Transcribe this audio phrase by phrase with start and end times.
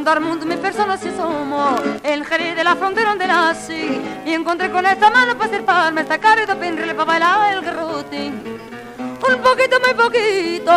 [0.00, 4.32] Cuando al mundo mi persona se asomó, el jerez de la frontera donde nací, y
[4.32, 8.28] encontré con esta mano para hacer palma, esta cara pinrele para bailar el garrote.
[8.28, 10.72] Un poquito, muy poquito,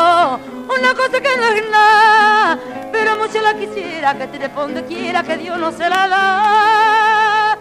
[0.68, 2.60] una cosa que no es nada,
[2.92, 7.58] pero mucho la quisiera, que te de donde quiera, que Dios no se la da.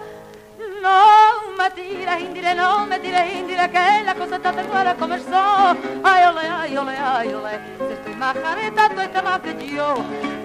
[0.83, 5.77] No me tires indire, no me tires indire, que la cosa está clara comenzó.
[6.03, 9.94] Ay, ole, ay, ole, ay, ole, si estoy más jareta, tú estás más que yo.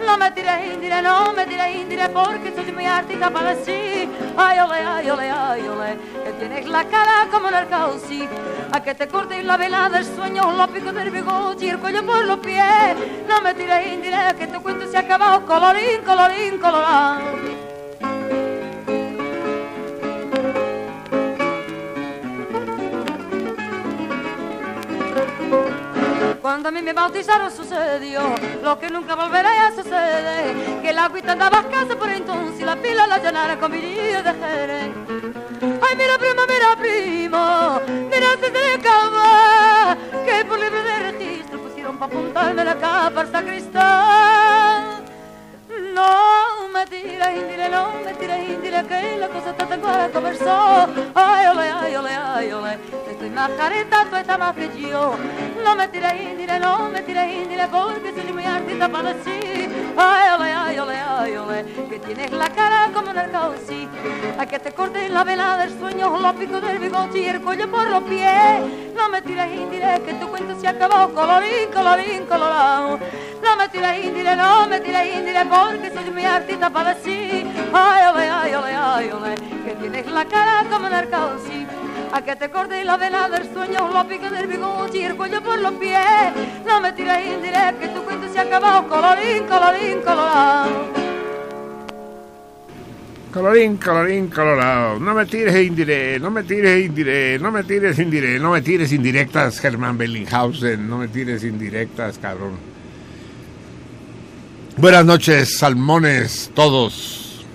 [0.07, 4.07] No me tires indire, no me tires indire, porque soy muy artista para decir.
[4.37, 8.25] Ay, ole, ay, ole, ay, ole, que tienes la cara como un arcauci.
[8.71, 12.05] A que te cortes la vela del sueño, los picos del bigote y el cuello
[12.05, 12.95] por los pies.
[13.27, 17.19] No me tires indire, que tu cuento se ha acabado, colorín, colorín, colorado.
[26.41, 28.21] Cuando a mí me bautizaron sucedió
[28.67, 32.75] lo que nunca volverá a suceder, que la agüita andaba escasa por entonces y la
[32.75, 34.91] pila la llenara con vinillo de jerez.
[35.85, 37.79] Ay, mira primo, mira primo,
[38.11, 39.95] mira si se acaba,
[40.25, 45.05] que por libre de registro pusieron pa' apuntarme la capa al sacristán.
[45.93, 50.87] No me tires indile, no me tires indile, que la cosa está tan clara conversó.
[51.15, 52.79] Ay, ole, ay, ole, ay, ole,
[53.09, 55.16] estoy más careta, tú estás más que yo.
[55.67, 59.69] No me tires indile, no me tires indile, porque soy muy artista para decir.
[59.97, 63.89] Ay, ole, ay, ole, ay, ole, que tienes la cara como un arcauci.
[64.39, 67.69] A que te cortes la vela del sueño, los picos del bigote y el cuello
[67.69, 68.61] por los pies.
[68.95, 72.97] No me tires indile, que tu cuento se acabó, colorín, colorín, colorado.
[73.43, 78.01] No me tires indile, no me tires indile, porque soy mi artista para decir, ay,
[78.13, 79.35] ole, ay, ole, ay, ole,
[79.65, 81.66] que tienes la cara como un arcauci.
[82.13, 85.41] A que te cortes la vela del sueño, los picos del bigote y el cuello
[85.43, 85.99] por los pies.
[86.65, 90.69] No me tires indile, que tu cuento se acabó, colorín, colorín, colorado.
[93.33, 94.99] Colorín, colorín, colorado.
[94.99, 98.91] No me tires indire, no me tires indire, no me tires indire, no me tires
[98.91, 102.53] indirectas, Germán Bellinghausen, no me tires indirectas, cabrón.
[104.77, 107.45] Buenas noches, salmones, todos.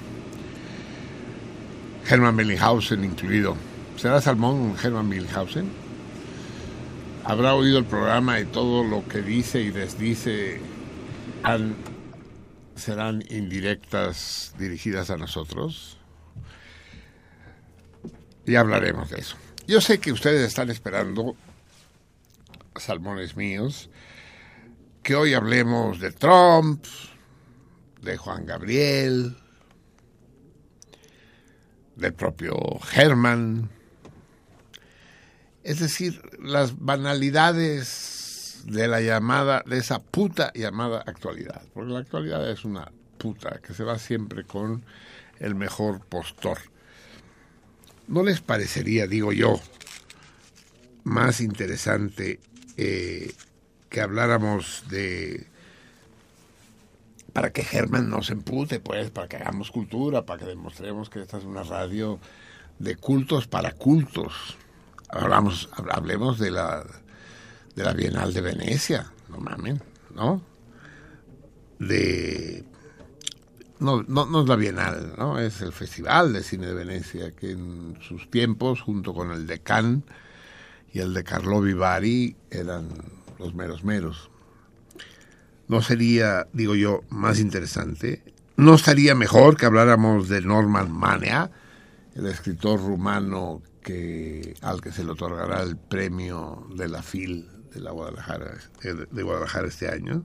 [2.05, 3.72] Germán Bellinghausen incluido.
[4.03, 5.71] ¿Será salmón Germán Bellinghausen?
[7.23, 10.61] ¿Habrá oído el programa y todo lo que dice y desdice
[11.45, 11.77] han-
[12.75, 15.99] serán indirectas dirigidas a nosotros?
[18.45, 19.37] Ya hablaremos de eso.
[19.69, 21.37] Yo sé que ustedes están esperando,
[22.75, 23.89] salmones míos,
[25.05, 26.85] que hoy hablemos de Trump,
[28.01, 29.37] de Juan Gabriel,
[31.95, 32.57] del propio
[32.97, 33.71] Herman,
[35.65, 42.49] es decir, las banalidades de la llamada, de esa puta llamada actualidad, porque la actualidad
[42.51, 44.85] es una puta que se va siempre con
[45.39, 46.59] el mejor postor.
[48.09, 49.61] ¿No les parecería, digo yo,
[51.05, 52.41] más interesante
[52.77, 53.33] eh,
[53.89, 55.47] que habláramos de
[57.33, 61.23] para que Germán no se empute, pues, para que hagamos cultura, para que demostremos que
[61.23, 62.19] esta es una radio
[62.79, 64.59] de cultos para cultos.
[65.13, 66.85] Hablamos, hablemos de la,
[67.77, 69.83] de la Bienal de Venecia, no mamen,
[70.15, 70.43] ¿no?
[71.79, 72.65] De
[73.83, 75.39] no, no, es la Bienal, ¿no?
[75.39, 79.59] Es el Festival de Cine de Venecia, que en sus tiempos, junto con el de
[79.59, 80.05] Cannes
[80.93, 82.89] y el de Carlo Vivari, eran
[83.39, 84.31] los meros meros.
[85.67, 88.23] ¿No sería, digo yo, más interesante?
[88.57, 91.51] ¿No estaría mejor que habláramos de Norman Manea,
[92.15, 97.81] el escritor rumano que, al que se le otorgará el premio de la FIL de,
[97.81, 100.25] la Guadalajara, de Guadalajara este año?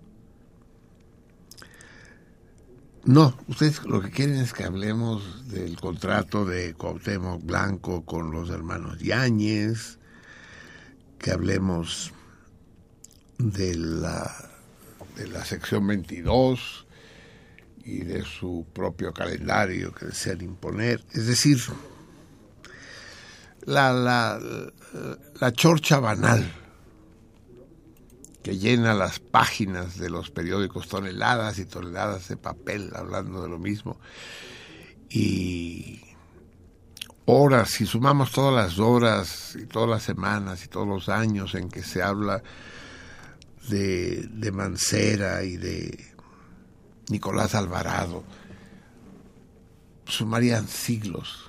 [3.07, 8.49] No, ustedes lo que quieren es que hablemos del contrato de Cuauhtémoc Blanco con los
[8.49, 9.97] hermanos Yáñez,
[11.17, 12.11] que hablemos
[13.37, 14.35] de la,
[15.15, 16.85] de la sección 22
[17.85, 21.01] y de su propio calendario que desean imponer.
[21.13, 21.59] Es decir,
[23.67, 24.39] la, la,
[25.41, 26.49] la chorcha banal
[28.41, 33.59] que llena las páginas de los periódicos, toneladas y toneladas de papel hablando de lo
[33.59, 33.99] mismo.
[35.09, 35.99] Y
[37.25, 41.67] horas, si sumamos todas las horas y todas las semanas y todos los años en
[41.67, 42.41] que se habla
[43.67, 46.15] de, de Mancera y de
[47.09, 48.23] Nicolás Alvarado,
[50.05, 51.46] sumarían siglos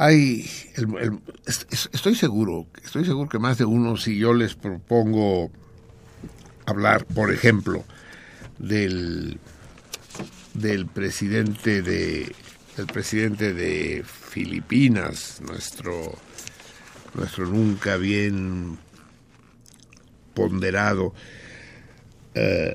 [0.00, 0.46] hay
[1.92, 5.50] estoy seguro estoy seguro que más de uno si yo les propongo
[6.64, 7.84] hablar por ejemplo
[8.58, 9.38] del
[10.54, 12.34] del presidente de
[12.78, 16.14] del presidente de Filipinas nuestro
[17.12, 18.78] nuestro nunca bien
[20.32, 21.12] ponderado
[22.32, 22.72] eh,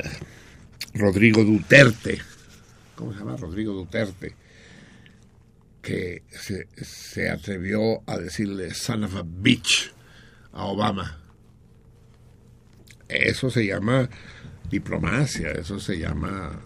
[0.94, 2.22] Rodrigo Duterte.
[2.96, 4.45] Cómo se llama Rodrigo Duterte
[5.86, 9.94] que se, atrevió a decirle son of a bitch
[10.52, 11.20] a Obama.
[13.08, 14.10] Eso se llama
[14.72, 16.60] diplomacia, eso se llama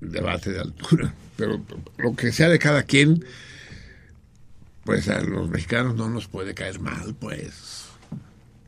[0.00, 1.14] debate de altura.
[1.36, 1.64] Pero
[1.98, 3.24] lo que sea de cada quien,
[4.82, 7.84] pues a los mexicanos no nos puede caer mal, pues,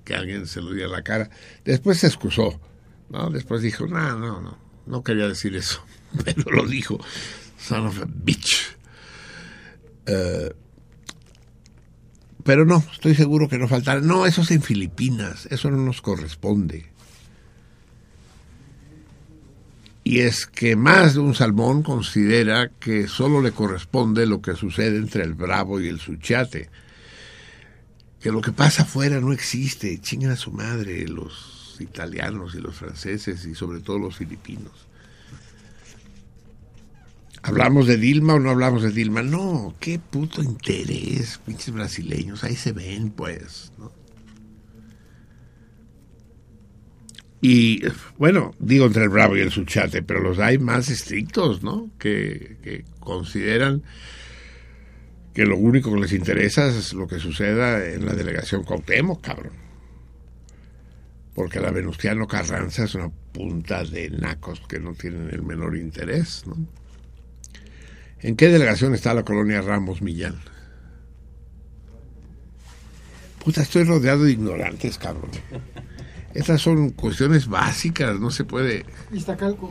[0.04, 1.30] que alguien se lo diga a la cara.
[1.64, 2.60] Después se excusó,
[3.10, 3.28] ¿no?
[3.28, 4.56] Después dijo, no, no, no,
[4.86, 5.84] no quería decir eso,
[6.24, 7.00] pero lo dijo
[7.62, 8.76] son of a bitch.
[10.06, 10.52] Eh,
[12.44, 14.00] pero no, estoy seguro que no faltará.
[14.00, 16.90] No, eso es en Filipinas, eso no nos corresponde.
[20.04, 24.96] Y es que más de un salmón considera que solo le corresponde lo que sucede
[24.96, 26.70] entre el bravo y el suchate.
[28.20, 30.00] Que lo que pasa afuera no existe.
[30.00, 34.72] Chingan a su madre los italianos y los franceses y sobre todo los filipinos.
[37.42, 39.22] ¿Hablamos de Dilma o no hablamos de Dilma?
[39.22, 43.90] No, qué puto interés, pinches brasileños, ahí se ven, pues, ¿no?
[47.44, 47.82] Y
[48.18, 51.90] bueno, digo entre el Bravo y el Suchate, pero los hay más estrictos, ¿no?
[51.98, 53.82] Que, consideran
[55.34, 59.54] que lo único que les interesa es lo que suceda en la delegación Cuauhtémoc, cabrón.
[61.34, 66.44] Porque la Venustiano Carranza es una punta de nacos que no tienen el menor interés,
[66.46, 66.54] ¿no?
[68.22, 70.36] ¿En qué delegación está la colonia Ramos Millán?
[73.44, 75.30] Puta, estoy rodeado de ignorantes, cabrón.
[76.32, 78.86] Estas son cuestiones básicas, no se puede...
[79.12, 79.70] Iztacalco.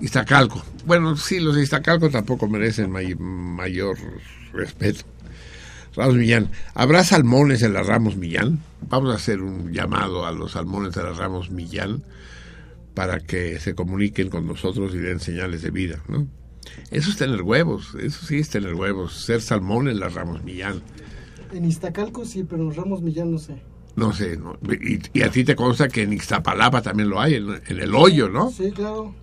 [0.00, 0.64] Iztacalco.
[0.86, 3.98] Bueno, sí, los de Iztacalco tampoco merecen mayor
[4.52, 5.04] respeto.
[5.94, 6.50] Ramos Millán.
[6.74, 8.60] ¿Habrá salmones en la Ramos Millán?
[8.88, 12.02] Vamos a hacer un llamado a los salmones de la Ramos Millán
[12.94, 16.26] para que se comuniquen con nosotros y den señales de vida, ¿no?
[16.90, 20.82] Eso es tener huevos, eso sí es tener huevos, ser salmón en las Ramos Millán.
[21.52, 23.56] En Iztacalco sí, pero en Ramos Millán no sé.
[23.94, 24.38] No sé,
[25.12, 28.50] Y, a ti te consta que en Ixtapalapa también lo hay, en, el hoyo, ¿no?
[28.50, 29.14] Sí, claro.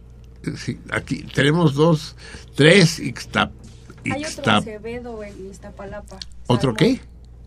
[0.56, 2.16] Sí, aquí tenemos dos,
[2.56, 3.52] tres Ixtap,
[4.10, 6.18] Hay otro Acevedo en Iztapalapa.
[6.48, 7.00] ¿Otro qué?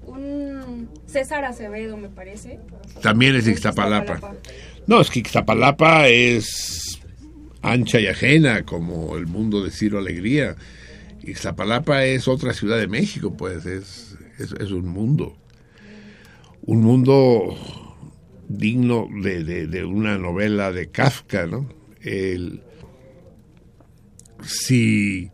[0.04, 2.58] Un César Acevedo, me parece.
[3.00, 4.34] También es Ixtapalapa.
[4.86, 7.00] No, es que Ixtapalapa es
[7.62, 10.56] ancha y ajena como el mundo de Ciro Alegría.
[11.22, 15.36] Y Zapalapa es otra ciudad de México, pues es, es, un mundo.
[16.62, 17.56] Un mundo
[18.48, 21.72] digno de, de, una novela de Kafka, ¿no?
[22.00, 22.62] El,
[24.44, 25.30] si,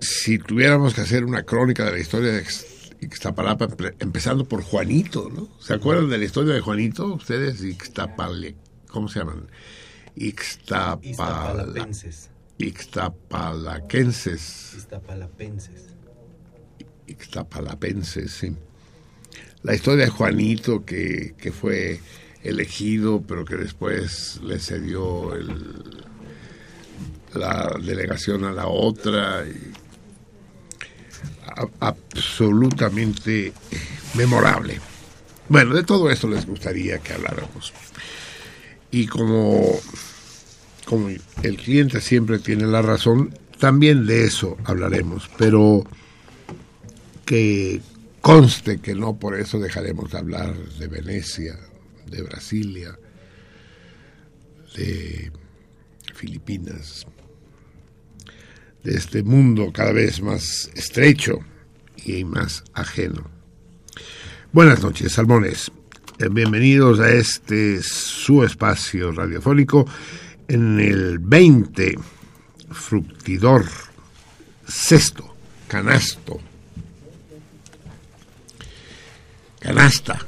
[0.00, 2.44] si tuviéramos que hacer una crónica de la historia de
[3.00, 5.48] Ixtapalapa, empe- empezando por Juanito, ¿no?
[5.60, 7.06] ¿Se acuerdan de la historia de Juanito?
[7.14, 8.54] Ustedes, Ixtapale,
[8.88, 9.48] ¿cómo se llaman?
[10.20, 12.30] Ixtapala, Iztapalapenses.
[12.58, 15.82] Ixtapalaquenses, Iztapalapenses.
[17.06, 18.54] Ixtapalapenses, sí.
[19.62, 22.00] La historia de Juanito que, que fue
[22.42, 26.04] elegido, pero que después le cedió el-
[27.34, 29.44] la delegación a la otra.
[29.46, 29.72] y-
[31.46, 33.52] a- absolutamente
[34.14, 34.80] memorable.
[35.48, 37.72] Bueno, de todo esto les gustaría que habláramos.
[38.90, 39.78] Y como,
[40.88, 45.84] como el cliente siempre tiene la razón, también de eso hablaremos, pero
[47.26, 47.82] que
[48.22, 51.58] conste que no por eso dejaremos de hablar de Venecia,
[52.10, 52.98] de Brasilia,
[54.74, 55.30] de
[56.14, 57.06] Filipinas,
[58.82, 61.40] de este mundo cada vez más estrecho
[62.02, 63.30] y más ajeno.
[64.52, 65.70] Buenas noches, salmones.
[66.18, 69.84] Eh, Bienvenidos a este su espacio radiofónico
[70.48, 71.98] en el 20
[72.70, 73.66] fructidor
[74.66, 75.34] sexto
[75.68, 76.40] canasto.
[79.60, 80.18] Canasta.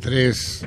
[0.00, 0.64] Tres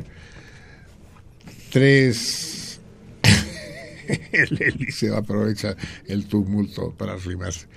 [1.75, 2.79] tres.
[4.31, 5.75] El Eliseo aprovecha
[6.07, 7.67] el tumulto para rimarse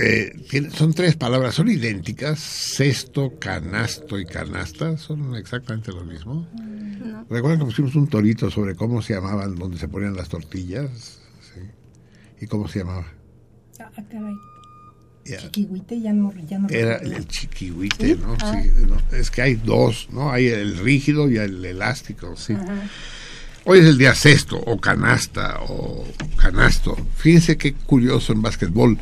[0.00, 6.48] eh, tiene- son tres palabras, son idénticas, cesto, canasto y canasta, son exactamente lo mismo.
[7.30, 11.18] ¿Recuerdan que pusimos un torito sobre cómo se llamaban, donde se ponían las tortillas?
[11.54, 11.60] Sí.
[12.40, 13.06] ¿Y cómo se llamaba?
[13.80, 14.34] Ah, caray.
[15.24, 15.36] Ya.
[15.38, 17.16] Chiquihuite ya no, ya no Era recuerdo.
[17.18, 18.34] el chiquihuite, ¿no?
[18.36, 20.32] Sí, no, Es que hay dos, ¿no?
[20.32, 22.54] Hay el rígido y el elástico, sí.
[23.66, 26.96] Hoy es el día sexto, o canasta, o canasto.
[27.16, 28.96] Fíjense qué curioso en básquetbol.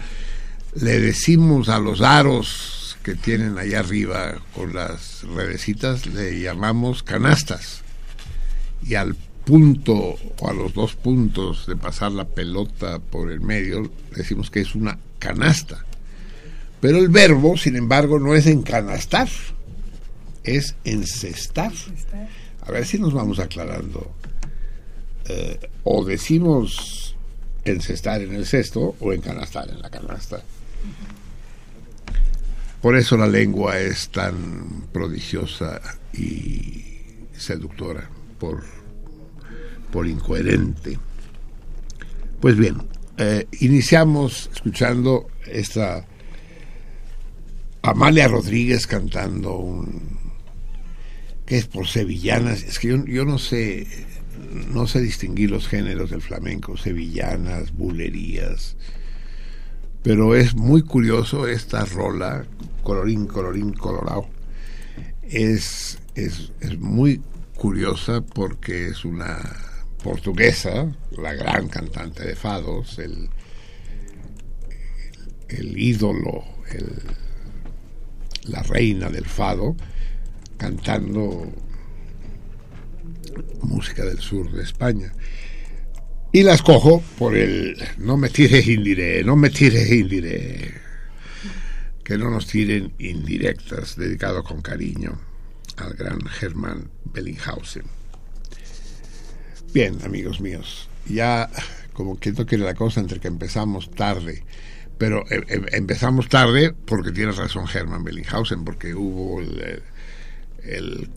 [0.81, 7.81] Le decimos a los aros que tienen allá arriba con las redecitas, le llamamos canastas.
[8.87, 9.17] Y al
[9.47, 14.61] punto o a los dos puntos de pasar la pelota por el medio, decimos que
[14.61, 15.83] es una canasta.
[16.83, 19.29] Pero el verbo, sin embargo, no es encanastar,
[20.45, 21.73] es encestar.
[22.61, 24.13] A ver si nos vamos aclarando.
[25.27, 27.17] Eh, o decimos
[27.65, 30.43] encestar en el cesto o encanastar en la canasta.
[32.81, 35.81] Por eso la lengua es tan prodigiosa
[36.13, 36.85] y
[37.37, 38.63] seductora, por,
[39.91, 40.99] por incoherente.
[42.41, 42.77] Pues bien,
[43.19, 46.07] eh, iniciamos escuchando esta
[47.83, 50.17] Amalia Rodríguez cantando un
[51.47, 53.87] que es por sevillanas, es que yo, yo no sé
[54.73, 58.77] no sé distinguir los géneros del flamenco, sevillanas, bulerías,
[60.07, 62.47] pero es muy curioso esta rola,
[62.85, 64.29] colorín, colorín, colorado,
[65.23, 67.21] es, es, es muy
[67.57, 69.37] curiosa porque es una
[70.05, 73.31] portuguesa, la gran cantante de fados, el,
[75.49, 77.03] el ídolo, el,
[78.45, 79.75] la reina del fado,
[80.57, 81.53] cantando
[83.61, 85.13] música del sur de España.
[86.37, 90.71] Y las cojo por el no me tires indiré, no me tires indiré.
[92.05, 95.19] Que no nos tiren indirectas, dedicado con cariño
[95.79, 97.85] al gran Germán Bellinghausen.
[99.73, 101.49] Bien, amigos míos, ya
[101.95, 104.45] como que no quiere la cosa entre que empezamos tarde,
[104.99, 109.83] pero eh, eh, empezamos tarde porque tiene razón Germán Bellinghausen, porque hubo el,
[110.69, 111.11] el,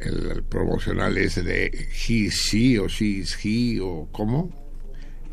[0.00, 4.50] el, promocional ese de he is she o she is he o cómo.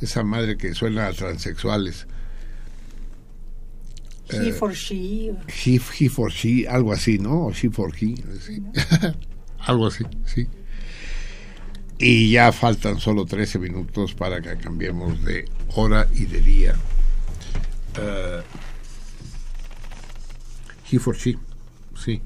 [0.01, 2.07] Esa madre que suena a transexuales.
[4.29, 5.31] He for she.
[5.47, 8.63] he, he for she algo así no o she for he sí.
[9.59, 10.47] algo así sí.
[11.99, 16.75] Y ya faltan solo 13 minutos para que cambiemos de hora y de día.
[17.97, 18.41] Uh,
[20.89, 21.37] he for she
[21.95, 22.21] sí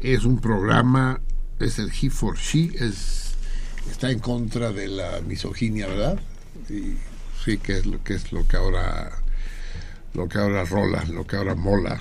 [0.00, 1.20] es un programa,
[1.58, 3.34] es el He for She, es,
[3.90, 6.20] está en contra de la misoginia, ¿verdad?
[6.68, 6.94] Y
[7.44, 9.10] sí, que es lo que es lo que ahora
[10.14, 12.00] lo que ahora rola, lo que ahora mola,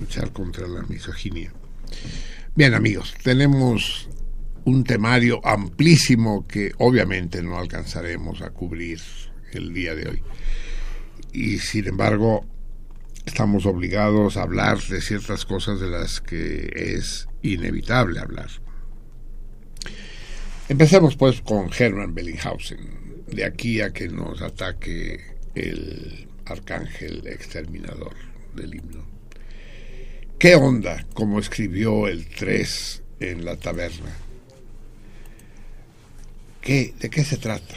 [0.00, 1.52] luchar contra la misoginia.
[2.54, 4.08] Bien, amigos, tenemos
[4.64, 9.00] un temario amplísimo que obviamente no alcanzaremos a cubrir
[9.52, 10.22] el día de hoy.
[11.32, 12.44] Y sin embargo,
[13.28, 18.48] estamos obligados a hablar de ciertas cosas de las que es inevitable hablar.
[20.68, 25.20] Empecemos pues con Hermann Bellinghausen, de aquí a que nos ataque
[25.54, 28.14] el arcángel exterminador
[28.54, 29.04] del himno.
[30.38, 34.10] ¿Qué onda como escribió el 3 en la taberna?
[36.62, 37.76] ¿Qué, ¿De qué se trata?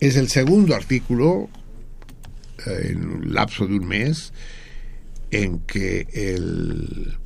[0.00, 1.48] Es el segundo artículo
[2.66, 4.32] en un lapso de un mes
[5.30, 7.18] en que el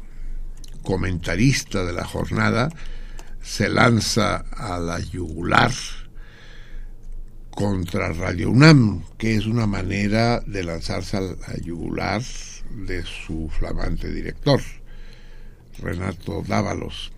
[0.83, 2.71] comentarista de la jornada
[3.43, 5.73] se lanza a la yugular
[7.51, 12.23] contra Radio UNAM, que es una manera de lanzarse a la yugular
[12.71, 14.61] de su flamante director,
[15.79, 17.11] Renato Dávalos.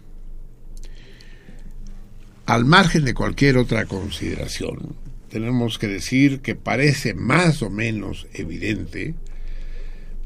[2.46, 4.96] Al margen de cualquier otra consideración,
[5.30, 9.14] tenemos que decir que parece más o menos evidente,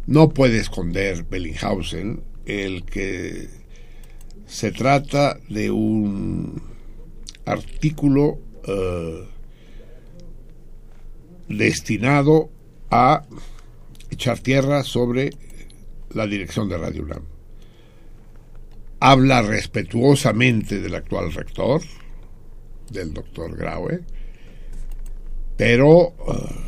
[0.06, 3.48] no puede esconder Bellinghausen el que
[4.46, 6.62] se trata de un
[7.44, 9.28] artículo eh,
[11.48, 12.50] destinado
[12.90, 13.24] a
[14.10, 15.30] echar tierra sobre
[16.10, 17.24] la dirección de Radio UNAM.
[19.00, 21.82] Habla respetuosamente del actual rector,
[22.90, 24.00] del doctor Graue,
[25.56, 26.64] pero eh,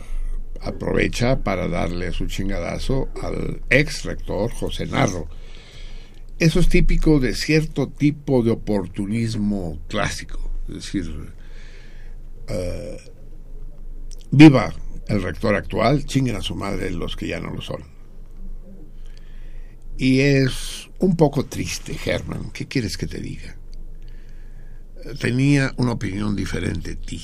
[0.60, 5.28] aprovecha para darle su chingadazo al ex rector José Narro.
[6.38, 11.32] Eso es típico de cierto tipo de oportunismo clásico, es decir,
[12.48, 12.98] eh,
[14.30, 14.74] viva
[15.08, 17.84] el rector actual, chinguen a su madre los que ya no lo son.
[19.96, 23.56] Y es un poco triste, Germán, ¿qué quieres que te diga?
[25.20, 27.22] Tenía una opinión diferente de ti.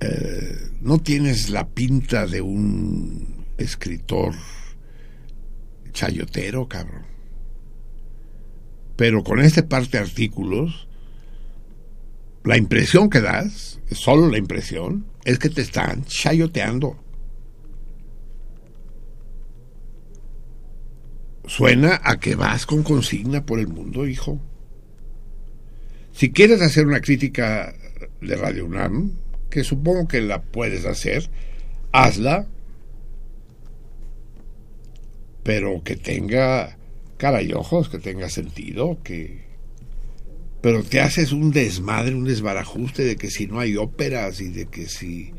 [0.00, 4.34] Eh, no tienes la pinta de un escritor
[5.92, 7.04] chayotero, cabrón.
[8.96, 10.88] Pero con este parte de artículos,
[12.44, 16.96] la impresión que das, solo la impresión, es que te están chayoteando.
[21.46, 24.40] Suena a que vas con consigna por el mundo, hijo.
[26.12, 27.74] Si quieres hacer una crítica
[28.20, 29.12] de Radio UNAM,
[29.50, 31.28] que supongo que la puedes hacer,
[31.92, 32.46] hazla,
[35.42, 36.78] pero que tenga
[37.16, 39.50] cara y ojos, que tenga sentido, que...
[40.62, 44.66] Pero te haces un desmadre, un desbarajuste de que si no hay óperas y de
[44.66, 45.32] que si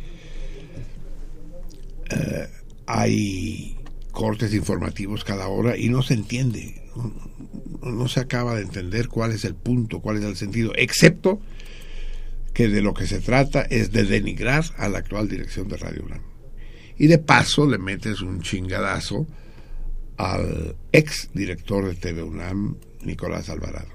[2.10, 2.48] eh,
[2.88, 3.78] hay
[4.12, 6.82] cortes informativos cada hora y no se entiende,
[7.84, 11.40] no se acaba de entender cuál es el punto, cuál es el sentido, excepto
[12.54, 16.04] que de lo que se trata es de denigrar a la actual dirección de Radio
[16.04, 16.22] UNAM.
[16.98, 19.26] Y de paso le metes un chingadazo
[20.18, 23.90] al ex director de TV UNAM, Nicolás Alvarado.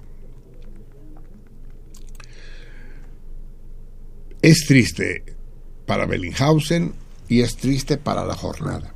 [4.43, 5.25] Es triste
[5.87, 6.95] para Bellinghausen
[7.29, 8.93] y es triste para la jornada.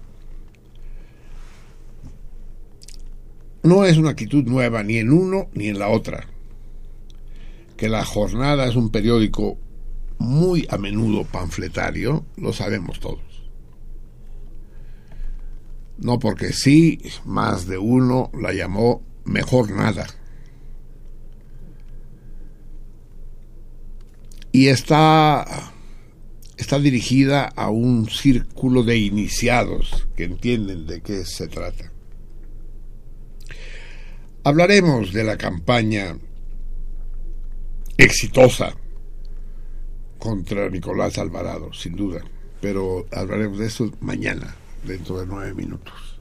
[3.63, 6.27] No es una actitud nueva ni en uno ni en la otra.
[7.81, 9.57] Que la jornada es un periódico
[10.19, 13.49] muy a menudo panfletario, lo sabemos todos.
[15.97, 20.07] No porque sí, más de uno la llamó mejor nada.
[24.53, 25.73] Y está,
[26.59, 31.91] está dirigida a un círculo de iniciados que entienden de qué se trata.
[34.45, 36.19] Hablaremos de la campaña
[38.01, 38.75] exitosa
[40.19, 42.21] contra Nicolás Alvarado, sin duda,
[42.61, 46.19] pero hablaremos de eso mañana, dentro de nueve minutos.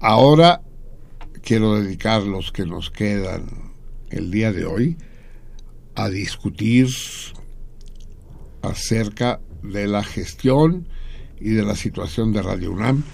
[0.00, 0.62] Ahora
[1.42, 3.72] quiero dedicar los que nos quedan
[4.10, 4.96] el día de hoy
[5.94, 6.88] a discutir
[8.62, 10.88] acerca de la gestión
[11.40, 13.04] y de la situación de Radio UNAM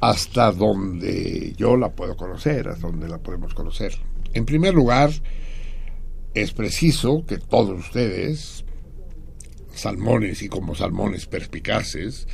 [0.00, 3.94] hasta donde yo la puedo conocer, hasta donde la podemos conocer.
[4.32, 5.10] En primer lugar,
[6.34, 8.64] es preciso que todos ustedes,
[9.74, 12.26] salmones y como salmones perspicaces,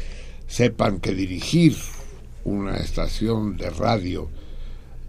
[0.46, 1.76] sepan que dirigir
[2.44, 4.30] una estación de radio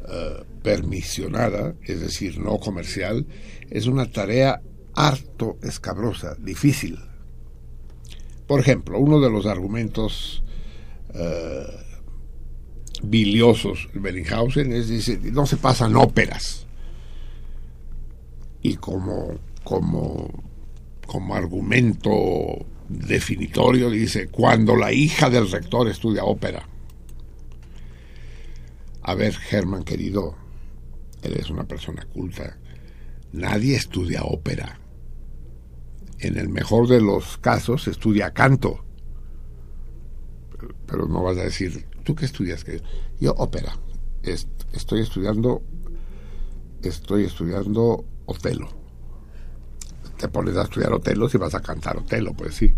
[0.08, 3.26] eh, permisionada, es decir, no comercial,
[3.69, 4.62] es una tarea
[4.93, 7.00] harto escabrosa, difícil.
[8.48, 10.43] Por ejemplo, uno de los argumentos
[11.13, 11.65] eh,
[13.04, 16.64] biliosos de Bellinghausen es, dice, no se pasan óperas.
[18.67, 20.28] Y como, como,
[21.06, 26.67] como argumento definitorio dice, cuando la hija del rector estudia ópera.
[29.04, 30.36] A ver, Germán, querido,
[31.21, 32.58] Eres una persona culta.
[33.34, 34.80] Nadie estudia ópera.
[36.19, 38.84] En el mejor de los casos estudia canto.
[40.88, 42.65] Pero, no vas a decir, ¿tú qué estudias?
[43.19, 43.78] Yo ópera.
[44.23, 45.62] Est- estoy estudiando
[46.82, 48.70] estoy estudiando Otelo.
[50.18, 52.72] Te pones a estudiar Otelo si vas a cantar Otelo, pues sí.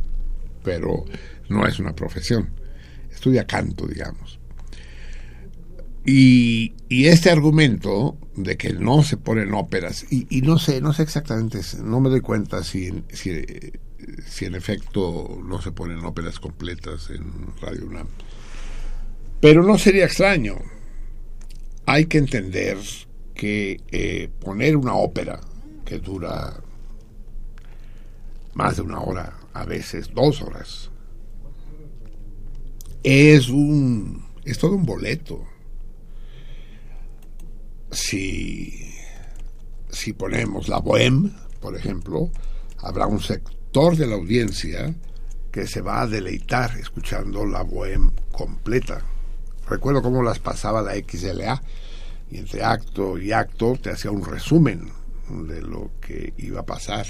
[0.64, 1.06] Pero
[1.50, 2.50] no es una profesión.
[3.12, 4.40] Estudia canto, digamos.
[6.06, 10.94] Y, y este argumento de que no se ponen óperas, y, y no sé, no
[10.94, 13.42] sé exactamente, no me doy cuenta si, si,
[14.26, 17.24] si en efecto no se ponen óperas completas en
[17.62, 18.08] Radio UNAM.
[19.42, 20.56] Pero no sería extraño.
[21.86, 22.78] Hay que entender
[23.38, 25.39] que eh, poner una ópera
[25.86, 26.60] que dura
[28.54, 30.89] más de una hora, a veces dos horas,
[33.04, 35.45] es un es todo un boleto.
[37.91, 38.91] Si
[39.89, 42.30] si ponemos la bohème, por ejemplo,
[42.80, 44.93] habrá un sector de la audiencia
[45.52, 49.02] que se va a deleitar escuchando la bohème completa.
[49.69, 51.62] Recuerdo cómo las pasaba la XLA
[52.30, 54.90] y entre acto y acto te hacía un resumen
[55.30, 57.06] de lo que iba a pasar.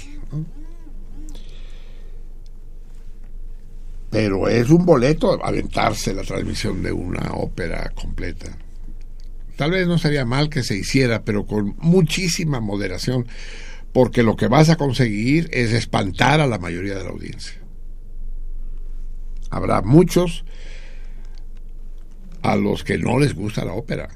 [4.10, 8.56] Pero es un boleto aventarse la transmisión de una ópera completa.
[9.56, 13.26] Tal vez no sería mal que se hiciera, pero con muchísima moderación,
[13.92, 17.60] porque lo que vas a conseguir es espantar a la mayoría de la audiencia.
[19.50, 20.44] Habrá muchos
[22.42, 24.08] a los que no les gusta la ópera.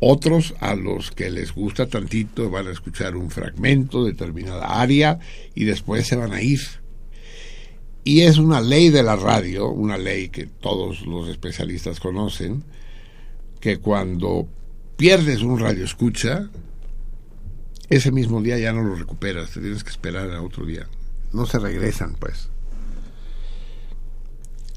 [0.00, 5.18] Otros a los que les gusta tantito van a escuchar un fragmento, determinada área,
[5.54, 6.60] y después se van a ir.
[8.04, 12.62] Y es una ley de la radio, una ley que todos los especialistas conocen,
[13.60, 14.48] que cuando
[14.96, 16.48] pierdes un radio escucha,
[17.88, 20.86] ese mismo día ya no lo recuperas, te tienes que esperar a otro día.
[21.32, 22.48] No se regresan, pues.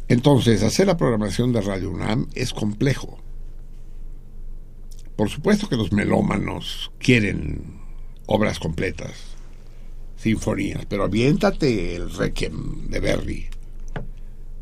[0.08, 3.20] Entonces, hacer la programación de Radio UNAM es complejo.
[5.22, 7.62] Por supuesto que los melómanos quieren
[8.26, 9.12] obras completas,
[10.18, 13.46] sinfonías, pero aviéntate el Requiem de Verdi.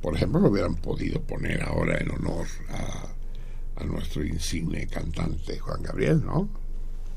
[0.01, 5.81] Por ejemplo, lo hubieran podido poner ahora en honor a, a nuestro insigne cantante Juan
[5.81, 6.49] Gabriel, ¿no?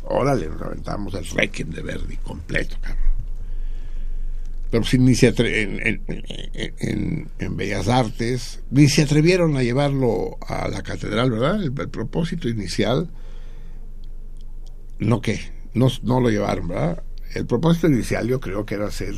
[0.05, 3.11] Órale, nos aventamos el Requiem de Verdi completo, cabrón.
[4.71, 5.63] Pero si ni se atre-
[6.79, 11.61] en, en- Bellas Artes, ni se atrevieron a llevarlo a la catedral, ¿verdad?
[11.61, 13.11] El propósito inicial,
[15.03, 15.41] no que,
[15.75, 17.03] no, no lo llevaron, ¿verdad?
[17.35, 19.15] El propósito inicial yo creo que era hacer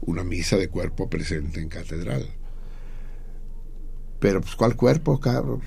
[0.00, 2.26] una misa de cuerpo presente en catedral.
[4.18, 5.62] Pero pues ¿cuál cuerpo, cabrón?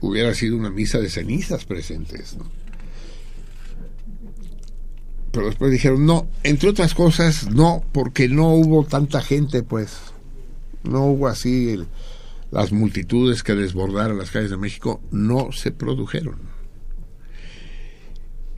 [0.00, 2.50] Hubiera sido una misa de cenizas presentes, ¿no?
[5.32, 9.98] Pero después dijeron, no, entre otras cosas, no, porque no hubo tanta gente, pues.
[10.82, 11.78] No hubo así
[12.50, 16.51] las multitudes que desbordaron las calles de México, no se produjeron.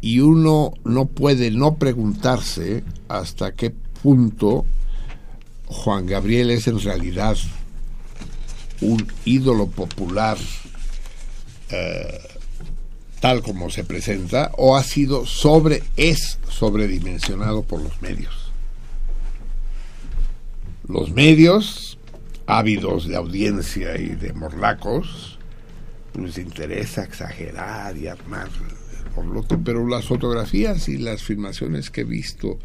[0.04, 3.70] Y uno no puede no preguntarse hasta qué
[4.02, 4.66] punto
[5.64, 7.38] Juan Gabriel es en realidad
[8.82, 10.36] un ídolo popular
[11.70, 12.18] eh,
[13.20, 18.52] tal como se presenta o ha sido sobre es sobredimensionado por los medios.
[20.86, 21.98] Los medios
[22.44, 25.38] ávidos de audiencia y de morlacos
[26.12, 28.50] les interesa exagerar y armar
[29.14, 32.58] por lo que- pero las fotografías y las filmaciones que he visto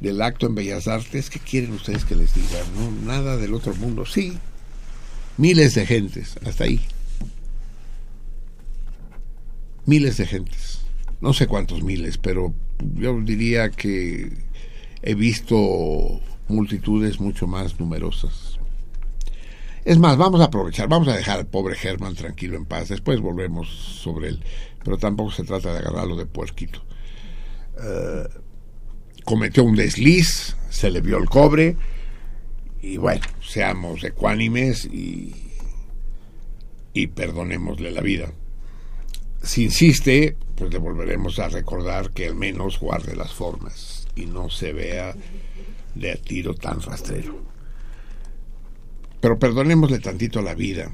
[0.00, 2.58] del acto en Bellas Artes, ¿qué quieren ustedes que les diga?
[2.76, 4.06] No, nada del otro mundo.
[4.06, 4.32] Sí,
[5.36, 6.80] miles de gentes, hasta ahí.
[9.86, 10.80] Miles de gentes.
[11.20, 12.54] No sé cuántos miles, pero
[12.94, 14.32] yo diría que
[15.02, 18.58] he visto multitudes mucho más numerosas.
[19.84, 23.18] Es más, vamos a aprovechar, vamos a dejar al pobre Germán tranquilo en paz, después
[23.20, 24.44] volvemos sobre él,
[24.84, 26.82] pero tampoco se trata de agarrarlo de puerquito.
[27.82, 28.28] Eh,
[29.24, 31.76] cometió un desliz, se le vio el cobre,
[32.82, 35.34] y bueno, seamos ecuánimes y,
[36.92, 38.32] y perdonémosle la vida.
[39.42, 44.50] Si insiste, pues le volveremos a recordar que al menos guarde las formas y no
[44.50, 45.14] se vea
[45.94, 47.59] de a tiro tan rastrero.
[49.20, 50.90] Pero perdonémosle tantito la vida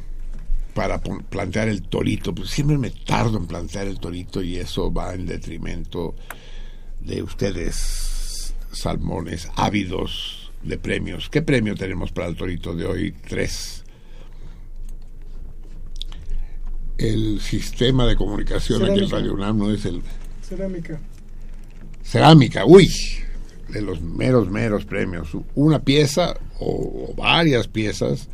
[0.74, 5.14] para plantear el torito, pues siempre me tardo en plantear el torito y eso va
[5.14, 6.14] en detrimento
[7.00, 11.30] de ustedes, salmones ávidos de premios.
[11.30, 13.12] ¿Qué premio tenemos para el torito de hoy?
[13.26, 13.84] Tres.
[16.98, 19.16] el sistema de comunicación aquí en Cerámica.
[19.16, 20.02] Radio UNAM no es el
[20.42, 21.00] Cerámica.
[22.02, 22.88] cerámica, uy,
[23.68, 25.28] de los meros, meros premios.
[25.54, 28.28] Una pieza o, varias piezas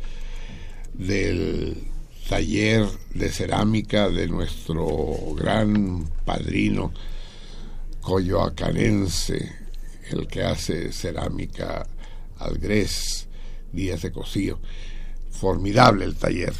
[0.93, 1.77] del
[2.29, 6.93] taller de cerámica de nuestro gran padrino
[8.01, 9.51] coyoacanense,
[10.11, 11.87] el que hace cerámica
[12.37, 13.27] Algrés
[13.71, 14.59] Díaz de Cosío.
[15.31, 16.53] Formidable el taller.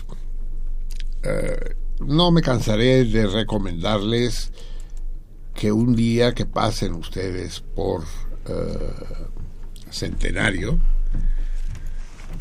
[1.23, 4.51] Eh, no me cansaré de recomendarles
[5.53, 8.03] que un día que pasen ustedes por
[8.47, 8.93] eh,
[9.91, 10.79] Centenario,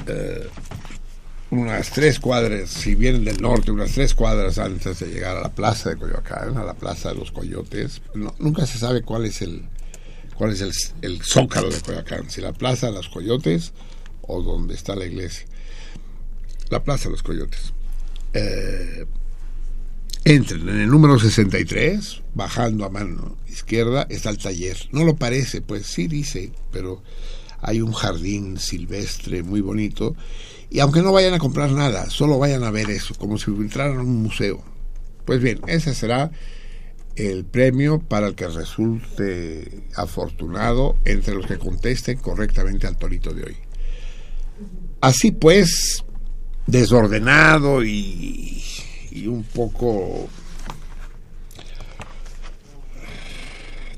[0.07, 0.49] eh,
[1.51, 5.51] unas tres cuadras, si vienen del norte, unas tres cuadras antes de llegar a la
[5.51, 8.01] plaza de Coyoacán, a la plaza de los Coyotes,
[8.39, 9.65] nunca se sabe cuál es el
[10.35, 10.63] cuál es
[11.03, 13.73] el zócalo de Coyoacán, si la plaza de los Coyotes
[14.23, 15.47] o donde está la iglesia.
[16.71, 17.75] La plaza de los Coyotes.
[18.33, 19.05] Eh,
[20.25, 24.77] Entren en el número 63, bajando a mano izquierda, está el taller.
[24.93, 27.03] No lo parece, pues sí dice, pero
[27.61, 30.15] hay un jardín silvestre muy bonito.
[30.71, 33.99] Y aunque no vayan a comprar nada, solo vayan a ver eso, como si entraran
[33.99, 34.63] a un museo.
[35.25, 36.31] Pues bien, ese será
[37.17, 43.45] el premio para el que resulte afortunado entre los que contesten correctamente al torito de
[43.45, 43.57] hoy.
[45.01, 46.05] Así pues,
[46.67, 48.63] desordenado y,
[49.15, 50.29] y un poco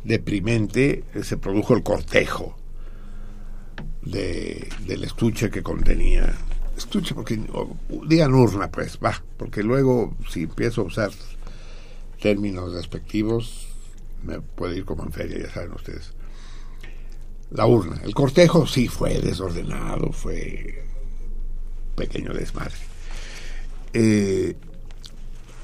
[0.05, 2.57] deprimente, se produjo el cortejo
[4.03, 6.35] de, del estuche que contenía.
[6.77, 7.40] Estuche, porque
[8.07, 11.11] digan urna, pues, va, porque luego si empiezo a usar
[12.20, 13.68] términos despectivos,
[14.22, 16.12] me puede ir como en feria, ya saben ustedes.
[17.50, 18.00] La urna.
[18.03, 20.85] El cortejo sí fue desordenado, fue
[21.94, 22.74] pequeño desmadre.
[23.92, 24.57] Eh,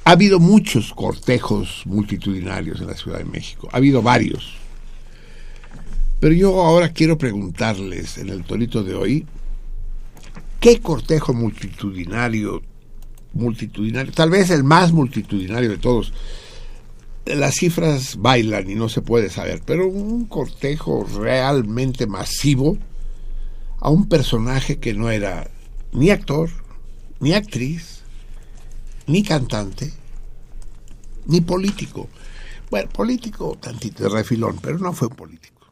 [0.05, 4.57] ha habido muchos cortejos multitudinarios en la Ciudad de México, ha habido varios.
[6.21, 9.27] Pero yo ahora quiero preguntarles en el torito de hoy,
[10.61, 12.63] ¿qué cortejo multitudinario,
[13.33, 16.13] multitudinario, tal vez el más multitudinario de todos?
[17.25, 22.77] Las cifras bailan y no se puede saber, pero un cortejo realmente masivo
[23.79, 25.51] a un personaje que no era
[25.93, 26.51] ni actor,
[27.21, 28.00] ni actriz,
[29.11, 29.93] ni cantante,
[31.27, 32.09] ni político.
[32.71, 35.67] Bueno, político tantito de refilón, pero no fue político.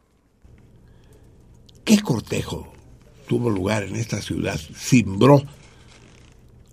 [1.84, 2.72] ¿Qué cortejo
[3.28, 4.58] tuvo lugar en esta ciudad?
[4.74, 5.42] Cimbró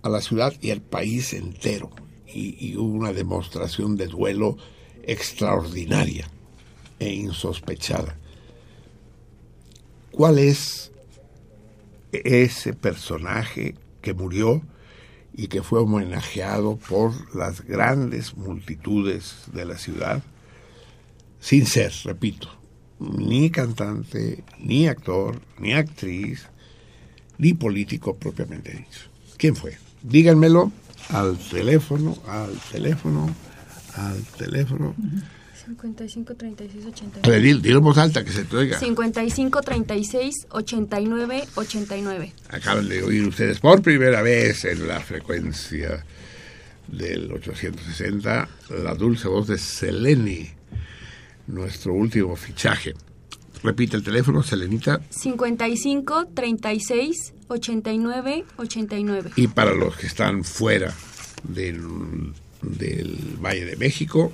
[0.02, 1.90] a la ciudad y al país entero.
[2.26, 4.58] Y, y hubo una demostración de duelo
[5.04, 6.28] extraordinaria
[6.98, 8.18] e insospechada.
[10.10, 10.90] ¿Cuál es
[12.12, 14.62] ese personaje que murió
[15.36, 20.22] y que fue homenajeado por las grandes multitudes de la ciudad,
[21.40, 22.48] sin ser, repito,
[22.98, 26.46] ni cantante, ni actor, ni actriz,
[27.36, 29.10] ni político propiamente dicho.
[29.36, 29.76] ¿Quién fue?
[30.02, 30.72] Díganmelo
[31.10, 33.28] al teléfono, al teléfono,
[33.94, 34.94] al teléfono.
[35.66, 37.20] 55 36 89.
[37.24, 38.78] A ver, dilo, voz alta que se te oiga.
[38.78, 42.32] 55 36 89 89.
[42.50, 46.04] Acaban de oír ustedes por primera vez en la frecuencia
[46.86, 48.48] del 860
[48.84, 50.48] la dulce voz de Seleni,
[51.48, 52.94] nuestro último fichaje.
[53.64, 55.00] Repite el teléfono, Selenita.
[55.10, 59.30] 55 36 89 89.
[59.34, 60.94] Y para los que están fuera
[61.42, 61.82] del,
[62.62, 64.30] del Valle de México,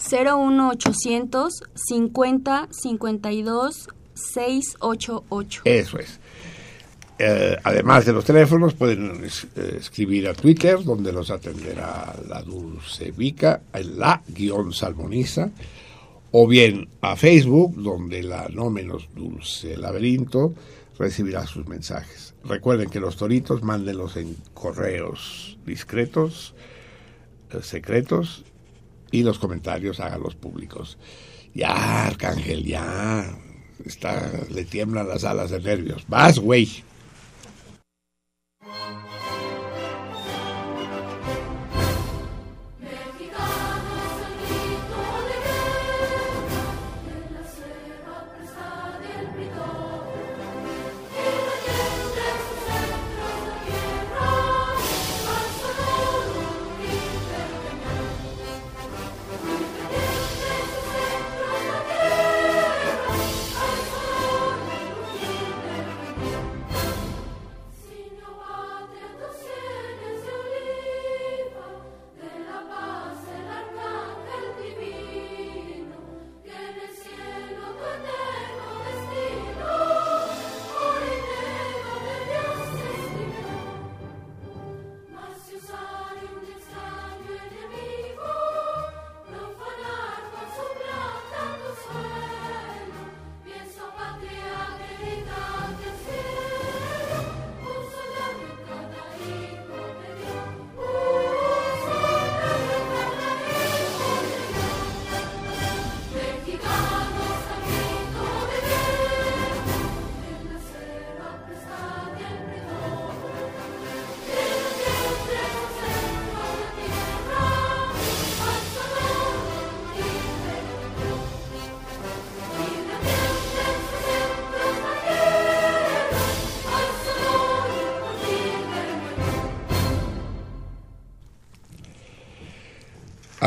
[0.00, 5.62] 01800 50 52 688.
[5.64, 6.20] eso es.
[7.22, 13.10] Eh, además de los teléfonos, pueden eh, escribir a Twitter, donde los atenderá la Dulce
[13.10, 15.50] Vica, la guion salmoniza,
[16.32, 20.54] o bien a Facebook, donde la no menos Dulce Laberinto
[20.98, 22.34] recibirá sus mensajes.
[22.42, 26.54] Recuerden que los toritos mándenlos en correos discretos,
[27.50, 28.44] eh, secretos,
[29.10, 30.98] y los comentarios háganlos públicos.
[31.54, 33.38] Ya, Arcángel, ya.
[33.84, 36.04] Está, le tiemblan las alas de nervios.
[36.06, 36.84] Vas, güey.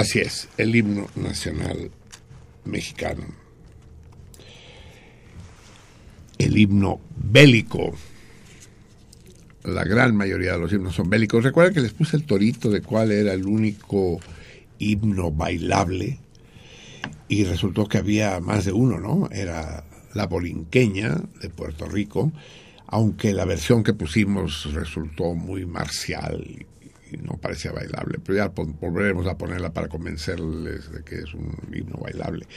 [0.03, 1.89] Así es, el himno nacional
[2.65, 3.23] mexicano.
[6.37, 7.93] El himno bélico.
[9.63, 11.45] La gran mayoría de los himnos son bélicos.
[11.45, 14.19] Recuerden que les puse el torito de cuál era el único
[14.77, 16.19] himno bailable
[17.29, 19.29] y resultó que había más de uno, ¿no?
[19.31, 22.33] Era la bolinqueña de Puerto Rico,
[22.87, 26.65] aunque la versión que pusimos resultó muy marcial
[27.17, 31.97] no parecía bailable, pero ya volveremos a ponerla para convencerles de que es un himno
[31.97, 32.47] bailable.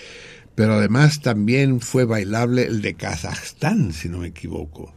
[0.54, 4.94] Pero además también fue bailable el de Kazajstán, si no me equivoco.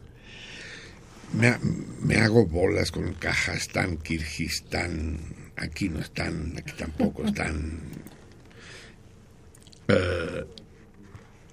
[1.32, 1.56] Me,
[2.02, 5.18] me hago bolas con Kazajstán, Kirguistán,
[5.56, 7.80] aquí no están, aquí tampoco están.
[9.92, 10.44] Eh,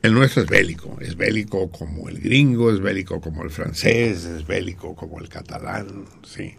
[0.03, 4.45] el nuestro es bélico, es bélico como el gringo, es bélico como el francés, es
[4.45, 6.55] bélico como el catalán, sí.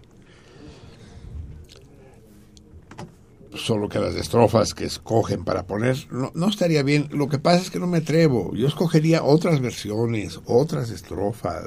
[3.55, 7.09] Solo que las estrofas que escogen para poner no, estaría bien.
[7.13, 8.55] Lo que pasa es que no me atrevo.
[8.55, 11.65] Yo escogería otras versiones, otras estrofas.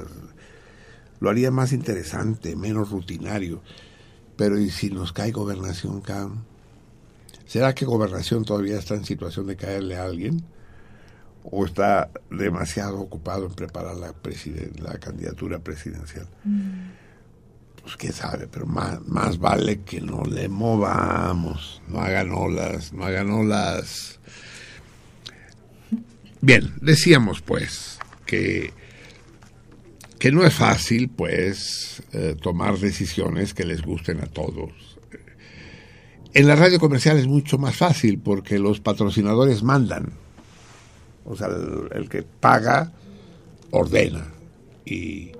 [1.20, 3.62] Lo haría más interesante, menos rutinario.
[4.36, 6.44] Pero ¿y si nos cae gobernación, Cam?
[7.46, 10.44] ¿Será que gobernación todavía está en situación de caerle a alguien?
[11.44, 14.14] ¿O está demasiado ocupado en preparar la,
[14.82, 16.28] la candidatura presidencial?
[17.84, 23.06] Pues quién sabe, pero más, más vale que no le movamos, no hagan olas, no
[23.06, 24.20] hagan olas.
[26.42, 28.74] Bien, decíamos pues que
[30.22, 34.72] que no es fácil, pues, eh, tomar decisiones que les gusten a todos.
[36.36, 40.12] En la radio comercial es mucho más fácil porque los patrocinadores mandan.
[41.26, 42.92] O sea, el, el que paga
[43.72, 44.28] ordena.
[44.86, 45.32] Y,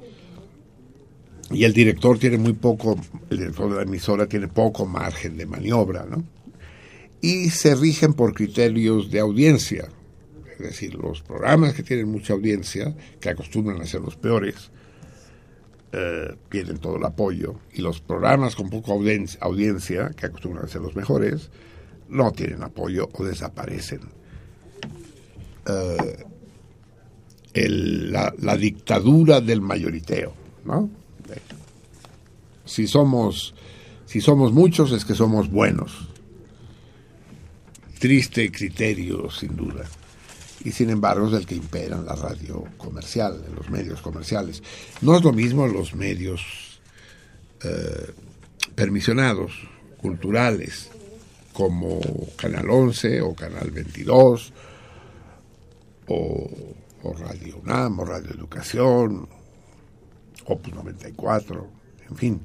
[1.52, 2.98] y el director tiene muy poco,
[3.30, 6.24] el director de la emisora tiene poco margen de maniobra, ¿no?
[7.22, 9.90] Y se rigen por criterios de audiencia.
[10.54, 14.72] Es decir, los programas que tienen mucha audiencia, que acostumbran a ser los peores,
[15.92, 17.56] eh, tienen todo el apoyo.
[17.74, 21.50] Y los programas con poca audiencia, que acostumbran a ser los mejores,
[22.10, 24.02] no tienen apoyo o desaparecen.
[25.68, 26.26] Eh,
[27.54, 30.34] la, la, dictadura del mayoriteo,
[30.66, 30.90] ¿no?
[32.66, 33.54] Si somos,
[34.06, 36.08] si somos muchos es que somos buenos.
[38.00, 39.86] Triste criterio, sin duda
[40.64, 44.62] y sin embargo es el que impera en la radio comercial, en los medios comerciales.
[45.02, 46.80] No es lo mismo los medios
[47.64, 48.12] eh,
[48.76, 49.52] permisionados,
[49.98, 50.90] culturales,
[51.54, 52.00] como
[52.38, 54.54] Canal 11 o Canal 22
[56.08, 56.50] o,
[57.04, 59.28] o Radio UNAM o Radio Educación,
[60.52, 61.68] Opus 94,
[62.10, 62.42] en fin.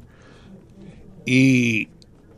[1.25, 1.88] Y,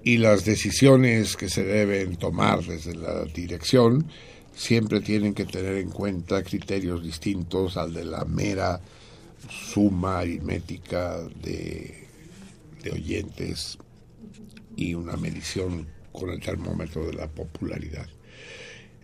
[0.03, 4.07] y las decisiones que se deben tomar desde la dirección
[4.55, 8.81] siempre tienen que tener en cuenta criterios distintos al de la mera
[9.73, 12.09] suma aritmética de,
[12.83, 13.79] de oyentes
[14.77, 18.09] y una medición con el termómetro de la popularidad.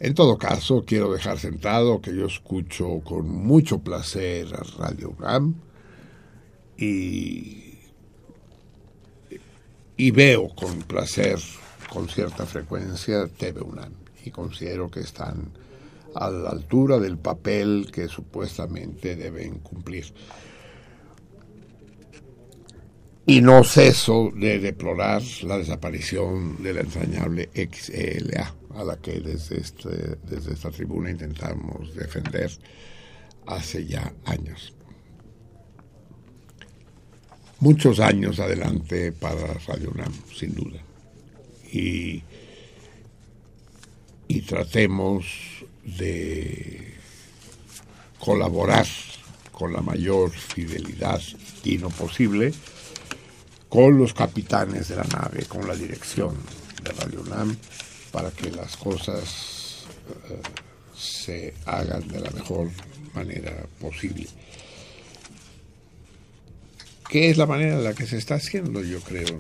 [0.01, 5.55] En todo caso, quiero dejar sentado que yo escucho con mucho placer a Radio UNAM
[6.79, 7.79] y,
[9.97, 11.39] y veo con placer,
[11.93, 13.93] con cierta frecuencia, TV UNAM
[14.25, 15.53] y considero que están
[16.15, 20.07] a la altura del papel que supuestamente deben cumplir.
[23.27, 29.61] Y no ceso de deplorar la desaparición de la entrañable XLA, a la que desde,
[29.61, 32.51] este, desde esta tribuna intentamos defender
[33.47, 34.75] hace ya años.
[37.61, 40.79] Muchos años adelante para Radio UNAM, sin duda.
[41.73, 42.23] Y
[44.29, 45.25] y tratemos
[45.85, 46.95] de
[48.19, 48.87] colaborar
[49.53, 51.21] con la mayor fidelidad
[51.63, 52.53] y no posible
[53.69, 56.37] con los capitanes de la nave, con la dirección
[56.83, 57.57] de Radio UNAM,
[58.13, 59.85] para que las cosas
[60.31, 62.71] uh, se hagan de la mejor
[63.15, 64.27] manera posible.
[67.09, 68.83] ¿Qué es la manera en la que se está haciendo?
[68.83, 69.39] Yo creo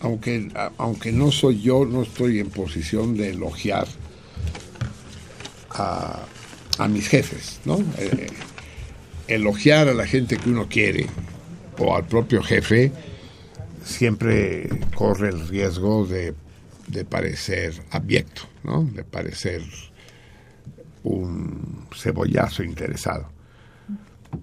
[0.00, 3.86] aunque, aunque no soy yo, no estoy en posición de elogiar
[5.70, 6.24] a,
[6.78, 7.78] a mis jefes, ¿no?
[7.98, 8.28] Eh,
[9.26, 11.06] elogiar a la gente que uno quiere
[11.78, 12.92] o al propio jefe
[13.84, 16.34] siempre corre el riesgo de,
[16.86, 18.84] de parecer abyecto, ¿no?
[18.84, 19.62] De parecer
[21.02, 23.30] un cebollazo interesado.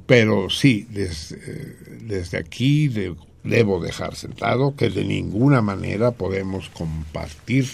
[0.05, 1.37] Pero sí, desde,
[2.01, 7.65] desde aquí, de, debo dejar sentado que de ninguna manera podemos compartir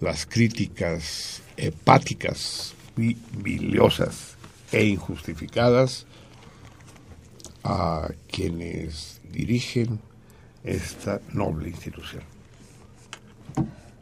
[0.00, 4.36] las críticas hepáticas y biliosas
[4.72, 6.06] e injustificadas
[7.62, 10.00] a quienes dirigen
[10.64, 12.24] esta noble institución.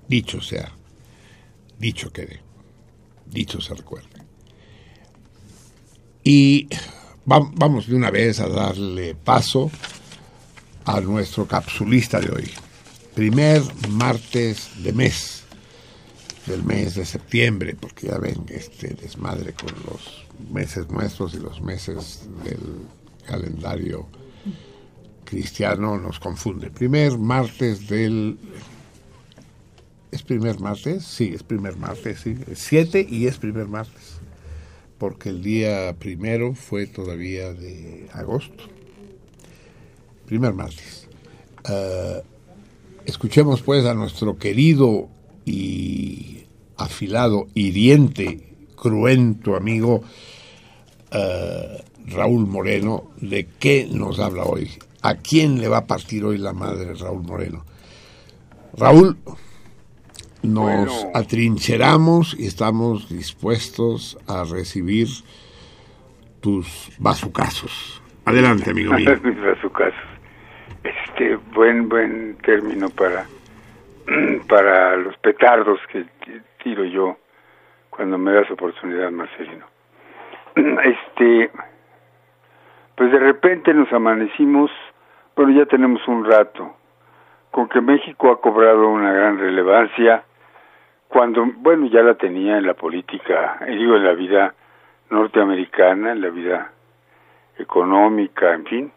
[0.09, 0.73] Dicho sea,
[1.79, 2.41] dicho quede,
[3.27, 4.09] dicho se recuerde.
[6.23, 6.69] Y
[7.31, 9.70] vamos de una vez a darle paso
[10.85, 12.51] a nuestro capsulista de hoy.
[13.14, 15.45] Primer martes de mes,
[16.47, 21.61] del mes de septiembre, porque ya ven este desmadre con los meses nuestros y los
[21.61, 22.59] meses del
[23.26, 24.09] calendario
[25.24, 26.70] cristiano nos confunde.
[26.70, 28.39] Primer martes del...
[30.11, 31.05] ¿Es primer martes?
[31.05, 32.37] Sí, es primer martes, sí.
[32.57, 34.20] Siete y es primer martes.
[35.01, 38.65] Porque el día primero fue todavía de agosto.
[40.27, 41.09] Primer martes.
[41.65, 42.21] Ah,
[43.07, 45.09] escuchemos pues a nuestro querido
[45.47, 46.45] y
[46.77, 48.47] afilado, hiriente,
[48.77, 50.03] cruento amigo
[51.13, 54.69] ah, Raúl Moreno, de qué nos habla hoy.
[55.01, 57.65] ¿A quién le va a partir hoy la madre Raúl Moreno?
[58.77, 59.17] Raúl,
[60.43, 65.09] nos atrincheramos y estamos dispuestos a recibir
[66.41, 68.03] tus bazucazos.
[68.24, 69.18] Adelante, amigo mío.
[69.22, 69.95] Mis bazucazos.
[70.82, 73.26] Este, buen, buen término para,
[74.49, 76.07] para los petardos que
[76.62, 77.16] tiro yo
[77.91, 79.66] cuando me das oportunidad, Marcelino.
[80.82, 81.51] Este,
[82.97, 84.70] pues de repente nos amanecimos,
[85.36, 86.74] bueno, ya tenemos un rato,
[87.51, 90.24] con que México ha cobrado una gran relevancia
[91.11, 94.55] cuando, bueno, ya la tenía en la política, eh, digo, en la vida
[95.11, 96.73] norteamericana, en la vida
[97.59, 98.93] económica, en fin,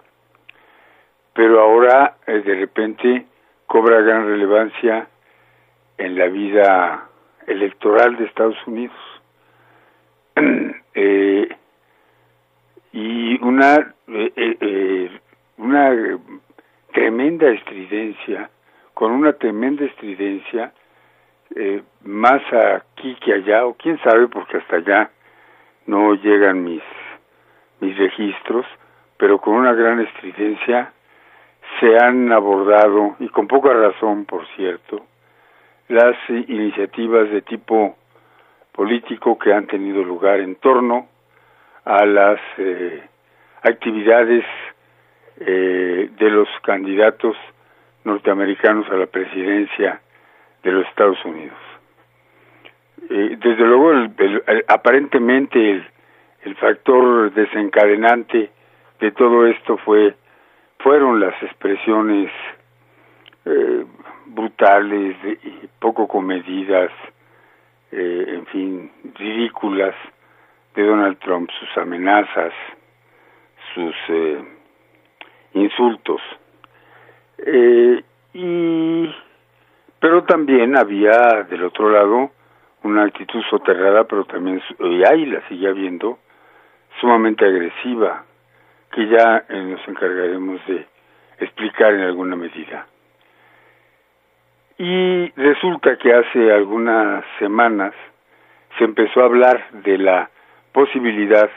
[1.34, 3.26] pero ahora eh, de repente
[3.66, 5.08] cobra gran relevancia
[5.98, 7.10] en la vida
[7.48, 8.96] electoral de Estados Unidos.
[10.94, 11.58] eh,
[12.92, 15.20] y una eh, eh,
[15.58, 15.92] una
[16.94, 18.50] tremenda estridencia
[18.94, 20.72] con una tremenda estridencia
[21.56, 25.12] eh, más aquí que allá o quién sabe porque hasta allá
[25.86, 26.84] no llegan mis
[27.80, 28.66] mis registros
[29.18, 30.94] pero con una gran estridencia
[31.80, 35.06] se han abordado y con poca razón por cierto
[35.90, 37.98] las iniciativas de tipo
[38.72, 41.08] político que han tenido lugar en torno
[41.86, 43.04] a las eh,
[43.62, 44.46] actividades
[45.40, 47.36] eh, de los candidatos
[48.04, 50.02] norteamericanos a la presidencia
[50.64, 51.58] de los Estados Unidos.
[53.10, 53.92] Eh, desde luego,
[54.68, 55.88] aparentemente el,
[56.44, 58.50] el, factor desencadenante
[59.00, 60.16] de todo esto fue
[60.80, 62.32] fueron las expresiones
[64.26, 66.92] brutales y poco comedidas,
[67.92, 69.96] en fin, ridículas
[70.76, 72.54] de Donald Trump, sus amenazas,
[73.74, 74.44] sus eh,
[75.54, 76.22] insultos.
[77.38, 78.04] Eh,
[78.34, 79.16] y
[80.04, 82.32] pero también había del otro lado
[82.84, 86.20] una actitud soterrada, pero también y ahí la sigue habiendo
[87.00, 88.26] sumamente agresiva,
[88.92, 90.86] que ya eh, nos encargaremos de
[91.40, 92.86] explicar en alguna medida.
[94.78, 97.94] Y resulta que hace algunas semanas
[98.78, 100.30] se empezó a hablar de la
[100.74, 101.50] posibilidad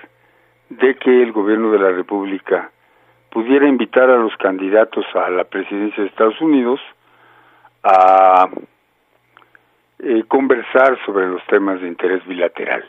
[0.69, 2.71] de que el gobierno de la República
[3.31, 6.81] pudiera invitar a los candidatos a la presidencia de Estados Unidos
[7.89, 8.49] a
[10.01, 12.85] eh, conversar sobre los temas de interés bilateral.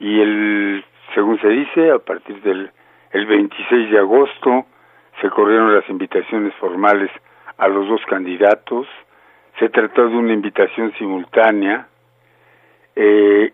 [0.00, 0.84] Y el,
[1.14, 2.70] según se dice, a partir del
[3.12, 4.66] el 26 de agosto
[5.20, 7.10] se corrieron las invitaciones formales
[7.56, 8.88] a los dos candidatos.
[9.60, 11.86] Se trató de una invitación simultánea
[12.96, 13.52] eh,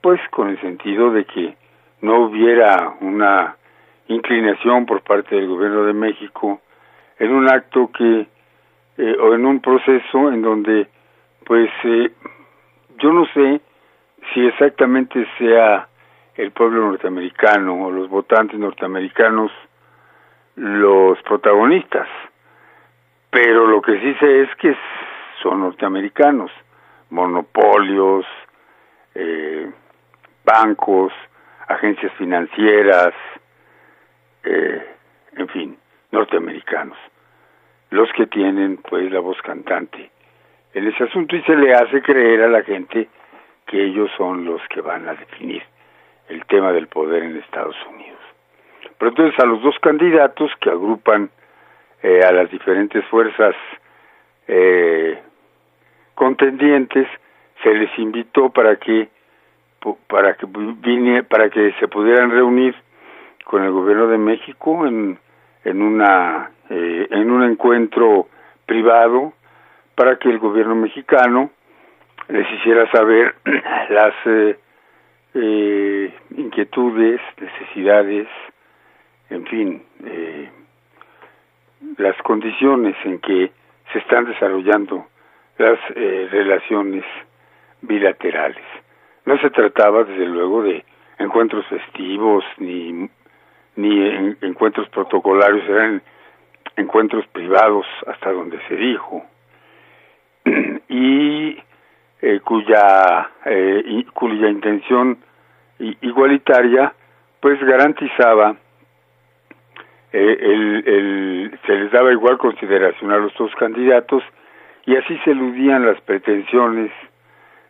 [0.00, 1.54] pues con el sentido de que
[2.00, 3.56] no hubiera una
[4.08, 6.60] inclinación por parte del gobierno de México
[7.18, 8.26] en un acto que
[8.98, 10.88] eh, o en un proceso en donde
[11.44, 12.12] pues eh,
[12.98, 13.60] yo no sé
[14.32, 15.88] si exactamente sea
[16.36, 19.52] el pueblo norteamericano o los votantes norteamericanos
[20.56, 22.08] los protagonistas
[23.30, 24.76] pero lo que sí sé es que
[25.42, 26.50] son norteamericanos
[27.10, 28.26] monopolios
[29.14, 29.70] eh,
[30.44, 31.12] bancos,
[31.68, 33.14] agencias financieras,
[34.42, 34.86] eh,
[35.36, 35.78] en fin,
[36.10, 36.98] norteamericanos,
[37.94, 40.10] los que tienen pues la voz cantante
[40.74, 43.08] en ese asunto y se le hace creer a la gente
[43.66, 45.62] que ellos son los que van a definir
[46.28, 48.18] el tema del poder en Estados Unidos.
[48.98, 51.30] Pero entonces a los dos candidatos que agrupan
[52.02, 53.54] eh, a las diferentes fuerzas
[54.48, 55.16] eh,
[56.16, 57.06] contendientes
[57.62, 59.08] se les invitó para que
[60.08, 62.74] para que vine, para que se pudieran reunir
[63.44, 65.18] con el gobierno de México en
[65.64, 68.28] en una eh, en un encuentro
[68.66, 69.32] privado
[69.94, 71.50] para que el gobierno mexicano
[72.28, 73.34] les hiciera saber
[73.90, 74.58] las eh,
[75.34, 78.28] eh, inquietudes, necesidades,
[79.30, 80.48] en fin, eh,
[81.98, 83.50] las condiciones en que
[83.92, 85.06] se están desarrollando
[85.58, 87.04] las eh, relaciones
[87.82, 88.64] bilaterales.
[89.24, 90.84] No se trataba, desde luego, de
[91.18, 93.08] encuentros festivos ni,
[93.76, 96.02] ni en, encuentros protocolarios, eran
[96.76, 99.24] encuentros privados hasta donde se dijo
[100.88, 101.58] y
[102.22, 105.18] eh, cuya eh, cuya intención
[105.78, 106.92] igualitaria
[107.40, 108.56] pues garantizaba
[110.12, 114.22] eh, el, el, se les daba igual consideración a los dos candidatos
[114.86, 116.90] y así se eludían las pretensiones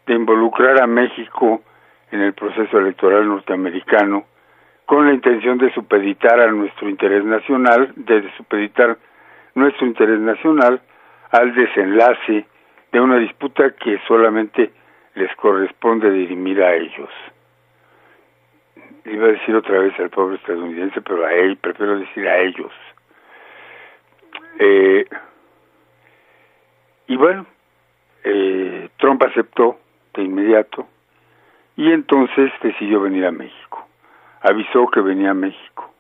[0.07, 1.63] de involucrar a México
[2.11, 4.27] en el proceso electoral norteamericano
[4.87, 8.99] con la intención de supeditar a nuestro interés nacional, de supeditar
[9.55, 10.81] nuestro interés nacional
[11.31, 12.47] al desenlace
[12.93, 14.73] de una disputa que solamente
[15.15, 17.11] les corresponde dirimir a ellos.
[19.05, 22.73] Iba a decir otra vez al pobre estadounidense, pero a él, prefiero decir a ellos.
[24.59, 25.05] Eh,
[27.07, 27.47] y bueno,
[28.23, 29.79] eh, Trump aceptó
[30.15, 30.87] de inmediato
[31.77, 33.84] y entonces decidió venir a México.
[34.45, 35.91] Avisó que venía a México.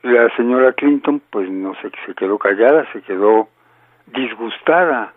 [0.00, 3.50] La señora Clinton, pues no sé, se quedó callada, se quedó
[4.06, 5.12] disgustada.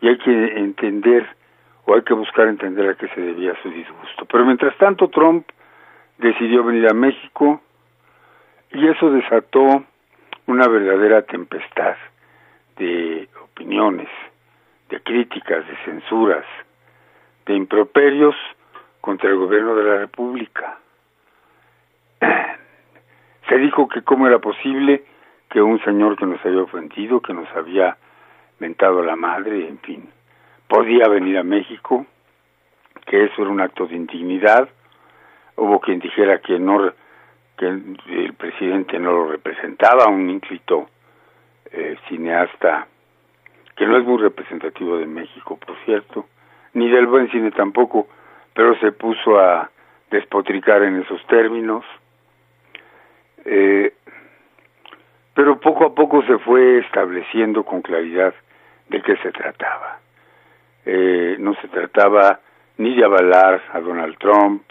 [0.00, 1.26] Y hay que entender,
[1.86, 4.26] o hay que buscar entender a qué se debía su disgusto.
[4.26, 5.44] Pero mientras tanto, Trump
[6.18, 7.60] decidió venir a México
[8.70, 9.82] y eso desató
[10.46, 11.96] una verdadera tempestad
[12.76, 14.08] de opiniones,
[14.88, 16.44] de críticas, de censuras,
[17.46, 18.36] de improperios
[19.04, 20.78] contra el gobierno de la República.
[23.50, 25.04] Se dijo que cómo era posible
[25.50, 27.98] que un señor que nos había ofendido, que nos había
[28.60, 30.08] mentado la madre, en fin,
[30.66, 32.06] podía venir a México,
[33.04, 34.70] que eso era un acto de indignidad.
[35.56, 36.90] Hubo quien dijera que no
[37.58, 40.88] que el presidente no lo representaba, un ínclito
[41.70, 42.88] eh, cineasta
[43.76, 46.24] que no es muy representativo de México, por cierto,
[46.72, 48.08] ni del buen cine tampoco,
[48.54, 49.70] pero se puso a
[50.10, 51.84] despotricar en esos términos.
[53.44, 53.92] Eh,
[55.34, 58.32] pero poco a poco se fue estableciendo con claridad
[58.88, 59.98] de qué se trataba.
[60.86, 62.40] Eh, no se trataba
[62.78, 64.62] ni de avalar a Donald Trump,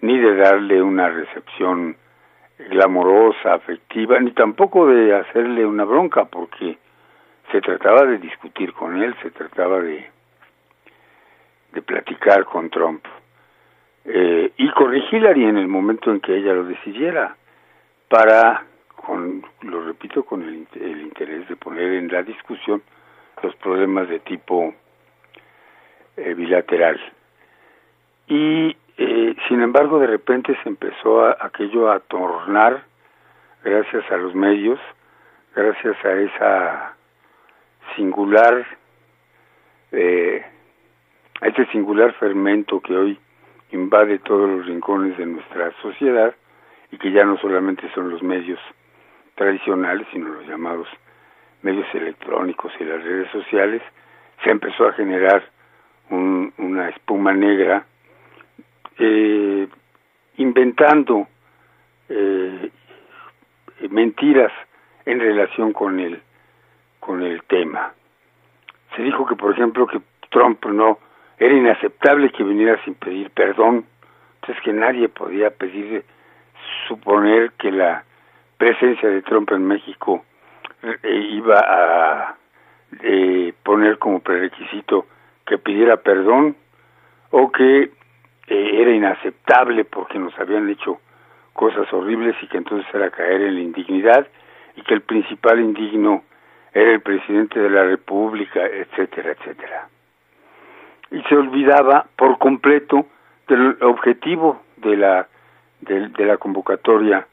[0.00, 1.96] ni de darle una recepción
[2.70, 6.78] glamorosa, afectiva, ni tampoco de hacerle una bronca, porque
[7.52, 10.06] se trataba de discutir con él, se trataba de,
[11.72, 13.04] de platicar con Trump
[14.10, 17.36] eh, y corregir en el momento en que ella lo decidiera,
[18.08, 18.64] para,
[18.96, 22.82] con, lo repito, con el, el interés de poner en la discusión
[23.42, 24.74] los problemas de tipo
[26.16, 26.98] eh, bilateral.
[28.28, 32.84] Y eh, sin embargo, de repente se empezó a, aquello a tornar,
[33.62, 34.80] gracias a los medios,
[35.54, 36.96] gracias a esa
[37.94, 38.66] singular,
[39.92, 40.44] eh,
[41.42, 43.18] a ese singular fermento que hoy
[43.72, 46.34] invade todos los rincones de nuestra sociedad
[46.90, 48.60] y que ya no solamente son los medios
[49.34, 50.88] tradicionales, sino los llamados
[51.62, 53.82] medios electrónicos y las redes sociales,
[54.42, 55.42] se empezó a generar
[56.10, 57.84] un, una espuma negra,
[58.98, 59.68] eh,
[60.36, 61.26] inventando
[62.08, 62.70] eh,
[63.90, 64.52] mentiras
[65.04, 66.20] en relación con el,
[67.00, 67.92] con el tema.
[68.96, 70.00] Se dijo que, por ejemplo, que
[70.30, 70.98] Trump no
[71.38, 73.86] era inaceptable que viniera sin pedir perdón,
[74.40, 76.04] entonces que nadie podía pedir,
[76.86, 78.04] suponer que la
[78.56, 80.24] presencia de Trump en México
[80.82, 82.36] eh, iba a
[83.02, 85.06] eh, poner como prerequisito
[85.46, 86.56] que pidiera perdón
[87.30, 87.90] o que eh,
[88.80, 91.00] era inaceptable porque nos habían hecho
[91.52, 94.26] cosas horribles y que entonces era caer en la indignidad
[94.76, 96.22] y que el principal indigno
[96.72, 99.88] era el presidente de la República, etcétera, etcétera.
[101.10, 103.06] Y se olvidaba por completo
[103.46, 105.28] del objetivo de la
[105.80, 107.26] de, de la convocatoria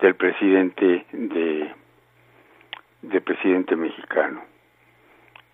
[0.00, 1.80] del presidente de
[3.02, 4.42] de presidente mexicano.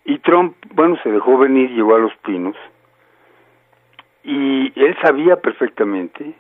[0.05, 2.57] Y Trump, bueno, se dejó venir, llegó a los pinos,
[4.25, 6.35] y él sabía perfectamente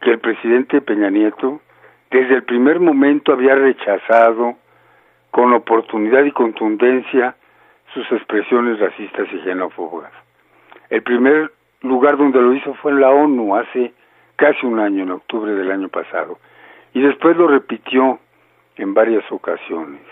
[0.00, 1.60] que el presidente Peña Nieto
[2.10, 4.56] desde el primer momento había rechazado
[5.32, 7.34] con oportunidad y contundencia
[7.92, 10.12] sus expresiones racistas y xenófobas.
[10.90, 13.92] El primer lugar donde lo hizo fue en la ONU hace
[14.36, 16.38] casi un año, en octubre del año pasado,
[16.92, 18.18] y después lo repitió
[18.76, 20.02] en varias ocasiones.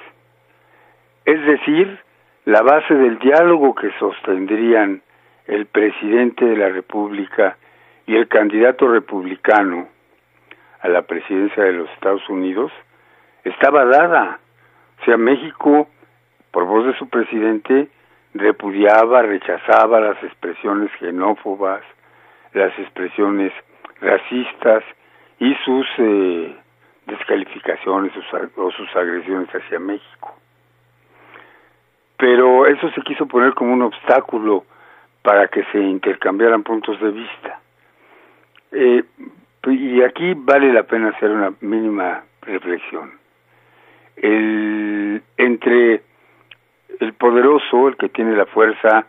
[1.25, 1.99] Es decir,
[2.45, 5.03] la base del diálogo que sostendrían
[5.47, 7.57] el presidente de la República
[8.07, 9.89] y el candidato republicano
[10.81, 12.71] a la presidencia de los Estados Unidos
[13.45, 14.39] estaba dada.
[15.01, 15.89] O sea, México,
[16.51, 17.89] por voz de su presidente,
[18.35, 21.83] repudiaba, rechazaba las expresiones xenófobas,
[22.53, 23.53] las expresiones
[24.01, 24.85] racistas
[25.39, 26.57] y sus eh,
[27.07, 28.13] descalificaciones
[28.57, 30.35] o sus agresiones hacia México.
[32.17, 34.65] Pero eso se quiso poner como un obstáculo
[35.23, 37.61] para que se intercambiaran puntos de vista.
[38.73, 39.05] Eh,
[39.67, 43.13] y aquí vale la pena hacer una mínima reflexión.
[44.17, 46.03] El, entre
[47.01, 49.07] el poderoso, el que tiene la fuerza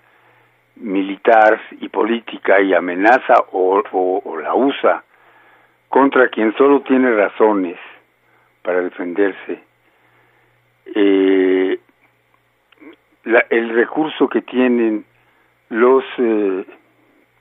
[0.77, 5.03] militar y política y amenaza o, o, la usa
[5.89, 7.77] contra quien solo tiene razones
[8.61, 9.63] para defenderse,
[10.93, 11.79] eh,
[13.49, 15.05] el recurso que tienen
[15.69, 16.65] los eh,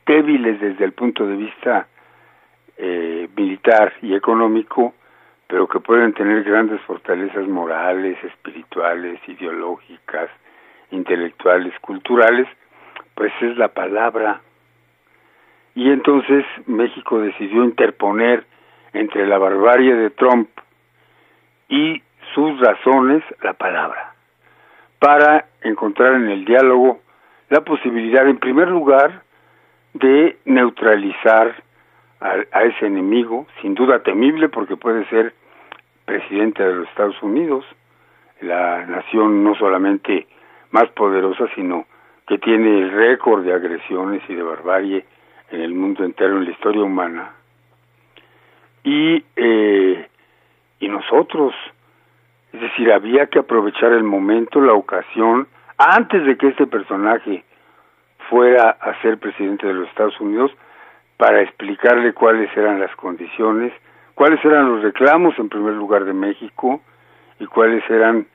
[0.07, 1.89] débiles desde el punto de vista
[2.77, 4.95] eh, militar y económico,
[5.55, 10.29] pero que pueden tener grandes fortalezas morales, espirituales, ideológicas,
[10.91, 12.49] intelectuales, culturales,
[13.15, 14.41] pues es la palabra.
[15.77, 18.45] Y entonces México decidió interponer
[18.95, 20.49] entre la barbarie de Trump
[21.69, 22.03] y
[22.35, 24.13] sus razones la palabra,
[24.99, 26.99] para encontrar en el diálogo
[27.51, 29.23] la posibilidad, en primer lugar,
[29.93, 31.55] de neutralizar
[32.21, 35.33] a, ese enemigo, sin duda temible porque puede ser
[36.05, 37.65] presidente de los Estados Unidos,
[38.41, 40.27] la nación no solamente
[40.71, 41.87] más poderosa, sino
[42.27, 45.05] que tiene el récord de agresiones y de barbarie
[45.51, 47.33] en el mundo entero, en la historia humana.
[48.83, 50.09] Y, eh,
[50.81, 51.55] y nosotros,
[52.53, 55.49] es decir, había que aprovechar el momento, la ocasión,
[55.79, 57.45] antes de que este personaje
[58.29, 60.51] fuera a ser presidente de los Estados Unidos,
[61.17, 63.73] para explicarle cuáles eran las condiciones,
[64.15, 66.81] cuáles eran los reclamos en primer lugar de México
[67.39, 68.27] y cuáles eran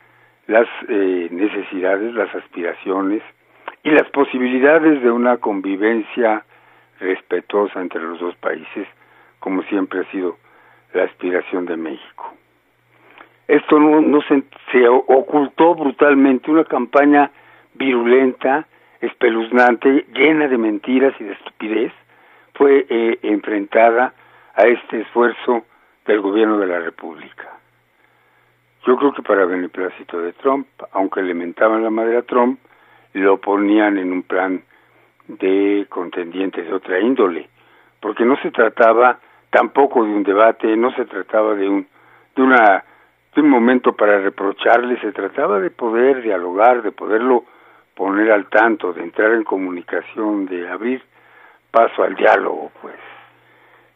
[0.47, 3.21] las eh, necesidades, las aspiraciones
[3.83, 6.43] y las posibilidades de una convivencia
[6.99, 8.87] respetuosa entre los dos países,
[9.39, 10.37] como siempre ha sido
[10.93, 12.33] la aspiración de México.
[13.47, 17.31] Esto no, se, se ocultó brutalmente, una campaña
[17.73, 18.67] virulenta,
[19.01, 21.93] espeluznante, llena de mentiras y de estupidez,
[22.53, 24.13] fue eh, enfrentada
[24.55, 25.65] a este esfuerzo
[26.05, 27.49] del gobierno de la República.
[28.85, 32.59] Yo creo que para beneplácito de Trump, aunque lamentaban la madre a Trump,
[33.13, 34.63] lo ponían en un plan
[35.27, 37.49] de contendientes de otra índole,
[37.99, 39.19] porque no se trataba
[39.49, 41.87] tampoco de un debate, no se trataba de un
[42.35, 42.83] de una
[43.35, 47.45] de un momento para reprocharle, se trataba de poder dialogar, de poderlo
[47.95, 51.03] poner al tanto, de entrar en comunicación, de abrir
[51.69, 52.95] paso al diálogo, pues.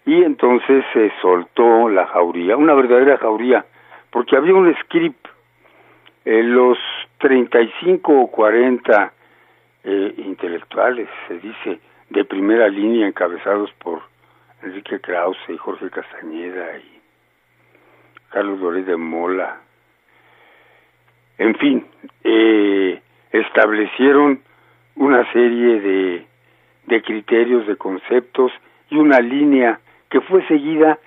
[0.06, 3.66] Y entonces se soltó la jauría, una verdadera jauría,
[4.12, 5.28] porque había un script,
[6.26, 6.78] eh, los
[7.20, 9.14] 35 o 40
[9.84, 11.80] eh, intelectuales, se dice,
[12.10, 14.02] de primera línea, encabezados por
[14.62, 17.02] Enrique Krause y Jorge Castañeda y
[18.30, 19.60] Carlos Doré de Mola.
[21.38, 21.86] En fin,
[22.24, 23.02] eh,
[23.32, 24.42] establecieron
[24.96, 26.28] una serie de
[26.86, 28.52] de criterios, de conceptos
[28.90, 29.80] y una línea
[30.14, 31.00] que fue seguida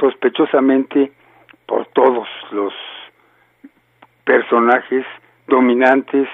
[0.00, 1.12] sospechosamente
[1.64, 2.74] por todos los
[4.24, 5.06] personajes
[5.46, 6.28] dominantes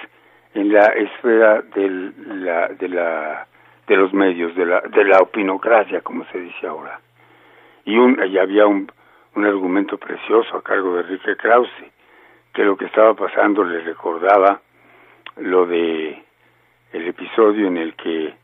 [0.55, 2.15] en la esfera del,
[2.47, 3.47] la, de, la,
[3.87, 6.99] de los medios, de la, de la opinocracia, como se dice ahora.
[7.85, 8.91] Y, un, había un,
[9.35, 11.93] un argumento precioso a cargo de Enrique Krause,
[12.55, 14.63] que lo que estaba pasando le recordaba
[15.37, 16.23] lo de
[16.95, 18.35] el episodio en el que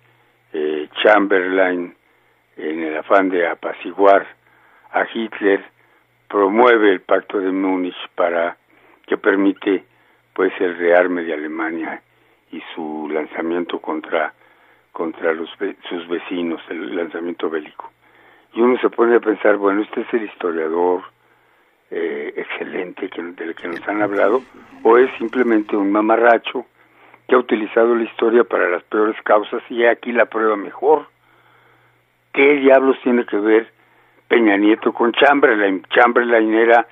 [0.53, 1.95] eh, Chamberlain,
[2.59, 4.27] en el afán de apaciguar
[4.93, 5.65] a Hitler,
[6.29, 8.57] promueve el pacto de Múnich para
[9.07, 9.85] que permite
[10.35, 12.03] pues el rearme de Alemania
[12.53, 14.35] y su lanzamiento contra
[14.93, 15.49] contra los,
[15.89, 17.89] sus vecinos, el lanzamiento bélico.
[18.53, 21.05] Y uno se pone a pensar, bueno, este es el historiador
[21.93, 24.43] eh, excelente que, del que nos han hablado,
[24.83, 26.67] o es simplemente un mamarracho
[27.29, 31.07] que ha utilizado la historia para las peores causas y aquí la prueba mejor.
[32.33, 33.73] ¿Qué diablos tiene que ver
[34.29, 35.83] Peña Nieto con Chamberlain?
[35.91, 36.87] Chamberlain era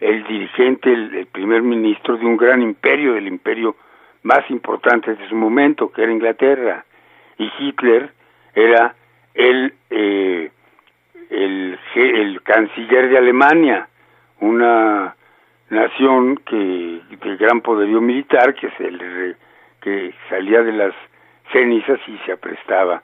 [0.00, 3.76] el dirigente, el, primer ministro de un gran imperio, del imperio
[4.22, 6.84] más importantes de su momento, que era Inglaterra,
[7.38, 8.10] y Hitler
[8.54, 8.94] era
[9.34, 10.50] el, eh,
[11.30, 13.88] el, canciller de Alemania,
[14.40, 15.14] una
[15.70, 19.36] nación que de gran poderío militar que se
[19.80, 20.94] que salía de las
[21.52, 23.02] cenizas y se aprestaba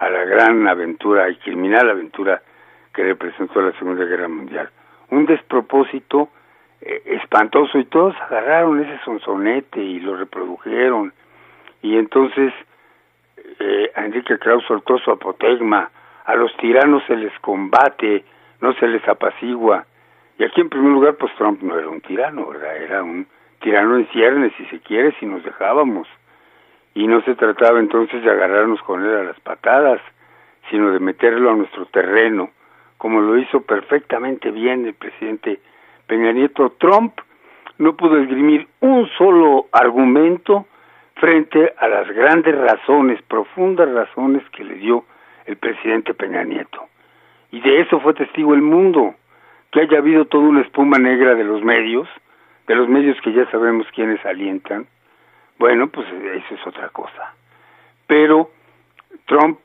[0.00, 2.42] a la gran aventura y criminal aventura
[2.92, 4.70] que representó la Segunda Guerra Mundial.
[5.10, 6.30] Un despropósito
[6.80, 11.12] eh, espantoso y todos agarraron ese sonsonete y lo reprodujeron.
[11.82, 12.52] Y entonces
[13.58, 15.90] eh, Enrique Krauss soltó su apotegma
[16.24, 18.24] a los tiranos se les combate
[18.60, 19.84] no se les apacigua.
[20.38, 23.26] Y aquí en primer lugar pues Trump no era un tirano verdad era un
[23.60, 26.08] tirano en ciernes si se quiere si nos dejábamos
[26.94, 30.00] y no se trataba entonces de agarrarnos con él a las patadas
[30.70, 32.50] sino de meterlo a nuestro terreno
[33.00, 35.58] como lo hizo perfectamente bien el presidente
[36.06, 37.14] Peña Nieto, Trump
[37.78, 40.66] no pudo esgrimir un solo argumento
[41.14, 45.06] frente a las grandes razones, profundas razones que le dio
[45.46, 46.88] el presidente Peña Nieto.
[47.52, 49.14] Y de eso fue testigo el mundo,
[49.70, 52.06] que haya habido toda una espuma negra de los medios,
[52.66, 54.86] de los medios que ya sabemos quiénes alientan.
[55.60, 57.34] Bueno, pues eso es otra cosa.
[58.06, 58.50] Pero
[59.26, 59.58] Trump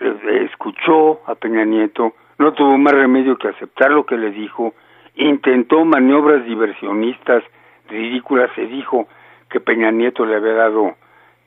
[0.00, 4.72] eh, escuchó a Peña Nieto, no tuvo más remedio que aceptar lo que le dijo
[5.14, 7.44] intentó maniobras diversionistas
[7.86, 9.08] ridículas, se dijo
[9.50, 10.96] que Peña Nieto le había dado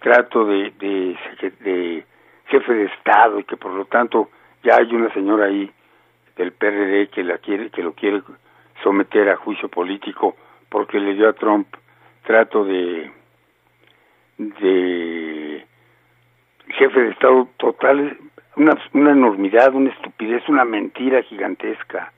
[0.02, 2.06] trato de, de,
[2.46, 4.30] jefe de Estado y que por lo tanto
[4.64, 5.72] ya hay una señora ahí
[6.38, 8.22] del PRD que la quiere que lo quiere
[8.84, 10.36] someter a juicio político
[10.70, 11.68] porque le dio a Trump
[12.24, 13.12] trato de
[14.38, 15.66] de
[16.68, 18.18] jefe de Estado total
[18.56, 22.12] una, una enormidad, una estupidez, una mentira gigantesca.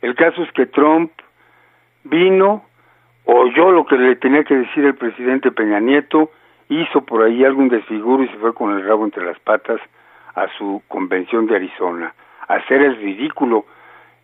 [0.00, 1.10] El caso es que Trump
[2.04, 2.64] vino,
[3.24, 6.30] oyó lo que le tenía que decir el presidente Peña Nieto,
[6.68, 9.80] hizo por ahí algún desfiguro y se fue con el rabo entre las patas
[10.34, 12.14] a su convención de Arizona,
[12.48, 13.66] hacer el ridículo.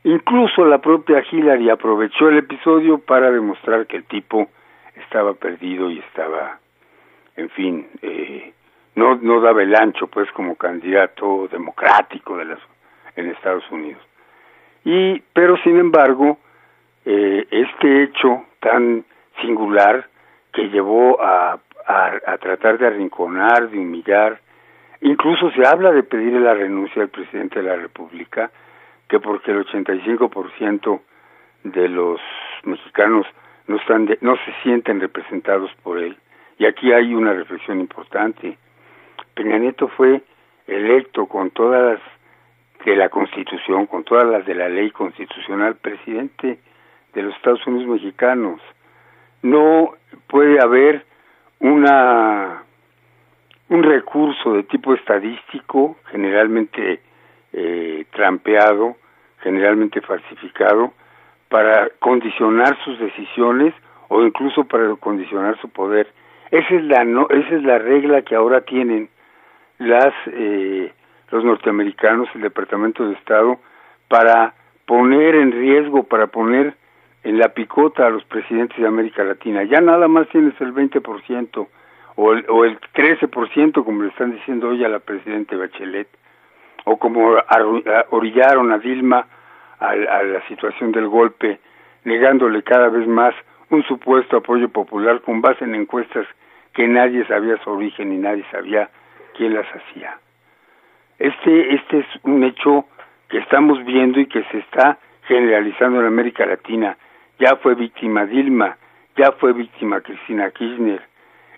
[0.05, 4.49] Incluso la propia Hillary aprovechó el episodio para demostrar que el tipo
[4.97, 6.59] estaba perdido y estaba,
[7.41, 8.53] en fin, eh,
[8.95, 12.59] no, no daba el ancho pues como candidato democrático de las,
[13.16, 14.03] en Estados Unidos.
[14.84, 16.38] Y, pero sin embargo,
[17.05, 19.05] eh, este hecho tan
[19.41, 20.07] singular
[20.53, 24.41] que llevó a, a, tratar de arrinconar, de humillar,
[25.01, 28.51] incluso se habla de pedirle la renuncia al presidente de la República,
[29.09, 31.01] que porque el 85%
[31.64, 32.20] de los
[32.64, 33.26] mexicanos
[33.66, 36.16] no están no se sienten representados por él.
[36.61, 38.58] Y aquí hay una reflexión importante.
[39.32, 40.20] Peña Nieto fue
[40.66, 46.58] electo con todas las de la Constitución, con todas las de la ley constitucional, presidente
[47.14, 48.61] de los Estados Unidos mexicanos.
[49.40, 49.94] No
[50.26, 51.06] puede haber
[51.61, 52.62] una
[53.70, 57.00] un recurso de tipo estadístico, generalmente
[57.54, 58.96] eh, trampeado,
[59.38, 60.92] generalmente falsificado,
[61.48, 63.72] para condicionar sus decisiones
[64.08, 66.06] o incluso para condicionar su poder.
[66.51, 69.09] Esa es la no, esa es la regla que ahora tienen
[69.78, 70.92] las eh,
[71.30, 73.59] los norteamericanos, el Departamento de Estado,
[74.09, 76.74] para poner en riesgo, para poner
[77.22, 79.62] en la picota a los presidentes de América Latina.
[79.62, 81.68] Ya nada más tienes el 20%
[82.16, 86.09] o el, o el 13%, como le están diciendo hoy a la presidenta Bachelet,
[86.84, 87.36] o como
[88.11, 89.26] orillaron a Dilma
[89.78, 91.61] a, a la situación del golpe,
[92.05, 93.34] negándole cada vez más
[93.68, 96.26] un supuesto apoyo popular con base en encuestas
[96.72, 98.88] que nadie sabía su origen y nadie sabía
[99.36, 100.18] quién las hacía.
[101.18, 102.86] Este, este es un hecho
[103.28, 106.96] que estamos viendo y que se está generalizando en América Latina.
[107.38, 108.76] Ya fue víctima Dilma,
[109.16, 111.02] ya fue víctima Cristina Kirchner,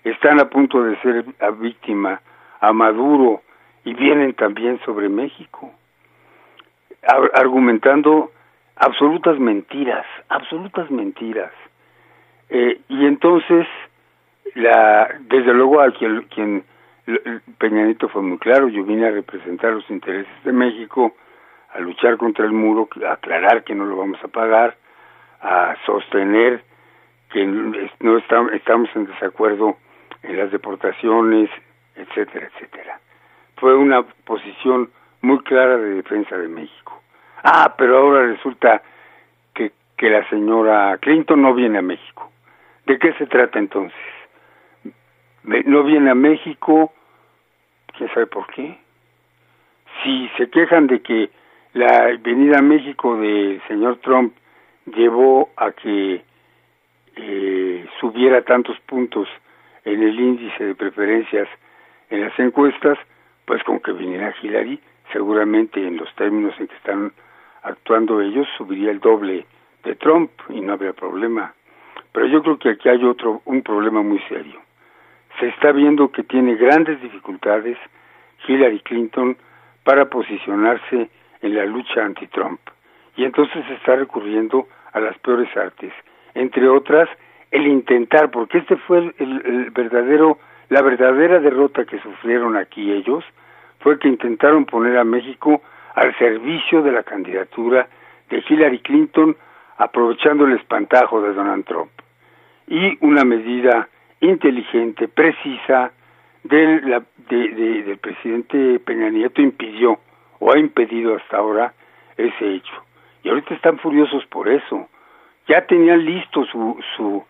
[0.03, 1.25] están a punto de ser
[1.59, 2.21] víctima
[2.59, 3.41] a Maduro
[3.85, 5.71] y vienen también sobre México,
[7.33, 8.31] argumentando
[8.75, 11.51] absolutas mentiras, absolutas mentiras.
[12.49, 13.67] Eh, y entonces,
[14.55, 16.63] la, desde luego a quien, quien
[17.57, 21.15] Peña Nieto fue muy claro, yo vine a representar los intereses de México,
[21.73, 24.77] a luchar contra el muro, a aclarar que no lo vamos a pagar,
[25.41, 26.63] a sostener
[27.31, 29.77] que no estamos en desacuerdo
[30.21, 31.49] en las deportaciones,
[31.95, 32.99] etcétera, etcétera.
[33.57, 34.89] Fue una posición
[35.21, 37.01] muy clara de defensa de México.
[37.43, 38.81] Ah, pero ahora resulta
[39.53, 42.31] que, que la señora Clinton no viene a México.
[42.85, 43.97] ¿De qué se trata entonces?
[45.43, 46.93] No viene a México,
[47.97, 48.77] quién sabe por qué.
[50.03, 51.29] Si se quejan de que
[51.73, 54.33] la venida a México del señor Trump
[54.85, 56.23] llevó a que
[57.15, 59.27] eh, subiera tantos puntos
[59.85, 61.47] en el índice de preferencias
[62.09, 62.97] en las encuestas,
[63.45, 64.79] pues con que viniera Hillary,
[65.11, 67.11] seguramente en los términos en que están
[67.63, 69.45] actuando ellos, subiría el doble
[69.83, 71.53] de Trump y no habría problema.
[72.11, 74.61] Pero yo creo que aquí hay otro, un problema muy serio.
[75.39, 77.77] Se está viendo que tiene grandes dificultades
[78.47, 79.37] Hillary Clinton
[79.83, 81.09] para posicionarse
[81.41, 82.59] en la lucha anti-Trump.
[83.15, 85.93] Y entonces se está recurriendo a las peores artes,
[86.33, 87.09] entre otras
[87.51, 93.23] el intentar, porque este fue el, verdadero, la verdadera derrota que sufrieron aquí ellos,
[93.79, 95.61] fue que intentaron poner a México
[95.93, 97.87] al servicio de la candidatura
[98.29, 99.37] de Hillary Clinton,
[99.77, 101.91] aprovechando el espantajo de Donald Trump.
[102.67, 103.87] Y una medida
[104.27, 105.91] inteligente, precisa,
[106.43, 109.99] del, del presidente Peña Nieto impidió
[110.39, 111.73] o ha impedido hasta ahora
[112.17, 112.73] ese hecho.
[113.23, 114.89] Y ahorita están furiosos por eso.
[115.47, 117.23] Ya tenían listo su, su,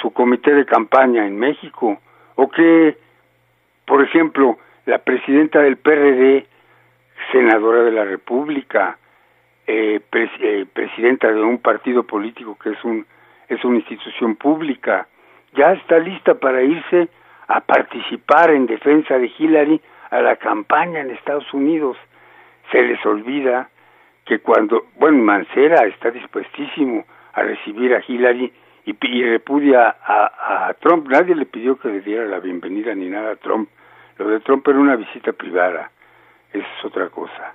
[0.00, 1.98] su comité de campaña en México.
[2.36, 2.96] O que,
[3.84, 6.46] por ejemplo, la presidenta del PRD,
[7.32, 8.98] senadora de la República,
[9.66, 13.06] eh, eh, presidenta de un partido político que es un
[13.48, 15.08] es una institución pública,
[15.52, 17.08] ya está lista para irse
[17.48, 19.80] a participar en defensa de Hillary
[20.10, 21.96] a la campaña en Estados Unidos.
[22.70, 23.68] Se les olvida
[24.24, 28.52] que cuando, bueno, Mancera está dispuestísimo a recibir a Hillary
[28.84, 33.36] y, repudia a, Trump, nadie le pidió que le diera la bienvenida ni nada a
[33.36, 33.68] Trump.
[34.18, 35.90] Lo de Trump era una visita privada,
[36.52, 37.54] es otra cosa.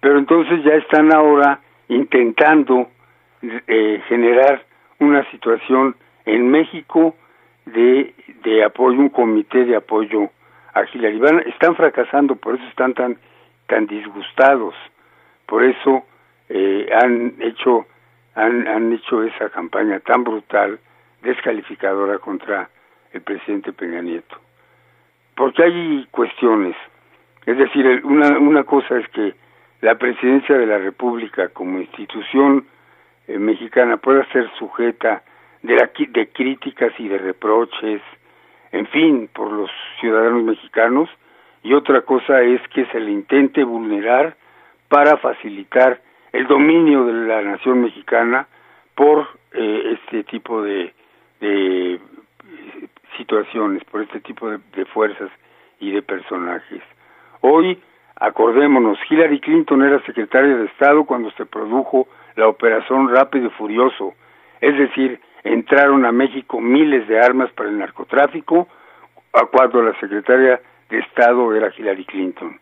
[0.00, 2.88] Pero entonces ya están ahora intentando
[3.42, 4.64] eh, generar
[5.00, 7.14] una situación en México
[7.66, 10.30] de, de apoyo, un comité de apoyo
[10.74, 11.20] a Hillary.
[11.46, 13.18] están fracasando, por eso están tan,
[13.66, 14.74] tan disgustados,
[15.46, 16.04] por eso
[16.48, 17.86] eh, han hecho
[18.34, 20.78] han, han hecho esa campaña tan brutal,
[21.22, 22.68] descalificadora contra
[23.12, 24.36] el presidente Peña Nieto.
[25.36, 26.76] Porque hay cuestiones,
[27.46, 29.34] es decir, una, una cosa es que
[29.80, 32.66] la presidencia de la República como institución
[33.28, 35.22] eh, mexicana pueda ser sujeta
[35.64, 38.02] de, la, de críticas y de reproches,
[38.70, 41.08] en fin, por los ciudadanos mexicanos,
[41.62, 44.36] y otra cosa es que se le intente vulnerar
[44.88, 46.02] para facilitar
[46.32, 48.46] el dominio de la nación mexicana
[48.94, 50.92] por eh, este tipo de,
[51.40, 51.98] de,
[53.16, 55.30] situaciones, por este tipo de, de fuerzas
[55.80, 56.82] y de personajes.
[57.40, 57.80] Hoy,
[58.16, 62.06] acordémonos, Hillary Clinton era secretaria de Estado cuando se produjo
[62.36, 64.12] la operación Rápido y Furioso,
[64.60, 68.66] es decir, entraron a México miles de armas para el narcotráfico,
[69.32, 72.58] a cuando la secretaria de Estado era Hillary Clinton.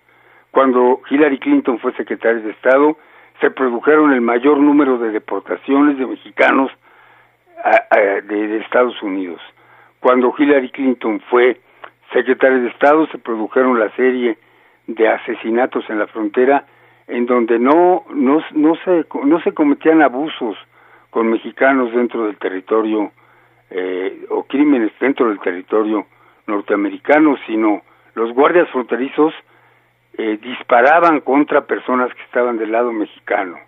[0.50, 2.98] Cuando Hillary Clinton fue secretaria de Estado,
[3.40, 6.70] se produjeron el mayor número de deportaciones de mexicanos
[8.28, 9.40] de, Estados Unidos.
[10.00, 11.60] Cuando Hillary Clinton fue
[12.12, 14.36] secretaria de Estado, se produjeron la serie
[14.86, 16.66] de asesinatos en la frontera
[17.06, 20.56] en donde no, no, no, se, no se cometían abusos
[21.12, 23.12] con mexicanos dentro del territorio
[23.68, 26.06] eh, o crímenes dentro del territorio
[26.46, 27.82] norteamericano, sino
[28.14, 29.34] los guardias fronterizos
[30.16, 33.58] eh, disparaban contra personas que estaban del lado mexicano.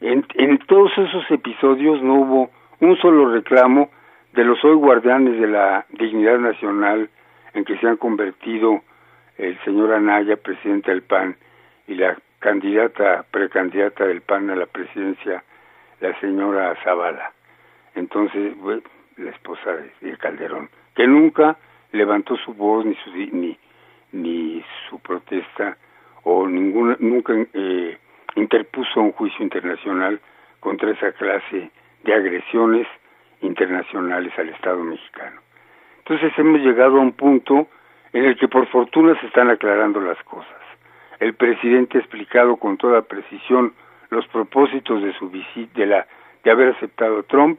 [0.00, 3.90] En, en todos esos episodios no hubo un solo reclamo
[4.32, 7.10] de los hoy guardianes de la dignidad nacional
[7.54, 8.82] en que se han convertido
[9.38, 11.36] el señor Anaya, presidente del PAN,
[11.86, 15.44] y la candidata, precandidata del PAN a la presidencia
[16.00, 17.32] la señora Zavala,
[17.94, 18.54] entonces
[19.16, 21.56] la esposa de, Calderón, que nunca
[21.92, 23.56] levantó su voz ni su ni,
[24.12, 25.76] ni su protesta
[26.24, 27.98] o ninguna nunca eh,
[28.36, 30.20] interpuso un juicio internacional
[30.60, 31.70] contra esa clase
[32.02, 32.86] de agresiones
[33.40, 35.40] internacionales al Estado mexicano.
[35.98, 37.68] Entonces hemos llegado a un punto
[38.12, 40.48] en el que por fortuna se están aclarando las cosas.
[41.20, 43.72] El presidente ha explicado con toda precisión
[44.14, 46.06] los propósitos de su visita, de, la,
[46.42, 47.58] de haber aceptado Trump.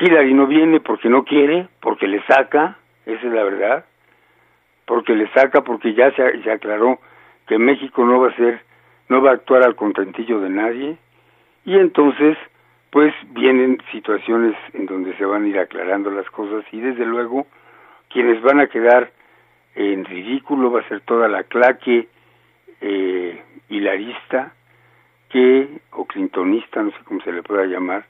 [0.00, 2.76] Hillary no viene porque no quiere, porque le saca,
[3.06, 3.84] esa es la verdad,
[4.86, 7.00] porque le saca, porque ya se, se aclaró
[7.46, 8.60] que México no va a ser,
[9.08, 10.96] no va a actuar al contentillo de nadie,
[11.64, 12.36] y entonces,
[12.90, 17.46] pues vienen situaciones en donde se van a ir aclarando las cosas, y desde luego,
[18.08, 19.10] quienes van a quedar
[19.74, 22.08] en ridículo va a ser toda la claque
[22.80, 24.52] eh, hilarista
[25.34, 28.06] que, o clintonista, no sé cómo se le pueda llamar,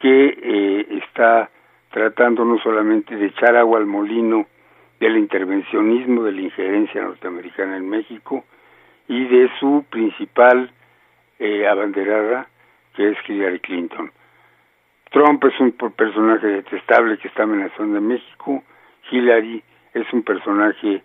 [0.00, 1.50] que eh, está
[1.90, 4.46] tratando no solamente de echar agua al molino
[4.98, 8.42] del intervencionismo, de la injerencia norteamericana en México
[9.06, 10.70] y de su principal
[11.38, 12.48] eh, abanderada,
[12.94, 14.10] que es Hillary Clinton.
[15.10, 18.64] Trump es un personaje detestable que está amenazando a México.
[19.10, 21.02] Hillary es un personaje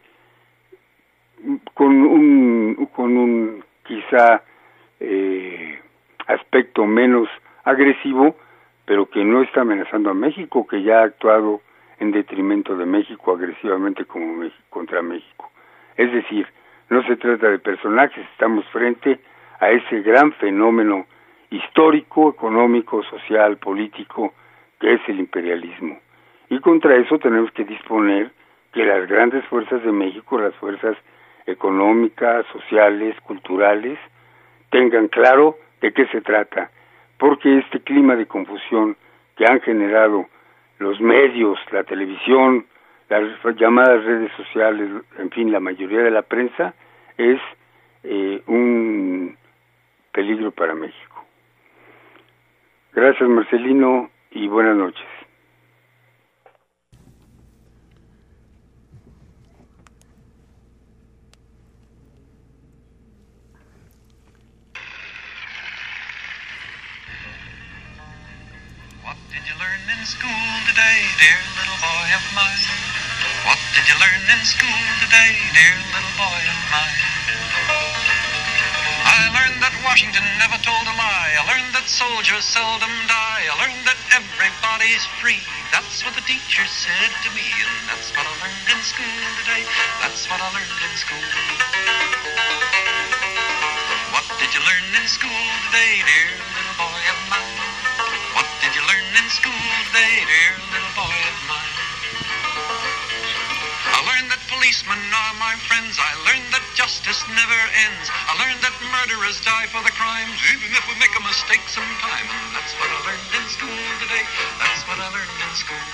[1.74, 4.44] con un, con un quizá
[5.02, 5.80] eh,
[6.28, 7.28] aspecto menos
[7.64, 8.36] agresivo,
[8.86, 11.62] pero que no está amenazando a México, que ya ha actuado
[12.00, 15.52] en detrimento de México agresivamente como contra México.
[15.98, 16.48] Es decir,
[16.90, 19.20] no se trata de personajes, estamos frente
[19.60, 21.06] a ese gran fenómeno
[21.50, 24.34] histórico, económico, social, político,
[24.80, 26.00] que es el imperialismo.
[26.50, 28.32] Y contra eso tenemos que disponer
[28.74, 30.98] que las grandes fuerzas de México, las fuerzas
[31.46, 33.98] económicas, sociales, culturales,
[34.72, 36.72] tengan claro de qué se trata,
[37.18, 38.98] porque este clima de confusión
[39.36, 40.28] que han generado
[40.80, 42.66] los medios, la televisión,
[43.10, 43.24] las
[43.58, 46.74] llamadas redes sociales, en fin, la mayoría de la prensa,
[47.18, 47.40] es
[48.04, 49.38] eh, un
[50.12, 51.24] peligro para México.
[52.94, 55.11] Gracias Marcelino y buenas noches.
[70.82, 72.66] Today, dear little boy of mine?
[73.46, 77.02] What did you learn in school today, dear little boy of mine?
[79.06, 81.38] I learned that Washington never told a lie.
[81.38, 83.46] I learned that soldiers seldom die.
[83.46, 85.46] I learned that everybody's free.
[85.70, 89.62] That's what the teacher said to me, and that's what I learned in school today.
[90.02, 91.26] That's what I learned in school.
[94.18, 97.61] What did you learn in school today, dear little boy of mine?
[99.22, 101.78] In school today, dear little boy of mine?
[103.94, 106.02] I learned that policemen are my friends.
[106.02, 108.10] I learned that justice never ends.
[108.10, 112.26] I learned that murderers die for the crimes, even if we make a mistake sometime.
[112.26, 114.26] And that's what I learned in school today.
[114.58, 115.86] That's what I learned in school.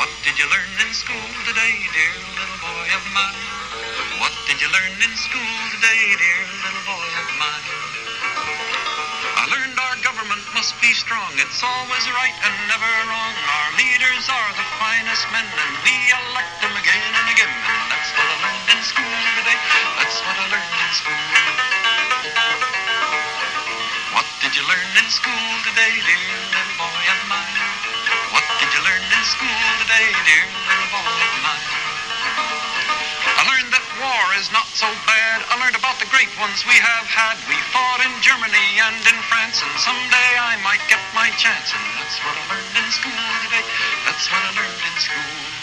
[0.00, 3.44] What did you learn in school today, dear little boy of mine?
[4.24, 7.89] What did you learn in school today, dear little boy of mine?
[10.10, 11.30] Government must be strong.
[11.38, 13.30] It's always right and never wrong.
[13.30, 17.46] Our leaders are the finest men, and we elect them again and again.
[17.46, 19.06] And that's what I learned in school
[19.38, 19.54] today.
[20.02, 21.22] That's what I learned in school.
[24.18, 26.26] What did you learn in school today, dear
[26.58, 27.58] little boy of mine?
[28.34, 31.89] What did you learn in school today, dear little boy of mine?
[34.00, 35.44] War is not so bad.
[35.52, 37.36] I learned about the great ones we have had.
[37.44, 41.68] We fought in Germany and in France, and someday I might get my chance.
[41.76, 43.12] And that's what I learned in school
[43.44, 43.60] today.
[44.08, 45.60] That's what I learned in school.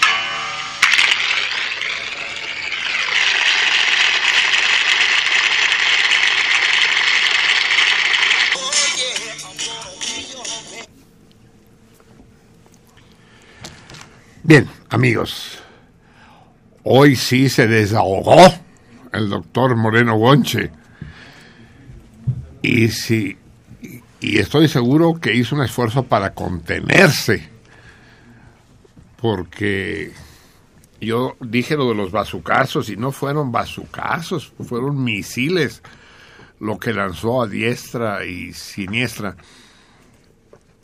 [14.45, 15.56] Bien, amigos,
[16.89, 18.37] hoy sí se desahogó
[19.11, 20.71] el doctor Moreno Gonche.
[22.61, 23.37] Y sí,
[24.19, 27.49] y estoy seguro que hizo un esfuerzo para contenerse.
[29.21, 30.13] Porque
[31.01, 35.81] yo dije lo de los bazucazos y no fueron bazucazos, fueron misiles
[36.59, 39.35] lo que lanzó a diestra y siniestra.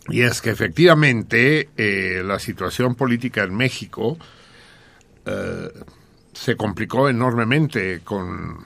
[0.10, 4.18] Y es que efectivamente eh, la situación política en México
[5.26, 5.72] eh,
[6.34, 8.66] se complicó enormemente con,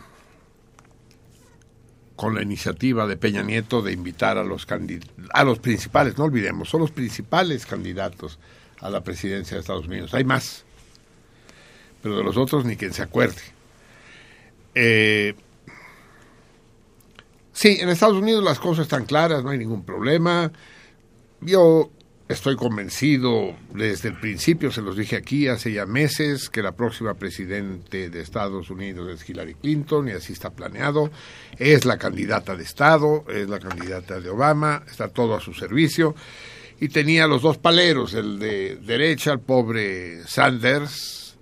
[2.15, 4.65] con la iniciativa de Peña Nieto de invitar a los,
[5.33, 8.39] a los principales, no olvidemos, son los principales candidatos
[8.79, 10.13] a la presidencia de Estados Unidos.
[10.13, 10.63] Hay más,
[12.01, 13.41] pero de los otros ni quien se acuerde.
[14.75, 15.35] Eh,
[17.51, 20.51] sí, en Estados Unidos las cosas están claras, no hay ningún problema.
[21.41, 21.91] Yo
[22.27, 27.13] estoy convencido, desde el principio se los dije aquí hace ya meses, que la próxima
[27.13, 31.09] presidente de Estados Unidos es Hillary Clinton y así está planeado.
[31.57, 36.15] Es la candidata de Estado, es la candidata de Obama, está todo a su servicio.
[36.79, 41.37] Y tenía los dos paleros, el de derecha, el pobre Sanders,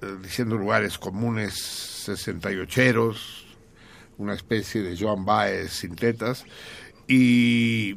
[0.00, 3.44] eh, diciendo lugares comunes 68eros,
[4.18, 6.44] una especie de Joan Baez sin tetas,
[7.06, 7.96] y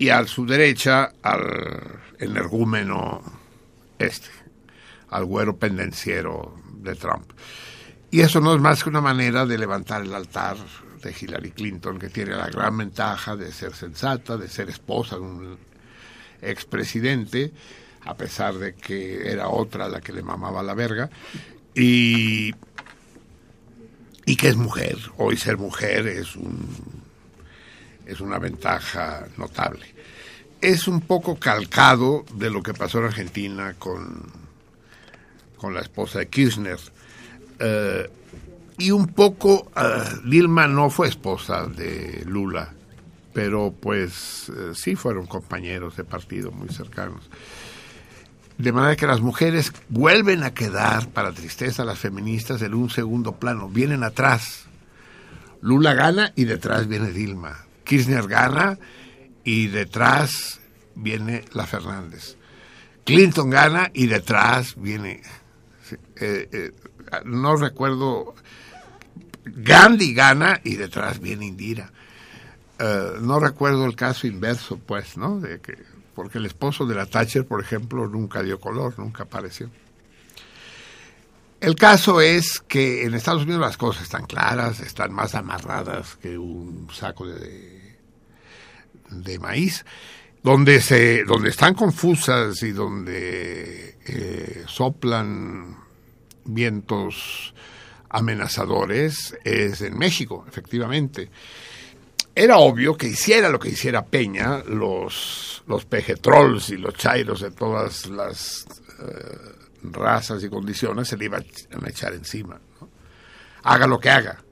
[0.00, 3.20] y a su derecha al energúmeno
[3.98, 4.30] este,
[5.10, 7.30] al güero pendenciero de Trump.
[8.10, 10.56] Y eso no es más que una manera de levantar el altar
[11.02, 15.20] de Hillary Clinton, que tiene la gran ventaja de ser sensata, de ser esposa de
[15.20, 15.58] un
[16.40, 17.52] expresidente,
[18.06, 21.10] a pesar de que era otra la que le mamaba la verga,
[21.74, 22.54] y,
[24.24, 24.96] y que es mujer.
[25.18, 26.99] Hoy ser mujer es un
[28.10, 29.86] es una ventaja notable.
[30.60, 34.24] Es un poco calcado de lo que pasó en Argentina con,
[35.56, 36.78] con la esposa de Kirchner.
[37.58, 38.10] Eh,
[38.78, 42.72] y un poco, eh, Dilma no fue esposa de Lula,
[43.32, 47.30] pero pues eh, sí fueron compañeros de partido muy cercanos.
[48.58, 53.36] De manera que las mujeres vuelven a quedar, para tristeza, las feministas en un segundo
[53.36, 54.66] plano, vienen atrás.
[55.62, 57.69] Lula gana y detrás viene Dilma.
[57.90, 58.78] Kirchner gana
[59.42, 60.60] y detrás
[60.94, 62.36] viene la Fernández.
[63.04, 65.20] Clinton gana y detrás viene...
[66.20, 66.72] eh, eh,
[67.24, 68.36] no recuerdo...
[69.44, 71.90] Gandhi gana y detrás viene Indira.
[72.78, 75.42] Eh, no recuerdo el caso inverso, pues, ¿no?
[76.14, 79.68] Porque el esposo de la Thatcher, por ejemplo, nunca dio color, nunca apareció.
[81.60, 86.38] El caso es que en Estados Unidos las cosas están claras, están más amarradas que
[86.38, 87.79] un saco de,
[89.10, 89.84] de maíz,
[90.42, 95.76] donde se, donde están confusas y donde eh, soplan
[96.44, 97.54] vientos
[98.08, 101.30] amenazadores es en México, efectivamente.
[102.34, 107.50] Era obvio que hiciera lo que hiciera Peña, los, los pejetrolls y los chairos de
[107.50, 108.66] todas las
[109.00, 111.44] eh, razas y condiciones se le iban
[111.82, 112.60] a echar encima.
[113.62, 114.42] Haga lo que haga.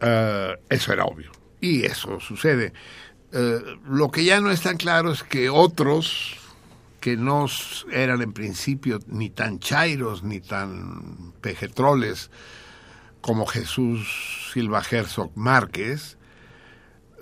[0.00, 1.32] Eh, eso era obvio.
[1.60, 2.72] Y eso sucede.
[3.38, 6.38] Eh, lo que ya no es tan claro es que otros
[7.00, 7.46] que no
[7.92, 12.30] eran en principio ni tan chairos ni tan pejetroles
[13.20, 16.16] como Jesús Silva Herzog Márquez,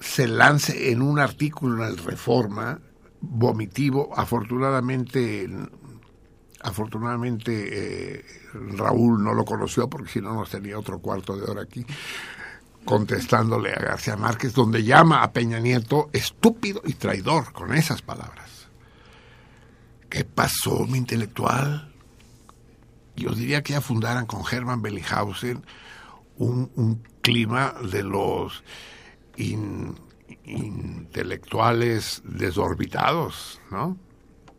[0.01, 2.79] se lance en un artículo en el Reforma
[3.21, 5.49] vomitivo, afortunadamente
[6.61, 11.63] afortunadamente eh, Raúl no lo conoció porque si no nos tenía otro cuarto de hora
[11.63, 11.85] aquí
[12.85, 18.69] contestándole a García Márquez, donde llama a Peña Nieto estúpido y traidor con esas palabras.
[20.11, 21.93] ¿Qué pasó, mi intelectual?
[23.17, 25.65] Yo diría que ya fundaran con Hermann Bellinghausen
[26.37, 28.63] un, un clima de los
[29.37, 29.99] in-
[30.45, 33.97] intelectuales desorbitados, ¿no?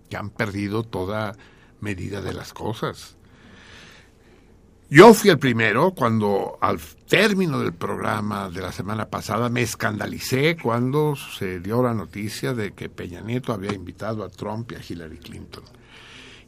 [0.09, 1.35] Que han perdido toda
[1.81, 3.17] medida de las cosas.
[4.87, 10.55] Yo fui el primero cuando al término del programa de la semana pasada me escandalicé
[10.61, 14.81] cuando se dio la noticia de que Peña Nieto había invitado a Trump y a
[14.87, 15.63] Hillary Clinton.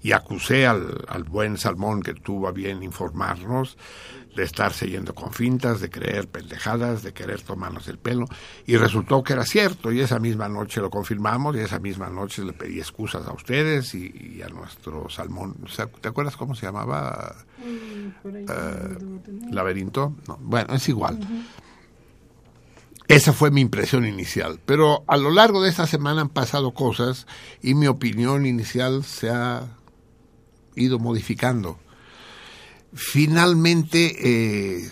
[0.04, 3.76] Y acusé al, al buen Salmón que tuvo a bien informarnos
[4.38, 8.28] de estarse yendo con fintas, de creer pendejadas, de querer tomarnos el pelo.
[8.68, 12.44] Y resultó que era cierto, y esa misma noche lo confirmamos, y esa misma noche
[12.44, 15.56] le pedí excusas a ustedes y, y a nuestro Salmón.
[16.00, 17.36] ¿Te acuerdas cómo se llamaba?
[18.24, 18.98] Eh,
[19.50, 20.14] laberinto.
[20.28, 21.18] No, bueno, es igual.
[23.08, 24.60] Esa fue mi impresión inicial.
[24.68, 27.26] Pero a lo largo de esta semana han pasado cosas
[27.64, 29.66] y mi opinión inicial se ha
[30.76, 31.80] ido modificando.
[32.94, 34.16] Finalmente
[34.80, 34.92] eh,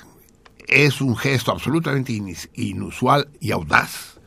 [0.68, 2.14] es un gesto absolutamente
[2.56, 4.20] inusual y audaz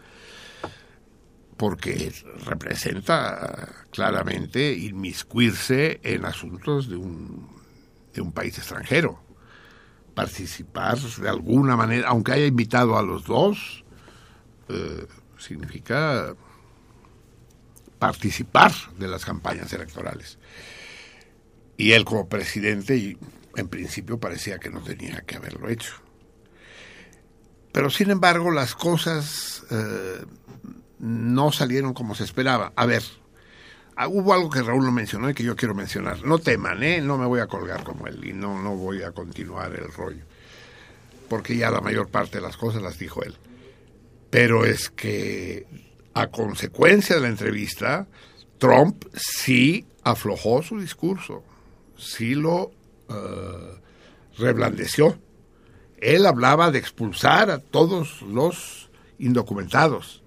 [1.56, 2.12] porque
[2.44, 7.48] representa claramente inmiscuirse en asuntos de un,
[8.14, 9.20] de un país extranjero
[10.18, 13.84] participar de alguna manera, aunque haya invitado a los dos,
[14.68, 15.06] eh,
[15.38, 16.34] significa
[18.00, 20.40] participar de las campañas electorales.
[21.76, 23.16] Y él como presidente,
[23.58, 25.94] en principio parecía que no tenía que haberlo hecho.
[27.72, 30.24] Pero sin embargo las cosas eh,
[30.98, 32.72] no salieron como se esperaba.
[32.76, 33.02] A ver,
[33.96, 36.24] ah, hubo algo que Raúl no mencionó y que yo quiero mencionar.
[36.24, 37.00] No teman, ¿eh?
[37.00, 40.24] No me voy a colgar como él y no, no voy a continuar el rollo.
[41.28, 43.36] Porque ya la mayor parte de las cosas las dijo él.
[44.30, 45.66] Pero es que
[46.14, 48.06] a consecuencia de la entrevista,
[48.58, 51.44] Trump sí aflojó su discurso,
[51.96, 52.72] sí lo
[53.08, 53.80] eh,
[54.38, 55.18] reblandeció.
[55.98, 60.22] Él hablaba de expulsar a todos los indocumentados.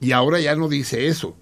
[0.00, 1.36] Y ahora ya no dice eso.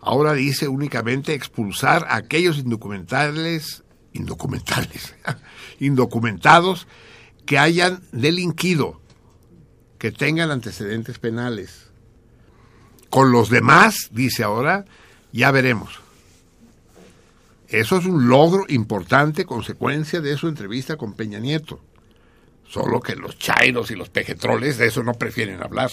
[0.00, 3.82] Ahora dice únicamente expulsar a aquellos indocumentales,
[4.12, 5.14] indocumentales,
[5.80, 6.86] indocumentados
[7.44, 9.00] que hayan delinquido,
[9.98, 11.90] que tengan antecedentes penales.
[13.10, 14.84] Con los demás, dice ahora,
[15.32, 16.05] ya veremos.
[17.68, 21.80] Eso es un logro importante, consecuencia de su entrevista con Peña Nieto.
[22.68, 25.90] Solo que los chairos y los pejetroles de eso no prefieren hablar.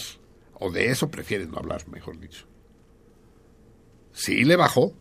[0.60, 2.46] O de eso prefieren no hablar, mejor dicho.
[4.12, 4.92] Sí le bajó.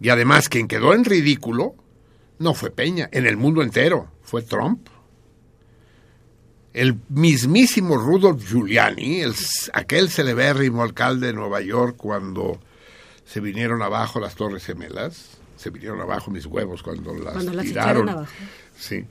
[0.00, 1.74] Y además quien quedó en ridículo
[2.38, 4.88] no fue Peña, en el mundo entero, fue Trump.
[6.72, 9.34] el mismísimo Rudolf Giuliani, el,
[9.74, 12.58] aquel celebérrimo alcalde de Nueva York cuando
[13.30, 17.64] se vinieron abajo las Torres Gemelas, se vinieron abajo mis huevos cuando las Cuando las
[17.64, 18.08] tiraron.
[18.08, 18.32] abajo.
[18.76, 19.04] Sí.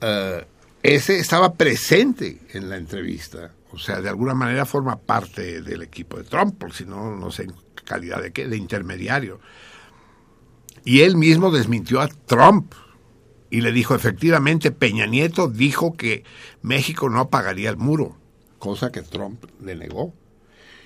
[0.00, 0.46] Eh,
[0.82, 3.52] ese estaba presente en la entrevista.
[3.72, 7.30] O sea, de alguna manera forma parte del equipo de Trump, porque si no, no
[7.30, 7.52] sé en
[7.84, 9.38] calidad de qué, de intermediario.
[10.82, 12.72] Y él mismo desmintió a Trump
[13.50, 16.24] y le dijo, efectivamente, Peña Nieto dijo que
[16.62, 18.16] México no pagaría el muro,
[18.58, 20.14] cosa que Trump le negó.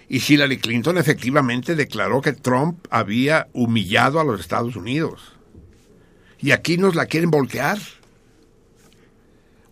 [0.08, 5.32] Y Hillary Clinton efectivamente declaró que Trump había humillado a los Estados Unidos.
[6.38, 7.78] Y aquí nos la quieren voltear.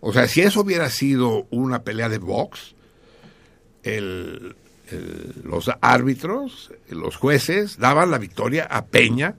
[0.01, 2.75] O sea, si eso hubiera sido una pelea de box,
[5.43, 9.35] los árbitros, los jueces, daban la victoria a Peña,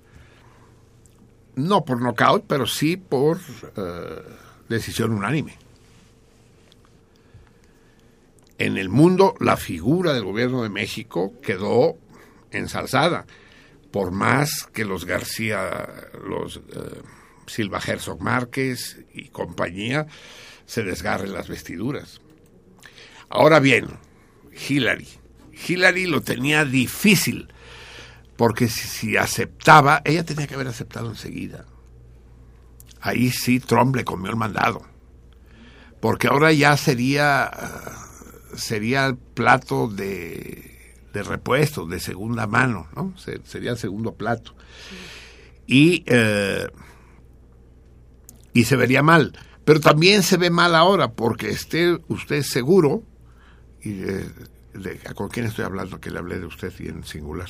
[1.56, 3.38] no por nocaut, pero sí por
[3.76, 4.22] eh,
[4.68, 5.58] decisión unánime.
[8.58, 11.98] En el mundo, la figura del gobierno de México quedó
[12.50, 13.26] ensalzada,
[13.90, 15.86] por más que los García,
[16.26, 17.02] los eh,
[17.46, 20.06] Silva Herzog Márquez y compañía
[20.66, 22.20] se desgarren las vestiduras.
[23.28, 23.86] Ahora bien,
[24.68, 25.08] Hillary.
[25.68, 27.48] Hillary lo tenía difícil,
[28.36, 31.66] porque si, si aceptaba, ella tenía que haber aceptado enseguida.
[33.00, 34.82] Ahí sí Trump le comió el mandado,
[36.00, 37.50] porque ahora ya sería,
[38.54, 43.16] sería el plato de, de repuesto, de segunda mano, ¿no?
[43.18, 44.54] Se- sería el segundo plato.
[45.66, 46.66] Y, eh,
[48.52, 49.36] y se vería mal.
[49.64, 53.02] Pero también se ve mal ahora, porque esté usted seguro,
[53.82, 54.30] y de,
[54.74, 56.00] de- ¿con quién estoy hablando?
[56.00, 57.48] Que le hablé de usted y en singular.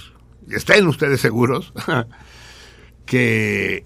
[0.48, 1.72] Estén ustedes seguros
[3.06, 3.84] que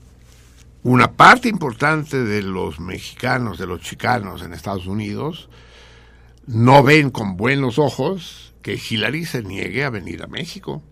[0.83, 5.49] una parte importante de los mexicanos, de los chicanos en Estados Unidos,
[6.53, 10.83] no ven con buenos ojos que Hillary se niegue a venir a México.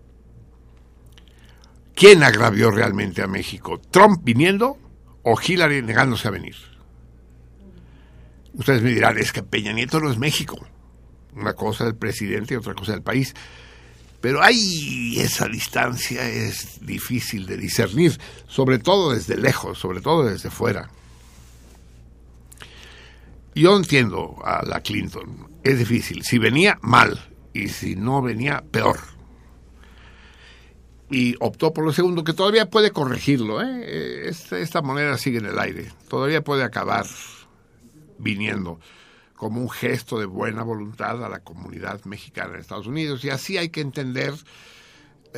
[1.96, 3.80] ¿Quién agravió realmente a México?
[3.90, 4.78] ¿Trump viniendo
[5.24, 6.54] o Hillary negándose a venir?
[8.54, 10.64] Ustedes me dirán, es que Peña Nieto no es México.
[11.34, 13.34] Una cosa del presidente y otra cosa del país.
[14.20, 18.16] Pero ahí esa distancia es difícil de discernir,
[18.46, 20.88] sobre todo desde lejos, sobre todo desde fuera.
[23.58, 26.22] Yo entiendo a la Clinton, es difícil.
[26.22, 27.18] Si venía, mal.
[27.52, 28.98] Y si no venía, peor.
[31.10, 33.60] Y optó por lo segundo, que todavía puede corregirlo.
[33.60, 34.28] ¿eh?
[34.28, 35.90] Esta, esta moneda sigue en el aire.
[36.08, 37.04] Todavía puede acabar
[38.18, 38.78] viniendo
[39.34, 43.24] como un gesto de buena voluntad a la comunidad mexicana en Estados Unidos.
[43.24, 44.34] Y así hay que entender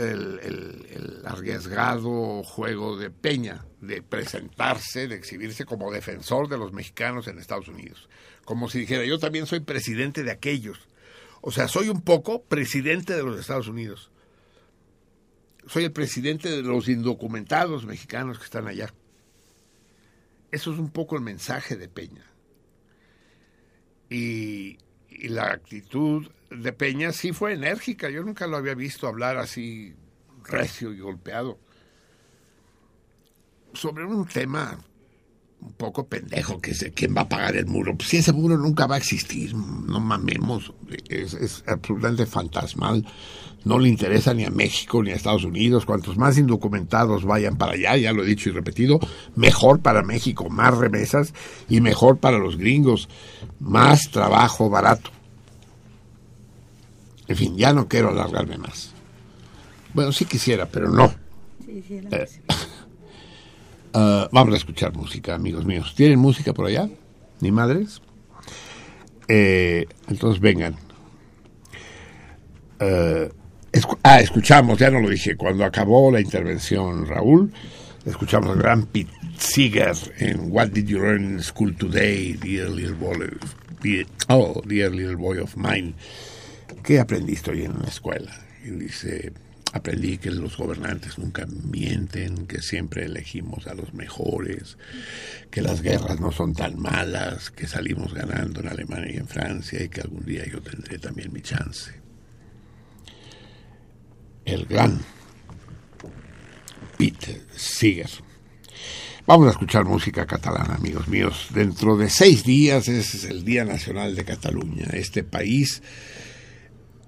[0.00, 7.38] el, arriesgado juego de Peña, de presentarse, de exhibirse como defensor de los mexicanos en
[7.38, 8.08] Estados Unidos.
[8.44, 10.88] Como si dijera, yo también soy presidente de aquellos.
[11.40, 14.10] O sea, soy un poco presidente de los Estados Unidos.
[15.66, 18.92] Soy el presidente de los indocumentados mexicanos que están allá.
[20.50, 22.24] Eso es un poco el mensaje de Peña.
[24.08, 24.78] Y,
[25.20, 28.10] y la actitud de Peña sí fue enérgica.
[28.10, 29.94] Yo nunca lo había visto hablar así
[30.44, 31.58] recio y golpeado.
[33.72, 34.78] Sobre un tema
[35.60, 37.96] un poco pendejo, que es quién va a pagar el muro.
[37.96, 40.72] Pues si ese muro nunca va a existir, no mamemos.
[41.08, 43.06] Es, es absolutamente fantasmal.
[43.64, 45.84] No le interesa ni a México ni a Estados Unidos.
[45.84, 48.98] Cuantos más indocumentados vayan para allá, ya lo he dicho y repetido,
[49.36, 51.34] mejor para México, más remesas
[51.68, 53.08] y mejor para los gringos,
[53.58, 55.10] más trabajo barato.
[57.28, 58.92] En fin, ya no quiero alargarme más.
[59.92, 61.12] Bueno, sí quisiera, pero no.
[61.68, 62.26] Eh,
[63.94, 65.94] ah, vamos a escuchar música, amigos míos.
[65.96, 66.88] ¿Tienen música por allá?
[67.40, 68.00] ¿Ni madres?
[69.28, 70.76] Eh, entonces vengan.
[72.80, 73.30] Eh,
[74.02, 77.52] ah, escuchamos, ya no lo dije, cuando acabó la intervención Raúl,
[78.04, 82.94] escuchamos al gran Pete Seeger en What Did You Learn in School Today, Dear Little
[82.94, 83.36] Boy,
[84.28, 85.94] oh, Dear Little Boy of Mine.
[86.82, 88.32] ¿Qué aprendiste hoy en la escuela?
[88.64, 89.32] Y dice,
[89.72, 94.76] aprendí que los gobernantes nunca mienten, que siempre elegimos a los mejores,
[95.50, 99.82] que las guerras no son tan malas, que salimos ganando en Alemania y en Francia
[99.82, 101.99] y que algún día yo tendré también mi chance.
[104.50, 105.00] El gran
[106.98, 108.10] Peter Seeger.
[109.24, 111.46] Vamos a escuchar música catalana, amigos míos.
[111.54, 115.84] Dentro de seis días es el Día Nacional de Cataluña, este país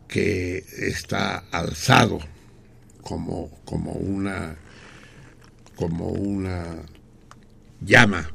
[0.06, 2.20] que está alzado
[3.01, 4.56] como, como una
[5.74, 6.77] como una
[7.81, 8.31] llama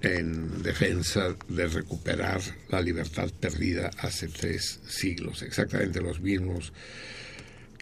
[0.00, 2.40] en defensa de recuperar
[2.70, 6.72] la libertad perdida hace tres siglos, exactamente los mismos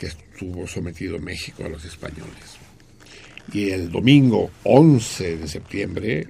[0.03, 2.59] que estuvo sometido México a los españoles.
[3.53, 6.27] Y el domingo 11 de septiembre,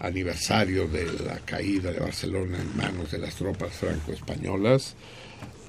[0.00, 4.96] aniversario de la caída de Barcelona en manos de las tropas franco-españolas,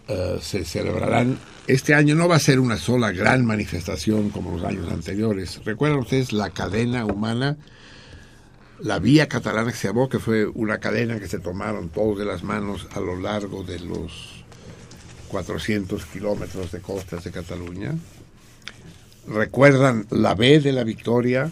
[0.07, 1.37] eh, se celebrarán.
[1.67, 5.63] Este año no va a ser una sola gran manifestación como los años anteriores.
[5.63, 7.55] ¿Recuerdan ustedes la cadena humana?
[8.79, 12.25] La vía catalana que se llamó, que fue una cadena que se tomaron todos de
[12.25, 14.44] las manos a lo largo de los
[15.39, 17.93] 400 kilómetros de costas de Cataluña.
[19.27, 21.51] ¿Recuerdan la B de la Victoria?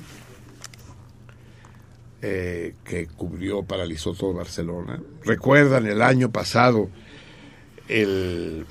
[2.25, 5.01] eh, que cubrió, paralizó todo Barcelona.
[5.25, 6.89] ¿Recuerdan el año pasado
[7.89, 8.65] el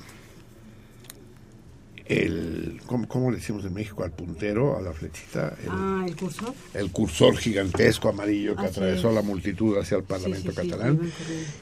[2.07, 5.55] el ¿cómo, cómo le decimos en México al puntero, a la flechita?
[5.63, 6.53] El, Ah, el cursor.
[6.73, 9.15] el cursor gigantesco amarillo que Así atravesó es.
[9.15, 11.11] la multitud hacia el Parlamento Sí, sí, sí, catalán.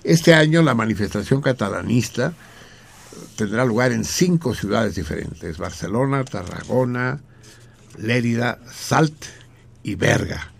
[0.05, 2.33] Este año la manifestación catalanista
[3.35, 7.21] tendrá lugar en cinco ciudades diferentes, Barcelona, Tarragona,
[7.97, 9.25] Lérida, Salt
[9.83, 10.51] y Berga.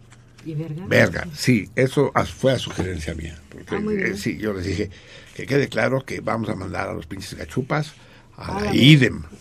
[0.43, 0.85] ¿Y verga?
[0.87, 3.39] Berga, sí, eso fue a sugerencia mía.
[3.49, 4.89] Porque, Ah, eh, sí, yo les dije
[5.35, 7.93] que quede claro que vamos a mandar a los pinches gachupas
[8.37, 9.23] a A la IDEM.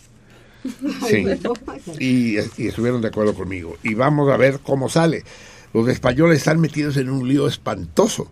[1.08, 1.24] Sí.
[1.98, 3.78] Y, y estuvieron de acuerdo conmigo.
[3.82, 5.24] Y vamos a ver cómo sale.
[5.72, 8.30] Los españoles están metidos en un lío espantoso.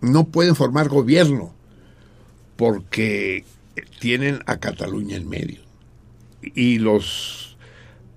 [0.00, 1.54] No pueden formar gobierno
[2.56, 3.44] porque
[4.00, 5.62] tienen a Cataluña en medio.
[6.42, 7.56] Y los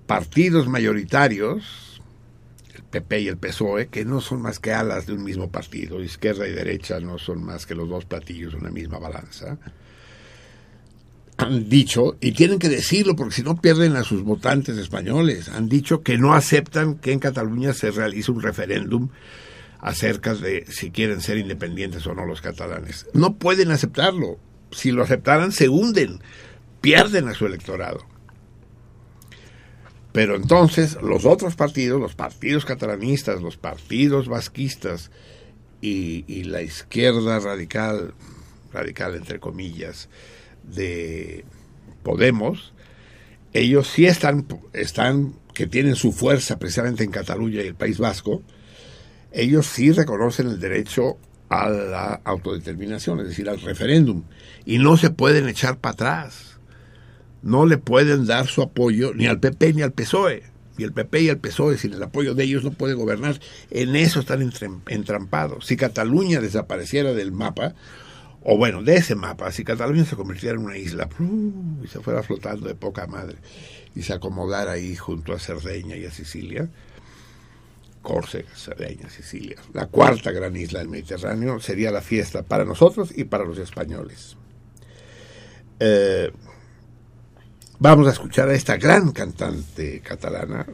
[0.06, 2.02] partidos mayoritarios,
[2.74, 6.02] el PP y el PSOE, que no son más que alas de un mismo partido,
[6.02, 9.58] izquierda y derecha no son más que los dos platillos de una misma balanza,
[11.40, 15.68] han dicho, y tienen que decirlo porque si no pierden a sus votantes españoles, han
[15.68, 19.08] dicho que no aceptan que en Cataluña se realice un referéndum
[19.80, 23.06] acerca de si quieren ser independientes o no los catalanes.
[23.14, 24.38] No pueden aceptarlo.
[24.72, 26.20] Si lo aceptaran, se hunden,
[26.80, 28.04] pierden a su electorado.
[30.12, 35.10] Pero entonces los otros partidos, los partidos catalanistas, los partidos vasquistas
[35.80, 38.14] y, la izquierda radical,
[38.72, 40.08] radical entre comillas,
[40.64, 41.44] de
[42.02, 42.72] Podemos,
[43.52, 48.42] ellos sí están, están, que tienen su fuerza precisamente en Cataluña y el País Vasco,
[49.32, 51.18] ellos sí reconocen el derecho
[51.50, 54.22] a la autodeterminación, es decir, al referéndum,
[54.64, 56.58] y no se pueden echar para atrás.
[57.42, 60.44] No le pueden dar su apoyo ni al PP ni al PSOE.
[60.78, 63.38] Y el PP y el PSOE, sin el apoyo de ellos, no puede gobernar.
[63.70, 65.66] En eso están entram- entrampados.
[65.66, 67.74] Si Cataluña desapareciera del mapa,
[68.42, 71.08] o bueno, de ese mapa, si Cataluña se convirtiera en una isla
[71.82, 73.36] y se fuera flotando de poca madre
[73.94, 76.68] y se acomodara ahí junto a Cerdeña y a Sicilia,
[78.02, 83.24] Córcega, Cerdeña, Sicilia, la cuarta gran isla del Mediterráneo, sería la fiesta para nosotros y
[83.24, 84.36] para los españoles.
[85.78, 86.30] Eh,
[87.78, 90.66] vamos a escuchar a esta gran cantante catalana.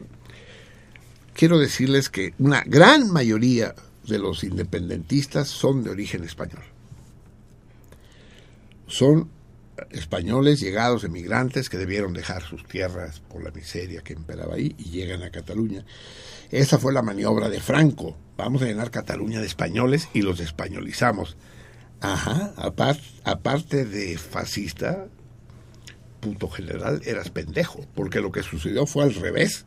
[1.33, 3.75] Quiero decirles que una gran mayoría
[4.07, 6.63] de los independentistas son de origen español
[8.87, 9.29] son
[9.91, 14.85] españoles llegados, emigrantes, que debieron dejar sus tierras por la miseria que imperaba ahí y
[14.91, 15.85] llegan a Cataluña.
[16.51, 18.17] Esa fue la maniobra de Franco.
[18.37, 21.37] Vamos a llenar Cataluña de españoles y los españolizamos.
[22.01, 25.07] Ajá, apar- aparte de fascista,
[26.19, 29.65] puto general, eras pendejo, porque lo que sucedió fue al revés.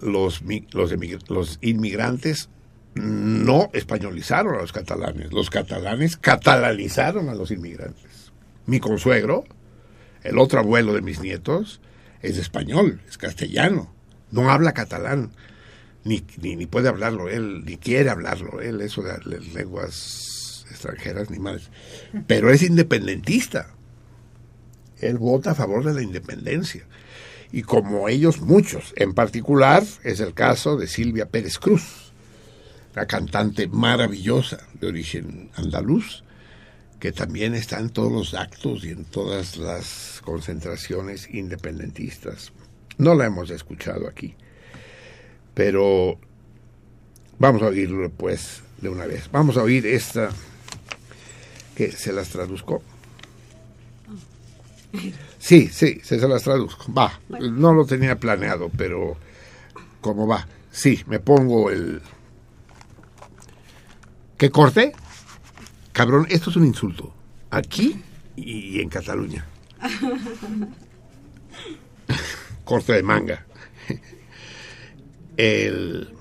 [0.00, 0.42] Los,
[0.72, 0.92] los,
[1.28, 2.48] los inmigrantes
[2.94, 8.11] no españolizaron a los catalanes, los catalanes catalanizaron a los inmigrantes.
[8.66, 9.44] Mi consuegro,
[10.22, 11.80] el otro abuelo de mis nietos,
[12.20, 13.92] es español, es castellano,
[14.30, 15.32] no habla catalán,
[16.04, 21.30] ni, ni, ni puede hablarlo él, ni quiere hablarlo él, eso de las lenguas extranjeras,
[21.30, 21.70] ni más.
[22.26, 23.68] Pero es independentista.
[24.98, 26.86] Él vota a favor de la independencia.
[27.52, 32.12] Y como ellos, muchos, en particular es el caso de Silvia Pérez Cruz,
[32.94, 36.24] una cantante maravillosa de origen andaluz,
[37.02, 42.52] que también está en todos los actos y en todas las concentraciones independentistas.
[42.96, 44.36] No la hemos escuchado aquí,
[45.52, 46.16] pero
[47.40, 49.28] vamos a oírlo pues de una vez.
[49.32, 50.30] Vamos a oír esta
[51.74, 52.84] que se las traduzco.
[55.40, 56.94] Sí, sí, se, las traduzco.
[56.94, 59.16] Va, no lo tenía planeado, pero
[60.00, 60.46] como va.
[60.70, 62.00] Sí, me pongo el...
[64.38, 64.92] ¿Qué corte?
[65.92, 67.12] Cabrón, esto es un insulto.
[67.50, 68.00] Aquí
[68.36, 69.44] y en Cataluña.
[72.64, 73.44] Corte de manga.
[75.36, 76.14] El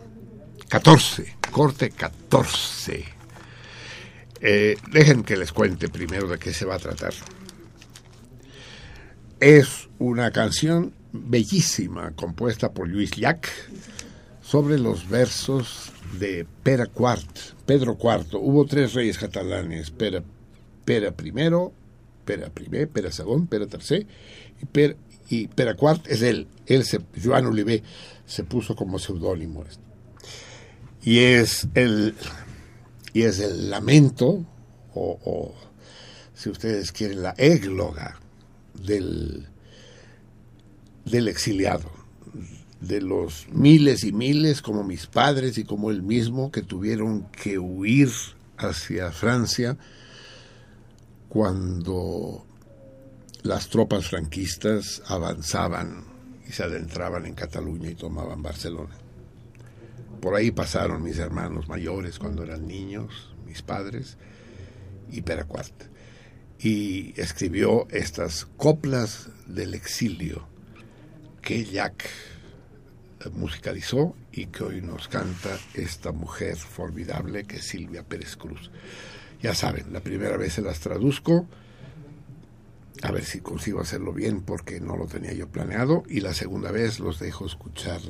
[0.67, 3.05] 14 corte 14.
[4.39, 7.13] Eh, dejen que les cuente primero de qué se va a tratar.
[9.39, 13.47] Es una canción bellísima compuesta por Luis Llach
[14.41, 18.37] sobre los versos de Pere Quart, Pedro IV.
[18.39, 20.23] Hubo tres reyes catalanes, Pere,
[20.85, 21.31] Pere I,
[22.25, 24.07] Pere I, Pere II, Pere III
[24.61, 24.97] y Pere,
[25.29, 25.47] y
[25.77, 26.47] Quart es él.
[26.65, 27.81] Él, se, Joan Oliver,
[28.25, 29.63] se puso como seudónimo.
[31.03, 32.15] Y es el,
[33.13, 34.45] y es el lamento,
[34.93, 35.55] o, o
[36.33, 38.19] si ustedes quieren, la égloga
[38.73, 39.47] del,
[41.05, 42.00] del exiliado,
[42.81, 47.59] de los miles y miles como mis padres y como él mismo que tuvieron que
[47.59, 48.09] huir
[48.57, 49.77] hacia Francia
[51.29, 52.45] cuando
[53.43, 56.03] las tropas franquistas avanzaban
[56.47, 58.95] y se adentraban en Cataluña y tomaban Barcelona.
[60.19, 64.17] Por ahí pasaron mis hermanos mayores cuando eran niños, mis padres,
[65.11, 65.73] y Peracuart.
[66.59, 70.47] Y escribió estas coplas del exilio
[71.41, 72.07] que Jack
[73.29, 78.71] musicalizó y que hoy nos canta esta mujer formidable que es Silvia Pérez Cruz.
[79.41, 81.47] Ya saben, la primera vez se las traduzco,
[83.01, 86.71] a ver si consigo hacerlo bien porque no lo tenía yo planeado, y la segunda
[86.71, 88.01] vez los dejo escuchar,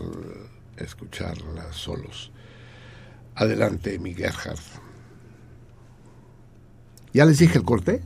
[0.78, 2.32] escucharlas solos.
[3.36, 4.60] Adelante, mi Gerhard.
[7.14, 8.02] ¿Ya les dije el corte?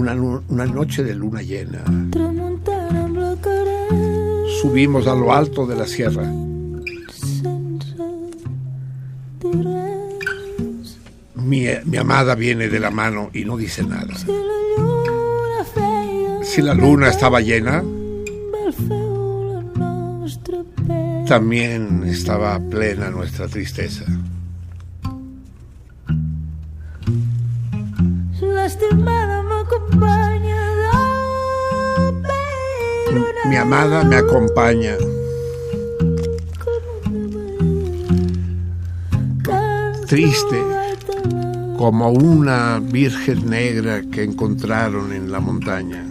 [0.00, 1.84] Una, noche de luna llena.
[4.62, 6.24] Subimos a lo alto de la sierra.
[11.34, 14.14] Mi, mi amada viene de la mano y no dice nada.
[16.42, 17.84] Si la luna estaba llena,
[21.28, 24.06] también estaba plena nuestra tristeza.
[28.40, 29.29] L'estimada
[33.48, 34.96] Mi amada me acompaña
[40.06, 40.60] triste
[41.78, 46.09] como una virgen negra que encontraron en la montaña.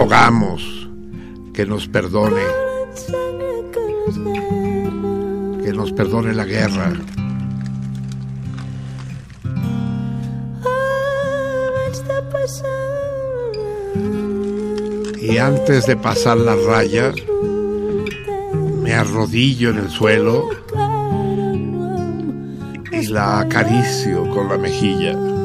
[0.00, 0.62] Rogamos
[1.52, 2.40] que nos perdone,
[5.62, 6.94] que nos perdone la guerra.
[15.20, 17.12] Y antes de pasar la raya,
[18.82, 20.48] me arrodillo en el suelo
[22.90, 25.39] y la acaricio con la mejilla.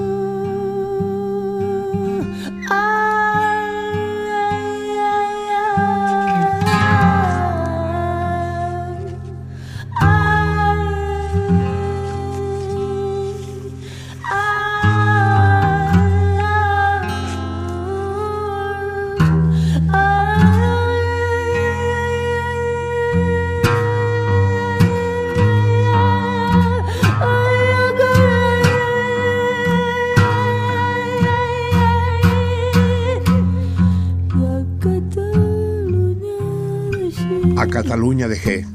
[37.96, 38.66] Cataluña dejé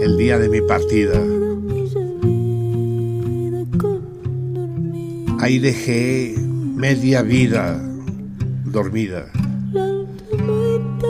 [0.00, 1.20] el día de mi partida.
[5.40, 7.82] Ahí dejé media vida
[8.64, 9.26] dormida.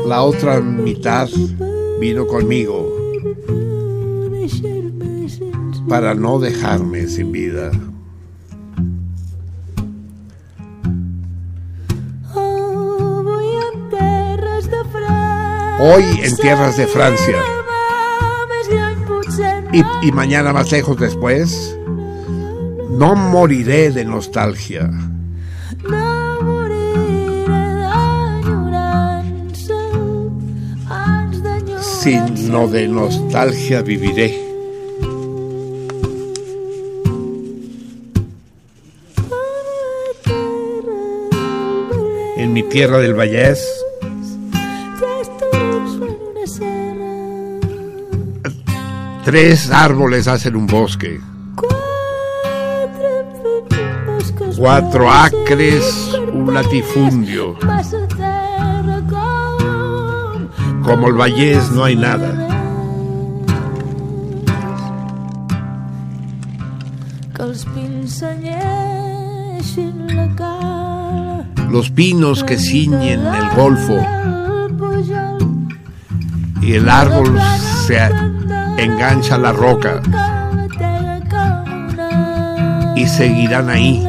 [0.06, 1.28] La otra mitad
[2.00, 2.90] vino conmigo
[5.86, 7.45] para no dejarme sin vida.
[15.86, 17.36] hoy en tierras de Francia
[20.02, 21.76] y, mañana más lejos después,
[22.90, 24.90] no moriré de nostalgia.
[31.80, 34.42] Sino de nostalgia viviré.
[42.38, 43.75] En mi tierra del Vallés
[49.26, 51.20] tres árboles hacen un bosque.
[54.56, 57.58] Cuatro acres, un latifundio.
[60.84, 62.46] Como el Vallés no hay nada.
[71.68, 73.98] Los pinos que ciñen el golfo
[76.62, 77.36] y el árbol
[77.88, 77.98] se
[78.78, 80.00] engancha la roca
[82.94, 84.06] y seguirán ahí.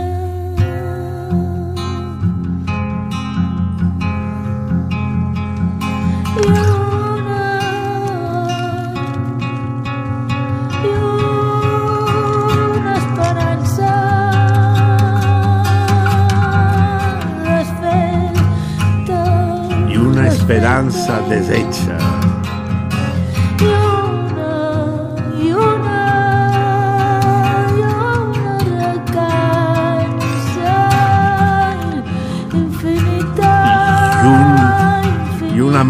[19.89, 22.27] Y una esperanza deshecha.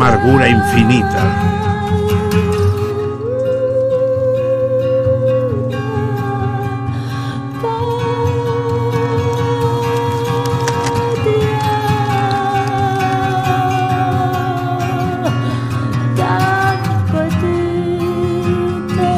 [0.08, 1.24] Amargura infinita.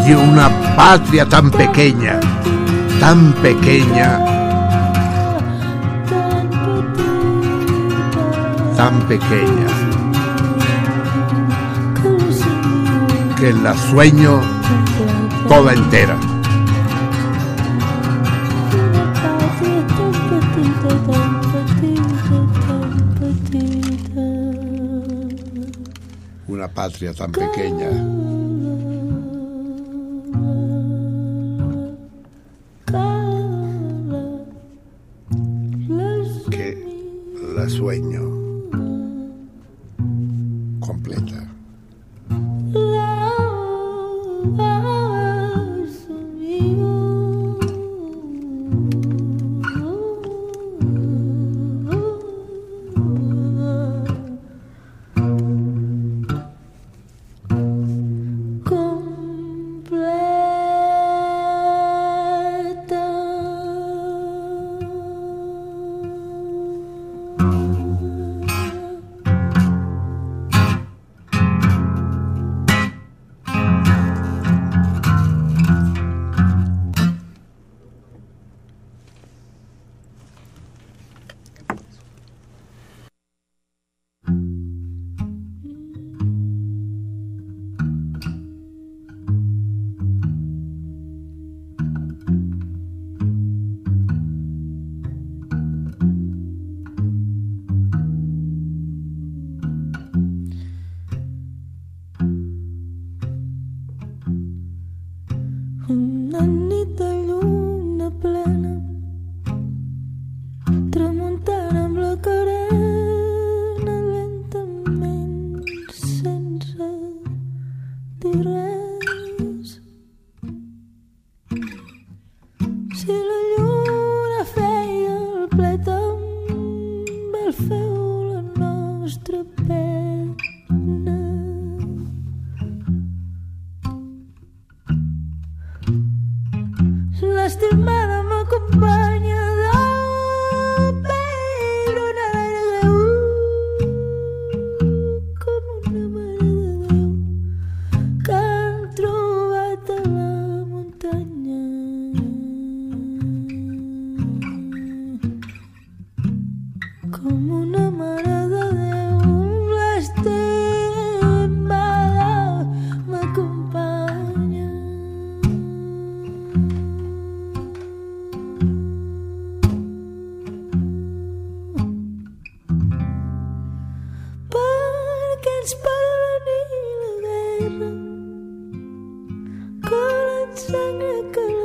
[0.07, 2.19] Y una patria tan pequeña,
[2.99, 4.19] tan pequeña,
[8.75, 9.88] tan pequeña,
[13.39, 14.41] que la sueño
[15.47, 16.19] toda entera.
[26.47, 28.38] Una patria tan pequeña.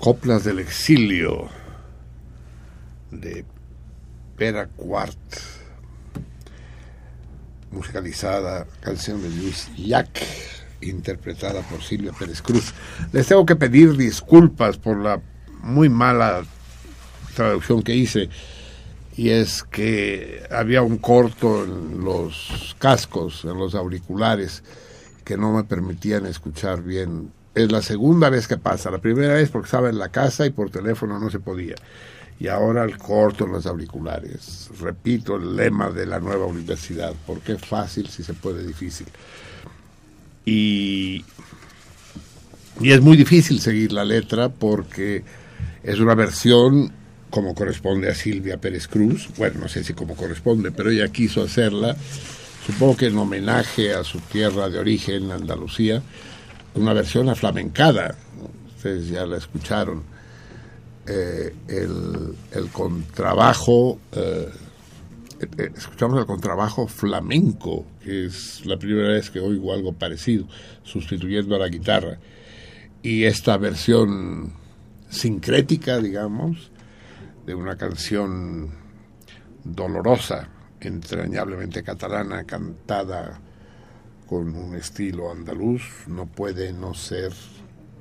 [0.00, 1.48] coplas del exilio
[3.10, 3.44] de
[4.36, 5.18] Pera Quart,
[7.70, 10.08] musicalizada, canción de Luis Llac,
[10.80, 12.72] interpretada por Silvia Pérez Cruz.
[13.12, 15.20] Les tengo que pedir disculpas por la
[15.62, 16.44] muy mala
[17.34, 18.30] traducción que hice,
[19.16, 24.64] y es que había un corto en los cascos, en los auriculares,
[25.24, 27.32] que no me permitían escuchar bien.
[27.54, 28.90] Es la segunda vez que pasa.
[28.90, 31.74] La primera vez porque estaba en la casa y por teléfono no se podía.
[32.38, 34.70] Y ahora el corto los auriculares.
[34.80, 37.12] Repito el lema de la nueva universidad.
[37.26, 39.06] ¿Por qué fácil si se puede difícil?
[40.46, 41.24] Y,
[42.80, 45.22] y es muy difícil seguir la letra porque
[45.82, 46.92] es una versión
[47.30, 49.28] como corresponde a Silvia Pérez Cruz.
[49.36, 51.96] Bueno, no sé si como corresponde, pero ella quiso hacerla
[52.66, 56.02] supongo que en homenaje a su tierra de origen, Andalucía,
[56.74, 58.14] una versión aflamencada,
[58.76, 60.02] ustedes ya la escucharon,
[61.06, 64.48] eh, el, contrabajo, eh,
[65.40, 70.46] eh, escuchamos el contrabajo flamenco, que es la primera vez que oigo algo parecido,
[70.82, 72.18] sustituyendo a la guitarra,
[73.02, 74.52] y esta versión
[75.08, 76.70] sincrética, digamos,
[77.46, 78.70] de una canción
[79.64, 80.48] dolorosa,
[80.80, 83.40] entrañablemente catalana, cantada
[84.30, 87.32] con un estilo andaluz, no puede no ser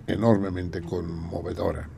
[0.05, 1.89] enormemente conmovedora.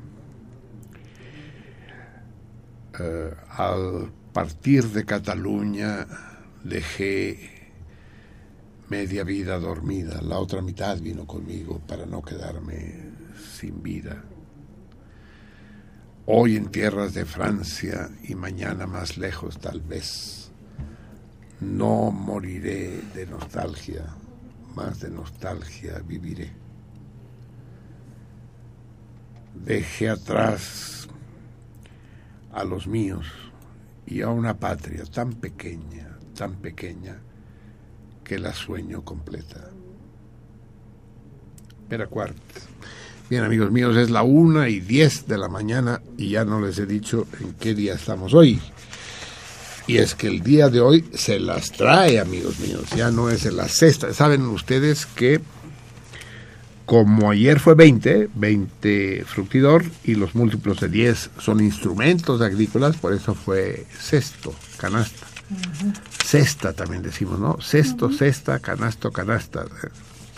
[2.97, 6.07] Uh, al partir de Cataluña
[6.63, 7.73] dejé
[8.87, 13.11] media vida dormida, la otra mitad vino conmigo para no quedarme
[13.59, 14.23] sin vida.
[16.25, 20.40] Hoy en tierras de Francia y mañana más lejos tal vez
[21.61, 24.03] no moriré de nostalgia,
[24.75, 26.51] más de nostalgia viviré.
[29.53, 31.07] Dejé atrás
[32.51, 33.27] a los míos
[34.07, 37.19] y a una patria tan pequeña, tan pequeña,
[38.23, 39.69] que la sueño completa.
[41.87, 42.35] Pera Cuart.
[43.29, 46.79] Bien, amigos míos, es la una y diez de la mañana y ya no les
[46.79, 48.59] he dicho en qué día estamos hoy.
[49.91, 53.45] Y es que el día de hoy se las trae, amigos míos, ya no es
[53.45, 54.13] en la sexta.
[54.13, 55.41] Saben ustedes que
[56.85, 63.11] como ayer fue 20, 20 fructidor y los múltiplos de 10 son instrumentos agrícolas, por
[63.11, 65.27] eso fue sexto, canasta.
[66.23, 67.59] Cesta también decimos, ¿no?
[67.59, 69.65] Sexto, cesta, canasto, canasta.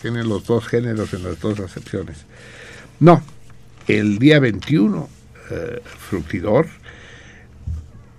[0.01, 2.25] Tienen los dos géneros en las dos acepciones.
[2.99, 3.21] No,
[3.87, 5.09] el día 21,
[5.51, 6.67] eh, fructidor,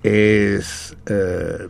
[0.05, 0.97] es...
[1.07, 1.69] eh,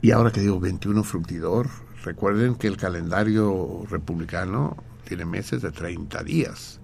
[0.00, 1.68] y ahora que digo 21 fructidor,
[2.04, 6.80] recuerden que el calendario republicano tiene meses de 30 días.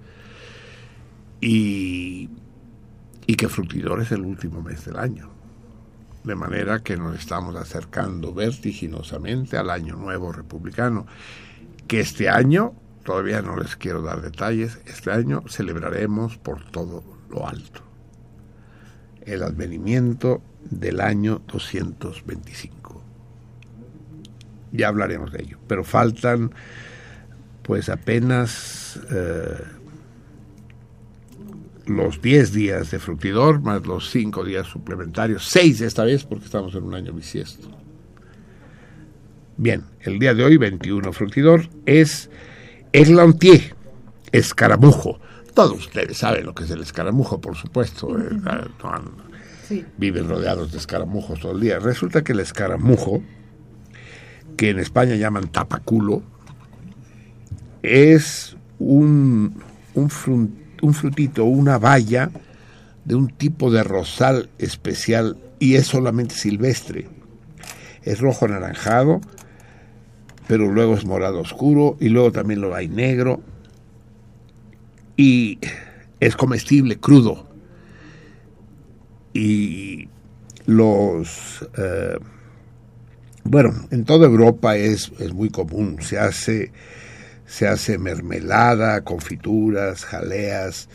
[1.40, 2.28] Y,
[3.26, 5.30] y que fructidor es el último mes del año.
[6.24, 11.06] De manera que nos estamos acercando vertiginosamente al año nuevo republicano.
[11.86, 12.74] Que este año,
[13.04, 17.91] todavía no les quiero dar detalles, este año celebraremos por todo lo alto
[19.26, 23.02] el advenimiento del año 225.
[24.72, 26.52] Ya hablaremos de ello, pero faltan
[27.62, 29.62] pues apenas eh,
[31.86, 36.74] los 10 días de fructidor más los 5 días suplementarios, 6 esta vez porque estamos
[36.74, 37.68] en un año bisiesto.
[39.56, 42.30] Bien, el día de hoy, 21 fructidor, es
[42.92, 43.74] Eglantier,
[44.32, 45.20] escaramujo.
[45.54, 48.18] Todos ustedes saben lo que es el escaramujo, por supuesto.
[48.18, 48.30] eh,
[49.68, 49.84] Sí.
[49.96, 51.78] viven rodeados de escaramujos todo el día.
[51.78, 53.22] Resulta que el escaramujo,
[54.56, 56.22] que en España llaman tapaculo,
[57.82, 59.54] es un,
[59.94, 62.30] un, frun- un frutito, una valla
[63.04, 67.08] de un tipo de rosal especial y es solamente silvestre.
[68.02, 69.20] Es rojo anaranjado,
[70.48, 73.40] pero luego es morado oscuro y luego también lo hay negro
[75.22, 75.58] y
[76.18, 77.46] es comestible crudo.
[79.32, 80.08] Y
[80.66, 82.18] los eh,
[83.44, 85.98] bueno en toda Europa es, es muy común.
[86.00, 86.72] Se hace
[87.46, 90.88] se hace mermelada confituras jaleas.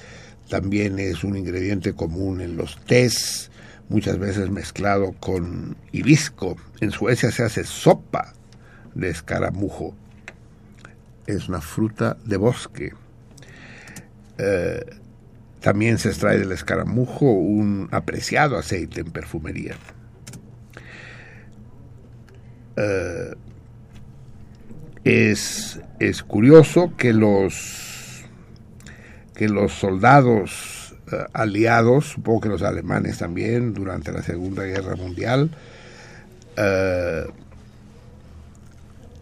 [0.49, 3.49] También es un ingrediente común en los tés
[3.89, 6.57] muchas veces mezclado con hibisco.
[6.81, 8.33] En Suecia se hace sopa
[8.93, 9.95] de escaramujo.
[11.27, 12.93] Es una fruta de bosque
[14.37, 14.85] Eh,
[15.61, 19.75] también se extrae del escaramujo un apreciado aceite en perfumería.
[22.75, 23.35] Eh,
[25.03, 28.25] es, es curioso que los
[29.33, 35.51] que los soldados eh, aliados, supongo que los alemanes también, durante la Segunda Guerra Mundial,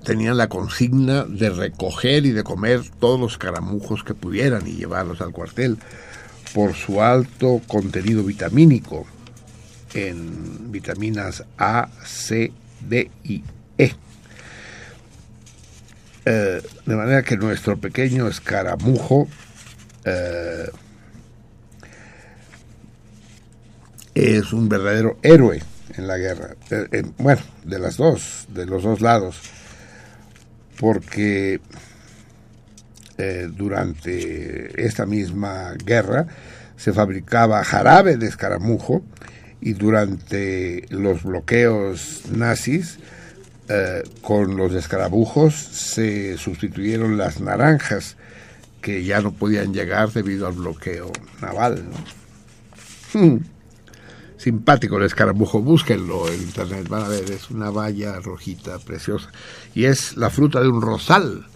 [0.06, 5.20] tenían la consigna de recoger y de comer todos los caramujos que pudieran y llevarlos
[5.20, 5.78] al cuartel
[6.54, 9.06] por su alto contenido vitamínico
[9.94, 12.54] en vitaminas A, C,
[12.88, 13.44] D y
[13.78, 13.94] E.
[16.26, 19.28] Eh, de manera que nuestro pequeño escaramujo
[20.06, 20.70] eh,
[24.14, 25.62] es un verdadero héroe
[25.98, 26.56] en la guerra.
[26.72, 29.38] Eh, en- bueno, de las dos, de los dos lados,
[30.80, 31.60] porque
[33.18, 36.28] eh, durante esta misma guerra
[36.78, 39.04] se fabricaba jarabe de escaramujo
[39.62, 43.00] y durante los bloqueos nazis
[43.70, 48.18] eh, con los escarabujos se sustituyeron las naranjas
[48.82, 51.12] que ya no podían llegar debido al bloqueo
[51.42, 51.84] naval.
[53.14, 53.38] Hmm.
[54.38, 59.32] Simpático el escaramujo, búsquenlo en internet, van a ver, es una valla rojita preciosa.
[59.74, 61.48] Y es la fruta de un rosal.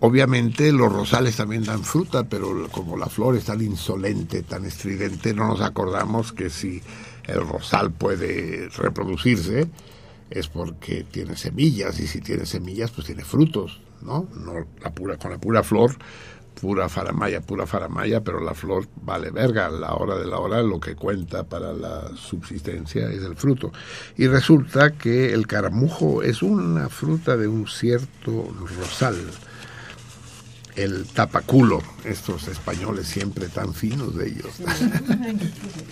[0.00, 5.32] Obviamente los rosales también dan fruta, pero como la flor es tan insolente, tan estridente,
[5.32, 6.82] no nos acordamos que si
[7.24, 9.68] el rosal puede reproducirse
[10.28, 14.28] es porque tiene semillas y si tiene semillas pues tiene frutos, ¿no?
[14.34, 15.96] no la pura, con la pura flor,
[16.60, 20.62] pura faramaya, pura faramaya, pero la flor vale verga, a la hora de la hora
[20.62, 23.72] lo que cuenta para la subsistencia es el fruto.
[24.16, 28.48] Y resulta que el caramujo es una fruta de un cierto
[28.78, 29.16] rosal
[30.76, 34.54] el tapaculo, estos españoles siempre tan finos de ellos.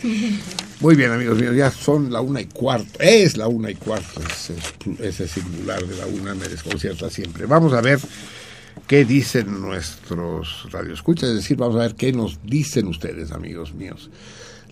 [0.80, 4.22] Muy bien, amigos míos, ya son la una y cuarto, es la una y cuarto,
[4.22, 4.56] ese,
[5.00, 7.46] ese singular de la una me desconcierta siempre.
[7.46, 8.00] Vamos a ver
[8.90, 14.10] qué dicen nuestros radioescuchas, es decir, vamos a ver qué nos dicen ustedes, amigos míos.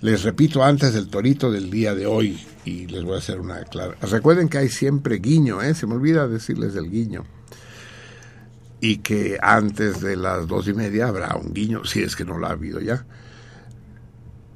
[0.01, 3.63] Les repito antes del torito del día de hoy y les voy a hacer una
[3.63, 3.95] clara.
[4.03, 5.73] Recuerden que hay siempre guiño, ¿eh?
[5.73, 7.27] se me olvida decirles del guiño
[8.81, 12.39] y que antes de las dos y media habrá un guiño, si es que no
[12.39, 13.07] lo ha habido ya.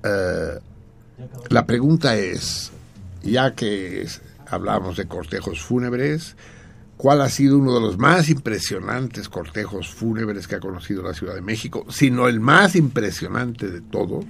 [0.03, 0.59] Eh,
[1.51, 2.73] la pregunta es,
[3.23, 4.09] ya que
[4.49, 6.35] hablamos de cortejos fúnebres,
[6.97, 11.35] ¿cuál ha sido uno de los más impresionantes cortejos fúnebres que ha conocido la Ciudad
[11.35, 11.87] de México?
[11.89, 14.25] Sino el más impresionante de todos.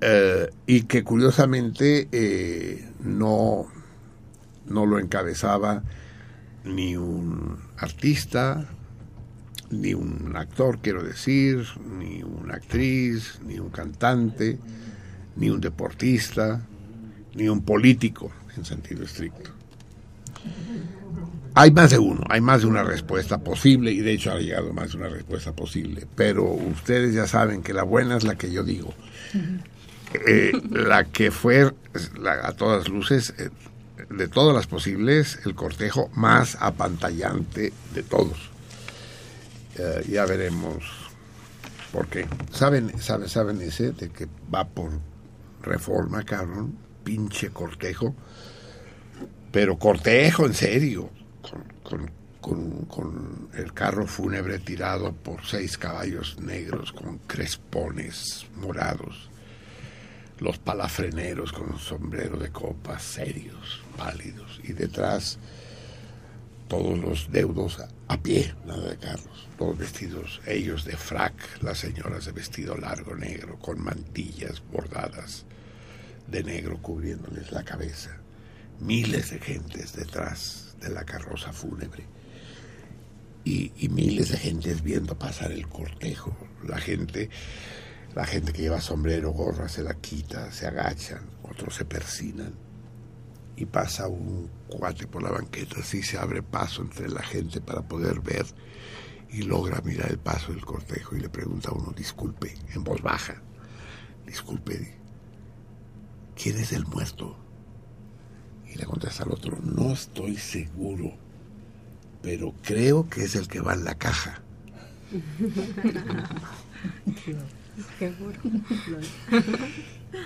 [0.00, 3.66] Eh, y que curiosamente eh, no,
[4.66, 5.82] no lo encabezaba
[6.64, 8.66] ni un artista,
[9.70, 11.64] ni un actor, quiero decir,
[11.98, 14.58] ni una actriz, ni un cantante,
[15.36, 16.60] ni un deportista,
[17.34, 19.61] ni un político en sentido estricto.
[21.54, 24.72] Hay más de uno, hay más de una respuesta posible y de hecho ha llegado
[24.72, 28.50] más de una respuesta posible, pero ustedes ya saben que la buena es la que
[28.50, 28.94] yo digo.
[30.26, 31.72] Eh, la que fue
[32.18, 33.50] la- a todas luces, eh,
[34.08, 38.50] de todas las posibles, el cortejo más apantallante de todos.
[39.78, 40.84] Eh, ya veremos
[41.92, 42.26] por qué.
[42.50, 44.90] ¿Saben, saben, saben ese de que va por
[45.62, 46.76] reforma, cabrón?
[47.04, 48.14] Pinche cortejo.
[49.52, 51.10] Pero cortejo, en serio.
[51.84, 52.22] Con,
[53.54, 59.30] el carro fúnebre tirado por seis caballos negros con crespones morados.
[60.40, 65.38] Los palafreneros con un sombrero de copa, serios, pálidos, y detrás
[66.66, 72.24] todos los deudos a pie, nada de carros, todos vestidos, ellos de frac, las señoras
[72.24, 75.44] de vestido largo negro, con mantillas bordadas
[76.26, 78.21] de negro cubriéndoles la cabeza,
[78.82, 82.06] miles de gentes detrás de la carroza fúnebre.
[83.44, 87.28] Y, miles de gentes viendo pasar el cortejo, la gente
[88.14, 92.52] la gente que lleva sombrero, gorra, se la quita, se agachan, otros se persinan.
[93.56, 97.82] Y pasa un cuate por la banqueta, así se abre paso entre la gente para
[97.82, 98.44] poder ver
[99.30, 103.00] y logra mirar el paso del cortejo y le pregunta a uno, disculpe, en voz
[103.00, 103.40] baja,
[104.26, 104.98] disculpe,
[106.36, 107.41] ¿quién es el muerto?
[108.72, 111.12] Y le contesta al otro, no estoy seguro,
[112.22, 114.40] pero creo que es el que va en la caja.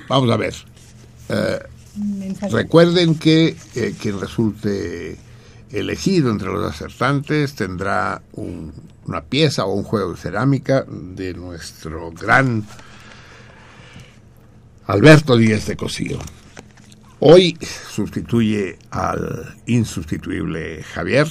[0.08, 0.54] Vamos a ver.
[1.28, 1.58] Eh,
[2.50, 5.16] recuerden que eh, quien resulte
[5.70, 8.72] elegido entre los acertantes tendrá un-
[9.06, 12.64] una pieza o un juego de cerámica de nuestro gran
[14.86, 16.18] Alberto Díez de Cosío.
[17.18, 17.56] Hoy
[17.90, 21.26] sustituye al insustituible Javier,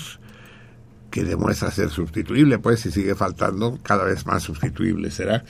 [1.11, 5.43] que demuestra ser sustituible, pues si sigue faltando, cada vez más sustituible será.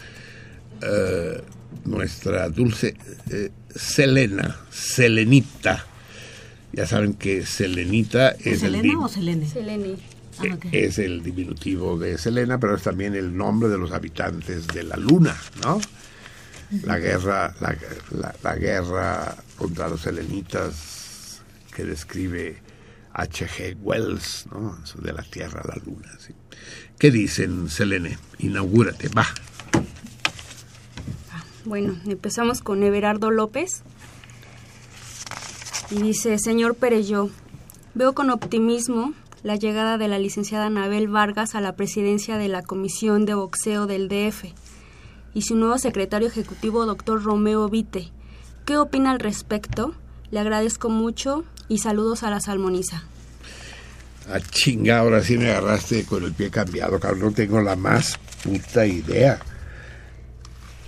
[0.81, 1.41] Eh,
[1.85, 2.95] nuestra dulce
[3.31, 5.85] eh, Selena, Selenita.
[6.73, 9.45] Ya saben que Selenita es el, ¿Selena di- o Selene?
[9.47, 9.95] Selene.
[10.37, 10.65] Ah, ok.
[10.73, 14.97] es el diminutivo de Selena, pero es también el nombre de los habitantes de la
[14.97, 15.33] Luna,
[15.63, 15.79] ¿no?
[16.83, 21.41] La guerra, la, guerra contra los selenitas
[21.73, 22.57] que describe
[23.13, 23.77] H.G.
[23.81, 24.77] Wells, ¿no?
[24.95, 26.09] De la Tierra a la Luna.
[26.97, 28.17] ¿Qué dicen, Selene?
[28.39, 29.27] Inaugúrate, va.
[31.65, 33.83] Bueno, empezamos con Everardo López.
[35.91, 37.29] Y dice, señor Pereyó,
[37.93, 39.13] veo con optimismo
[39.43, 43.85] la llegada de la licenciada Anabel Vargas a la presidencia de la Comisión de Boxeo
[43.85, 44.64] del DF
[45.35, 48.11] y su nuevo secretario ejecutivo, doctor Romeo Vite.
[48.65, 49.93] ¿Qué opina al respecto?
[50.31, 53.03] Le agradezco mucho y saludos a la salmoniza.
[54.31, 57.19] A chinga, ahora sí me agarraste con el pie cambiado, cabrón.
[57.19, 59.39] No tengo la más puta idea.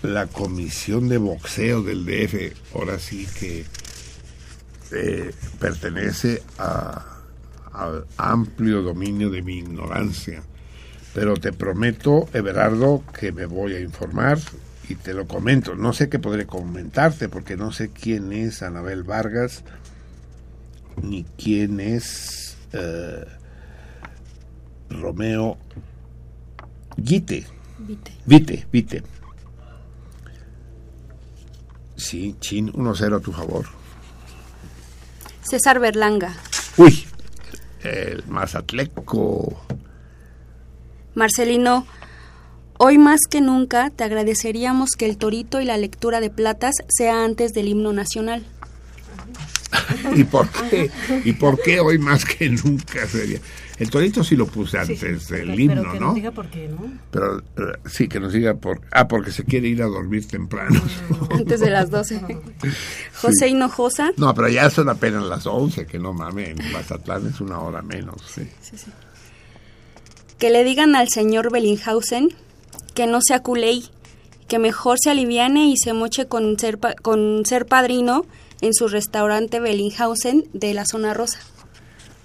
[0.01, 3.65] La comisión de boxeo del DF, ahora sí que
[4.91, 7.17] eh, pertenece a-
[7.73, 10.41] al amplio dominio de mi ignorancia.
[11.18, 14.38] Pero te prometo, Everardo, que me voy a informar
[14.88, 15.73] y te lo comento.
[15.73, 19.64] No sé qué podré comentarte porque no sé quién es Anabel Vargas
[21.02, 23.26] ni quién es eh,
[24.91, 25.57] Romeo
[26.98, 27.48] Guite.
[27.80, 28.11] Vite.
[28.27, 29.03] Vite, Vite.
[31.95, 33.65] Sí, Chin, 1-0 a tu favor.
[35.41, 36.35] César Berlanga.
[36.77, 37.07] Uy,
[37.81, 39.65] el Mazatleco.
[41.18, 41.88] Marcelino,
[42.77, 47.26] hoy más que nunca te agradeceríamos que el torito y la lectura de platas sea
[47.26, 48.45] antes del himno nacional.
[50.15, 50.91] ¿Y por qué?
[51.26, 53.39] ¿Y por qué hoy más que nunca sería?
[53.80, 56.06] El torito sí lo puse antes del Pero himno, que ¿no?
[56.06, 56.88] nos diga por qué, ¿no?
[57.10, 58.81] Pero eh, sí, que nos diga por...
[58.91, 60.80] Ah, porque se quiere ir a dormir temprano.
[61.31, 62.22] Antes de las 12.
[63.22, 64.11] José Hinojosa.
[64.18, 67.81] No, pero ya son apenas las 11, que no mames, en Mazatlán es una hora
[67.81, 68.48] menos, sí.
[70.39, 72.30] Que le digan al señor Bellinghausen
[72.93, 73.85] que no sea culey,
[74.47, 78.26] que mejor se aliviane y se moche con ser, con ser padrino
[78.61, 81.39] en su restaurante Bellinghausen de la zona rosa.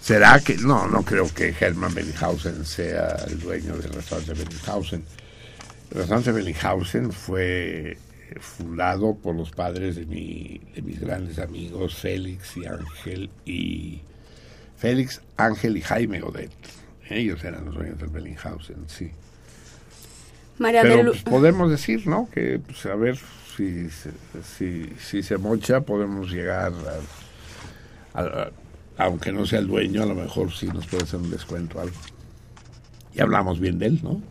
[0.01, 0.57] ¿Será que.?
[0.57, 5.05] No, no creo que Hermann Bellinghausen sea el dueño del restaurante Bellinghausen.
[5.91, 7.99] El restaurante Bellinghausen fue
[8.41, 14.01] fundado por los padres de, mi, de mis grandes amigos Félix y Ángel y.
[14.79, 16.51] Félix, Ángel y Jaime Godet.
[17.09, 19.11] Ellos eran los dueños del Bellinghausen, sí.
[20.59, 22.29] María Pero pues, podemos decir, ¿no?
[22.33, 23.19] Que pues, a ver
[23.57, 24.11] si, se-
[24.57, 26.73] si, si se mocha, podemos llegar
[28.15, 28.51] a, a- a-
[28.99, 31.97] aunque no sea el dueño, a lo mejor sí nos puede hacer un descuento algo.
[33.15, 34.23] Y hablamos bien de él, ¿no?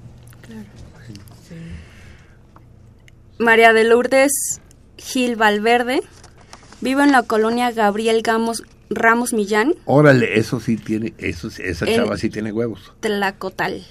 [3.37, 4.31] María de Lourdes
[4.97, 6.01] Gil Valverde
[6.79, 12.17] vive en la colonia Gabriel Gamos, Ramos Millán, Órale, eso sí tiene, eso, esa chava
[12.17, 12.91] sí tiene huevos.
[12.99, 13.85] Tlacotal,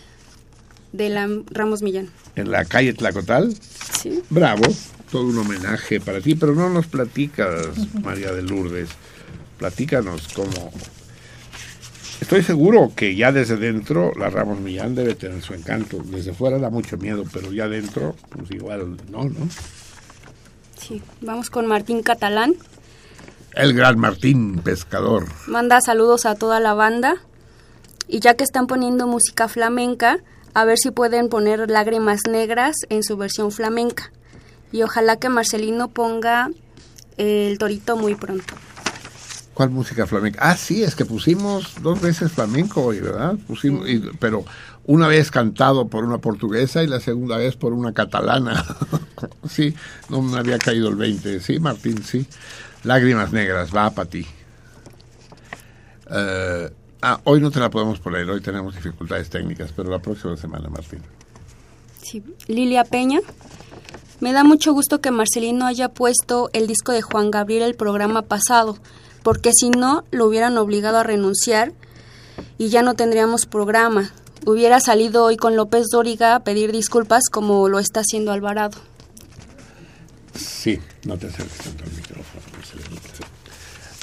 [0.93, 2.11] de la Ramos Millán.
[2.37, 3.55] En la calle Tlacotal,
[4.01, 4.23] Sí.
[4.31, 4.63] bravo,
[5.11, 7.67] todo un homenaje para ti, pero no nos platicas,
[8.03, 8.91] María de Lourdes,
[9.59, 10.71] platícanos cómo...
[12.21, 16.03] Estoy seguro que ya desde dentro la Ramos Millán debe tener su encanto.
[16.05, 19.49] Desde fuera da mucho miedo, pero ya dentro, pues igual, no, ¿no?
[20.79, 22.55] Sí, vamos con Martín Catalán.
[23.55, 25.27] El gran Martín Pescador.
[25.47, 27.17] Manda saludos a toda la banda.
[28.09, 30.19] Y ya que están poniendo música flamenca,
[30.55, 34.11] a ver si pueden poner Lágrimas Negras en su versión flamenca.
[34.73, 36.51] Y ojalá que Marcelino ponga
[37.17, 38.55] el torito muy pronto.
[39.55, 40.39] ¿Cuál música flamenca?
[40.43, 43.35] Ah, sí, es que pusimos dos veces flamenco hoy, ¿verdad?
[43.47, 44.45] Pusimos, y- pero
[44.87, 48.65] una vez cantado por una portuguesa y la segunda vez por una catalana.
[49.49, 49.75] sí,
[50.09, 51.41] no me había caído el 20.
[51.41, 52.27] Sí, Martín, sí.
[52.85, 54.27] Lágrimas negras, va para ti.
[56.11, 56.71] Eh,
[57.03, 60.69] ah, hoy no te la podemos poner, hoy tenemos dificultades técnicas, pero la próxima semana,
[60.69, 61.01] Martín.
[62.03, 62.23] Sí.
[62.47, 63.21] Lilia Peña.
[64.21, 68.23] Me da mucho gusto que Marcelino haya puesto el disco de Juan Gabriel el programa
[68.23, 68.77] pasado,
[69.23, 71.73] porque si no, lo hubieran obligado a renunciar
[72.59, 74.13] y ya no tendríamos programa.
[74.47, 78.79] Hubiera salido hoy con López Dóriga a pedir disculpas como lo está haciendo Alvarado.
[80.35, 82.50] Sí, no te acerques tanto al micrófono.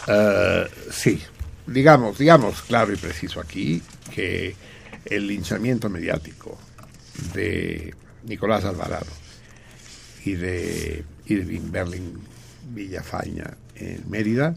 [0.07, 1.21] Eh, sí,
[1.65, 3.81] digamos, digamos claro y preciso aquí
[4.13, 4.55] que
[5.05, 6.57] el linchamiento mediático
[7.33, 9.07] de Nicolás Alvarado
[10.23, 12.19] y de Irving Berlin
[12.69, 14.55] Villafaña en Mérida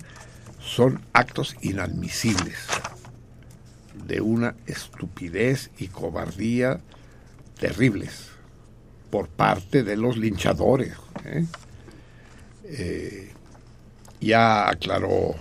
[0.60, 2.58] son actos inadmisibles
[4.06, 6.80] de una estupidez y cobardía
[7.58, 8.30] terribles
[9.10, 10.94] por parte de los linchadores.
[11.24, 11.46] ¿eh?
[12.64, 13.29] Eh,
[14.20, 15.34] ya aclaró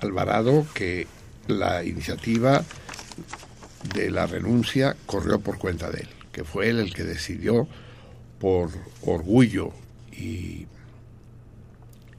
[0.00, 1.06] Alvarado que
[1.48, 2.62] la iniciativa
[3.94, 7.66] de la renuncia corrió por cuenta de él, que fue él el que decidió
[8.38, 8.70] por
[9.02, 9.72] orgullo
[10.12, 10.66] y,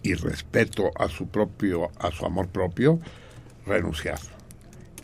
[0.02, 3.00] y respeto a su propio, a su amor propio,
[3.66, 4.20] renunciar.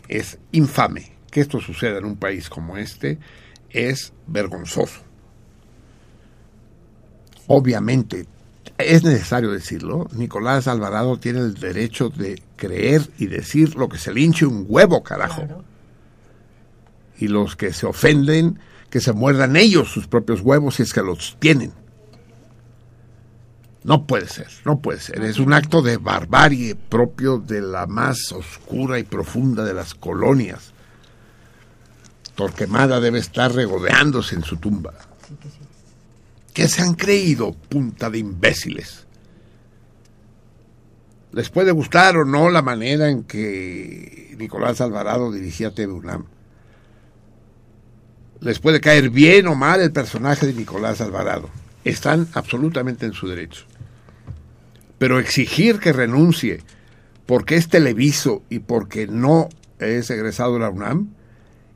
[0.08, 3.18] Es infame que esto suceda en un país como este,
[3.70, 5.00] es vergonzoso.
[7.46, 8.26] Obviamente,
[8.78, 14.12] es necesario decirlo, Nicolás Alvarado tiene el derecho de creer y decir lo que se
[14.12, 15.46] le hinche un huevo, carajo.
[17.18, 18.58] Y los que se ofenden,
[18.90, 21.72] que se muerdan ellos sus propios huevos si es que los tienen.
[23.84, 25.22] No puede ser, no puede ser.
[25.22, 30.72] Es un acto de barbarie propio de la más oscura y profunda de las colonias.
[32.34, 34.94] Torquemada debe estar regodeándose en su tumba.
[36.54, 39.06] ¿Qué se han creído, punta de imbéciles?
[41.32, 46.26] Les puede gustar o no la manera en que Nicolás Alvarado dirigía TV UNAM.
[48.40, 51.50] Les puede caer bien o mal el personaje de Nicolás Alvarado.
[51.82, 53.64] Están absolutamente en su derecho.
[54.98, 56.62] Pero exigir que renuncie
[57.26, 59.48] porque es televiso y porque no
[59.80, 61.08] es egresado de la UNAM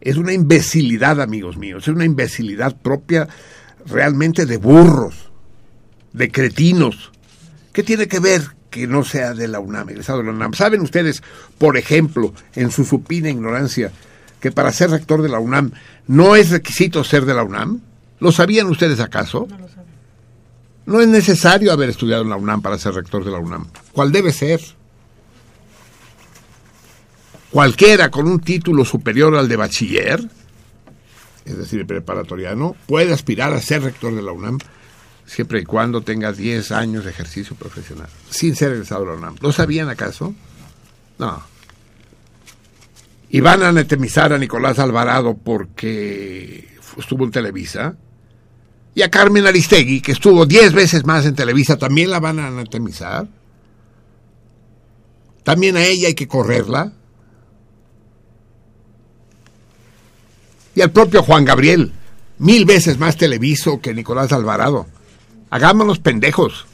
[0.01, 1.83] es una imbecilidad, amigos míos.
[1.83, 3.29] Es una imbecilidad propia
[3.89, 5.31] realmente de burros,
[6.13, 7.13] de cretinos.
[7.73, 10.55] ¿Qué tiene que ver que no sea de la UNAM, egresado de la UNAM?
[10.55, 11.23] ¿Saben ustedes,
[11.59, 13.93] por ejemplo, en su supina ignorancia,
[14.41, 15.73] que para ser rector de la UNAM
[16.07, 17.81] no es requisito ser de la UNAM?
[18.21, 19.47] ¿Lo sabían ustedes acaso?
[19.49, 19.87] No lo sabe.
[20.87, 23.67] No es necesario haber estudiado en la UNAM para ser rector de la UNAM.
[23.93, 24.61] ¿Cuál debe ser?
[27.51, 30.21] Cualquiera con un título superior al de bachiller,
[31.49, 34.59] es decir, preparatoriano, puede aspirar a ser rector de la UNAM
[35.27, 39.37] siempre y cuando tenga 10 años de ejercicio profesional, sin ser egresado de la UNAM.
[39.41, 40.35] ¿Lo sabían acaso?
[41.19, 41.43] No.
[43.31, 47.97] Y van a anetemizar a Nicolás Alvarado porque estuvo en Televisa.
[48.95, 52.49] Y a Carmen Aristegui, que estuvo diez veces más en Televisa, también la van a
[52.49, 53.29] anatomizar.
[55.45, 56.93] También a ella hay que correrla.
[60.79, 61.91] Y al propio Juan Gabriel,
[62.39, 64.87] mil veces más televiso que Nicolás Alvarado.
[65.51, 66.67] Hagámonos pendejos.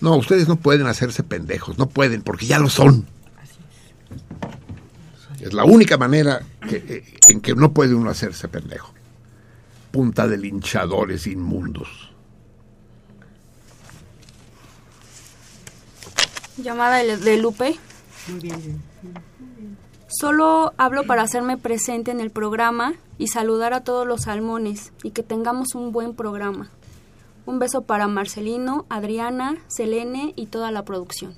[0.00, 3.04] No, ustedes no pueden hacerse pendejos, no pueden, porque ya lo son.
[5.40, 8.94] Es la única manera que, eh, en que no puede uno hacerse pendejo.
[9.90, 11.88] Punta de linchadores inmundos.
[16.56, 17.76] Llamada de, de Lupe.
[18.28, 18.82] Muy bien, bien.
[20.20, 25.10] Solo hablo para hacerme presente en el programa y saludar a todos los salmones y
[25.10, 26.70] que tengamos un buen programa.
[27.46, 31.34] Un beso para Marcelino, Adriana, Selene y toda la producción.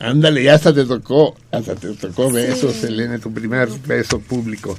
[0.00, 4.76] Ándale, ya hasta te tocó, hasta te tocó besos, Selene, tu primer beso público.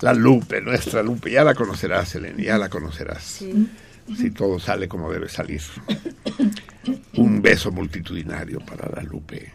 [0.00, 3.24] La Lupe, nuestra Lupe, ya la conocerás, Selene, ya la conocerás.
[3.24, 3.68] Sí.
[4.16, 5.62] Si todo sale como debe salir.
[7.16, 9.52] Un beso multitudinario para la Lupe.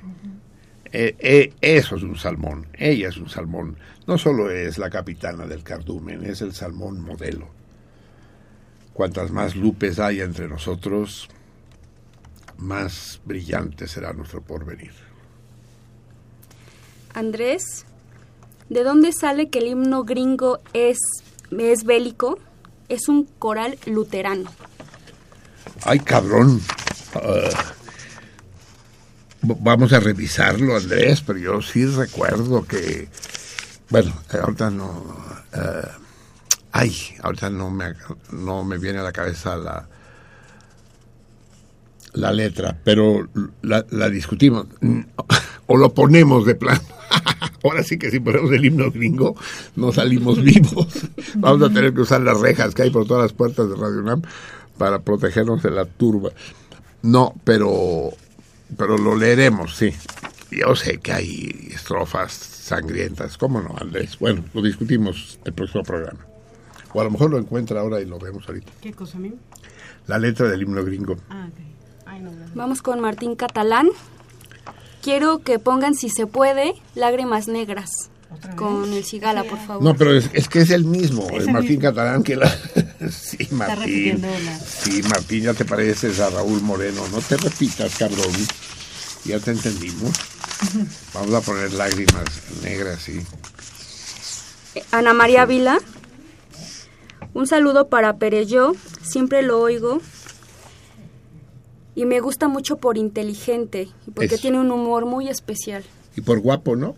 [0.99, 3.77] Eh, eh, eso es un salmón, ella es un salmón.
[4.07, 7.49] No solo es la capitana del cardumen, es el salmón modelo.
[8.93, 11.29] Cuantas más lupes haya entre nosotros,
[12.57, 14.93] más brillante será nuestro porvenir.
[17.13, 17.85] Andrés,
[18.69, 20.97] ¿de dónde sale que el himno gringo es,
[21.51, 22.39] es bélico?
[22.89, 24.49] Es un coral luterano.
[25.83, 26.59] Ay, cabrón.
[27.13, 27.75] Ah,
[29.41, 33.07] vamos a revisarlo, Andrés, pero yo sí recuerdo que.
[33.89, 35.03] Bueno, eh, ahorita no.
[35.53, 35.87] eh,
[36.71, 37.93] ay, ahorita no me,
[38.31, 39.87] no me viene a la cabeza la.
[42.13, 43.27] La letra, pero
[43.61, 44.67] la, discutimos.
[45.69, 46.79] O lo ponemos de plano.
[47.63, 49.35] Ahora sí que si ponemos el himno gringo,
[49.75, 50.87] no salimos vivos.
[51.35, 53.99] Vamos a tener que usar las rejas que hay por todas las puertas de Radio
[53.99, 54.21] UNAM
[54.77, 56.29] para protegernos de la turba.
[57.01, 58.11] No, pero,
[58.75, 59.93] pero lo leeremos, sí.
[60.51, 64.17] Yo sé que hay estrofas sangrientas, ¿cómo no, Andrés?
[64.19, 66.25] Bueno, lo discutimos el próximo programa.
[66.93, 68.71] O a lo mejor lo encuentra ahora y lo vemos ahorita.
[68.81, 69.37] ¿Qué cosa, amigo?
[70.07, 71.17] La letra del himno gringo.
[71.29, 71.59] Ah, ok.
[72.05, 72.55] Ay, no, gracias.
[72.55, 73.89] Vamos con Martín Catalán.
[75.01, 78.09] Quiero que pongan, si se puede, lágrimas negras.
[78.55, 79.83] Con el cigala, por favor.
[79.83, 81.81] No, pero es, es que es el mismo, Es el Martín mismo.
[81.83, 82.49] Catalán que la...
[83.11, 84.21] sí, Martín.
[84.21, 87.01] la- Sí, Martín, ya te pareces a Raúl Moreno.
[87.11, 88.31] No te repitas, cabrón.
[89.25, 90.11] Ya te entendimos.
[91.13, 92.23] Vamos a poner lágrimas
[92.63, 93.21] negras, sí.
[94.91, 95.79] Ana María Vila.
[97.33, 98.73] Un saludo para Pereyó,
[99.03, 100.01] siempre lo oigo.
[101.95, 104.41] Y me gusta mucho por inteligente, y porque Eso.
[104.41, 105.83] tiene un humor muy especial.
[106.15, 106.95] Y por guapo, ¿no?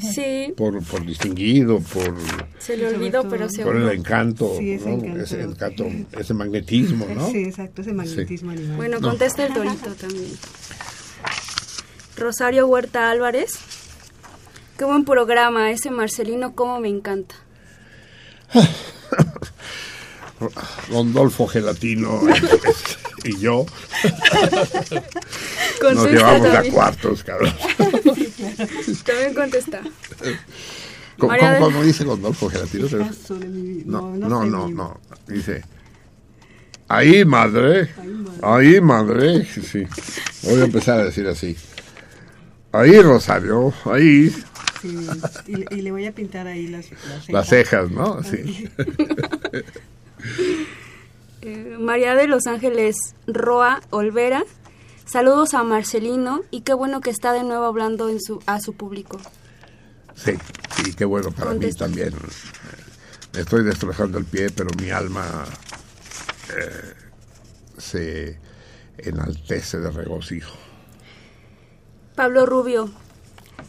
[0.00, 2.14] Sí, Por, por distinguido, por,
[2.58, 4.94] se le olvidó, pero se por el encanto, Sí, ese ¿no?
[4.94, 5.20] encanto.
[5.22, 5.86] Ese encanto,
[6.18, 7.30] ese magnetismo, ¿no?
[7.30, 8.76] Sí, exacto, ese magnetismo animal.
[8.76, 9.08] Bueno, No.
[9.08, 10.30] contesta el Torito también.
[12.16, 13.58] Rosario Huerta Álvarez.
[14.78, 17.34] Qué buen programa, ese Marcelino, cómo me encanta.
[20.90, 22.20] Rondolfo Gelatino
[23.24, 23.64] y yo
[25.82, 27.54] nos llevamos a cuartos, cabrón.
[29.06, 29.80] También contesta.
[31.18, 32.88] ¿Cómo, María cómo- del- cómo dice Rondolfo Gelatino?
[32.88, 33.84] Qué caso de mi vida.
[33.86, 35.00] No, No, no, no.
[35.28, 35.62] Dice,
[36.88, 37.90] ahí madre,
[38.42, 39.84] ahí madre, sí, sí.
[40.42, 41.56] Voy a empezar a decir así.
[42.72, 44.34] Ahí Rosario, ahí
[44.82, 45.08] Sí,
[45.46, 48.22] y, le- y le voy a pintar ahí las, las las cejas, ¿no?
[48.24, 48.68] Sí.
[51.42, 52.96] Eh, María de Los Ángeles
[53.26, 54.44] Roa Olvera.
[55.06, 58.72] Saludos a Marcelino y qué bueno que está de nuevo hablando en su, a su
[58.74, 59.18] público.
[60.14, 60.32] Sí,
[60.76, 61.86] sí, qué bueno para Contesta.
[61.88, 62.14] mí también.
[63.34, 65.44] Me estoy destrozando el pie, pero mi alma
[66.56, 66.94] eh,
[67.78, 68.38] se
[68.98, 70.54] enaltece de regocijo.
[72.14, 72.90] Pablo Rubio.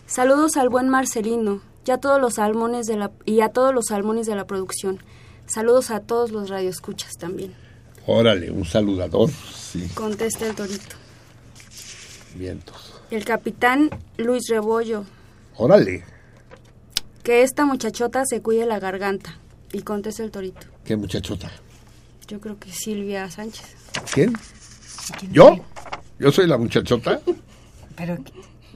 [0.08, 3.86] Saludos al buen Marcelino y a todos los salmones de la y a todos los
[3.88, 5.00] salmones de la producción.
[5.48, 7.54] Saludos a todos los radioescuchas también.
[8.08, 10.96] Órale, un saludador, sí, Contesta el Torito.
[12.36, 12.94] Vientos.
[13.12, 15.06] El capitán Luis Rebollo.
[15.58, 16.04] Órale,
[17.24, 19.38] Que esta muchachota se cuide la garganta.
[19.74, 20.68] Y contesta el Torito.
[20.84, 21.52] qué muchachota.
[22.28, 23.66] Yo creo que Silvia Sánchez.
[24.14, 24.34] ¿Quién?
[25.32, 25.58] ¿Yo?
[26.20, 27.20] ¿Yo soy la muchachota?
[27.96, 28.18] Pero,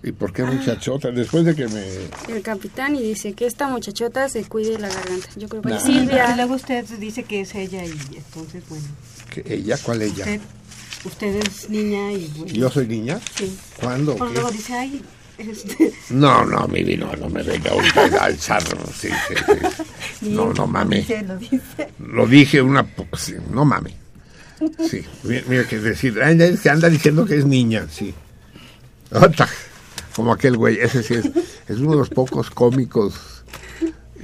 [0.04, 1.12] ¿Y por qué muchachota?
[1.12, 2.34] Después de que me...
[2.34, 5.28] El capitán y dice que esta muchachota se cuide la garganta.
[5.36, 5.78] Yo creo que Nah.
[5.78, 6.36] y Silvia.
[6.38, 8.86] luego usted dice que es ella y entonces, bueno,
[9.30, 9.78] que ¿Ella?
[9.84, 10.20] ¿Cuál ella?
[10.24, 10.42] usted,
[11.06, 12.54] usted es niña y bueno.
[12.54, 13.20] ¿Yo soy niña?
[13.36, 13.58] Sí.
[13.80, 14.16] ¿Cuándo?
[14.18, 15.02] Luego dice, ay,
[15.38, 18.64] este, No, no, mi vino, no me venga ahorita a alzar.
[18.94, 19.36] Sí, sí,
[20.20, 20.30] sí.
[20.30, 20.98] No, no mame.
[20.98, 21.90] dice, lo dice.
[22.00, 22.86] Lo dije una...
[23.52, 23.96] no mame.
[24.90, 28.14] Sí, mira, mira que decir, que anda diciendo que es niña, sí.
[30.14, 31.26] Como aquel güey, ese sí es,
[31.68, 33.40] es uno de los pocos cómicos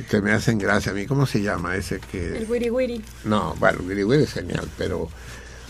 [0.09, 1.05] que me hacen gracia a mí.
[1.05, 2.37] ¿Cómo se llama ese que...?
[2.39, 3.01] El wiri wiri.
[3.23, 5.09] No, bueno, Willy Willy es genial, pero...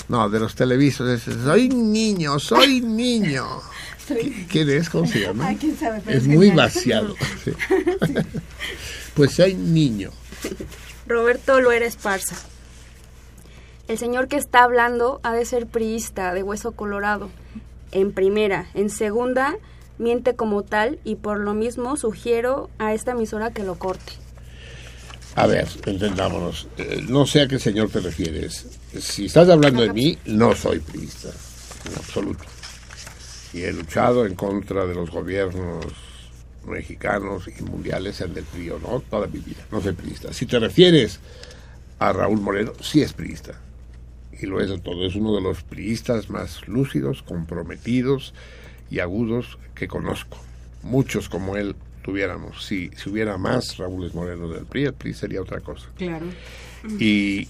[0.08, 3.46] No, de los televisos, soy niño, soy niño.
[4.50, 4.90] ¿Quién es?
[4.90, 5.48] ¿Cómo se llama?
[5.48, 7.16] Ay, quién sabe, pero es muy vaciado.
[7.44, 7.52] sí.
[9.16, 10.12] pues soy niño.
[11.08, 12.36] Roberto Loera Esparza.
[13.88, 17.30] El señor que está hablando ha de ser priista, de hueso colorado.
[17.92, 18.68] En primera.
[18.74, 19.56] En segunda,
[19.98, 24.14] miente como tal y por lo mismo sugiero a esta emisora que lo corte.
[25.36, 26.68] A ver, entendámonos.
[26.78, 28.75] Eh, no sé a qué señor te refieres.
[29.00, 31.30] Si estás hablando de mí, no soy priista,
[31.86, 32.44] en absoluto.
[33.54, 35.86] Y he luchado en contra de los gobiernos
[36.68, 38.46] mexicanos y mundiales, sean del
[38.82, 39.66] no, toda mi vida.
[39.72, 40.34] No soy priista.
[40.34, 41.20] Si te refieres
[42.00, 43.60] a Raúl Moreno, sí es priista.
[44.40, 45.06] Y lo es de todo.
[45.06, 48.34] Es uno de los priistas más lúcidos, comprometidos
[48.90, 50.38] y agudos que conozco.
[50.84, 52.66] Muchos como él tuviéramos.
[52.66, 55.88] Si, si hubiera más Raúl Moreno del PRI, el PRI sería otra cosa.
[55.98, 56.28] Claro.
[57.00, 57.48] Y,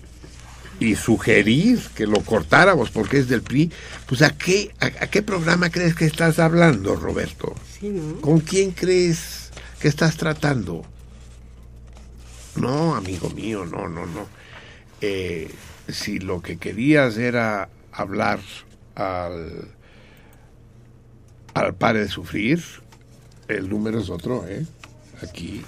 [0.79, 3.71] y sugerir que lo cortáramos porque es del PRI,
[4.07, 7.55] pues ¿a qué, a, a qué programa crees que estás hablando, Roberto?
[7.79, 8.19] Sí, ¿no?
[8.21, 10.85] ¿Con quién crees que estás tratando?
[12.55, 14.27] No, amigo mío, no, no, no.
[15.01, 15.49] Eh,
[15.89, 18.39] si lo que querías era hablar
[18.95, 19.69] al,
[21.53, 22.63] al pare de sufrir,
[23.47, 24.65] el número es otro, ¿eh?
[25.21, 25.63] Aquí,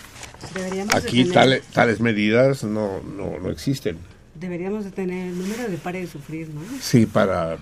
[0.53, 3.97] Deberíamos aquí tener- tale- tales medidas no, no, no existen.
[4.39, 6.61] Deberíamos de tener el número de pare de sufrir, ¿no?
[6.79, 7.57] Sí, para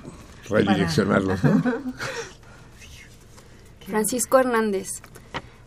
[0.49, 1.61] redireccionarlos, ¿no?
[3.87, 4.87] Francisco Hernández.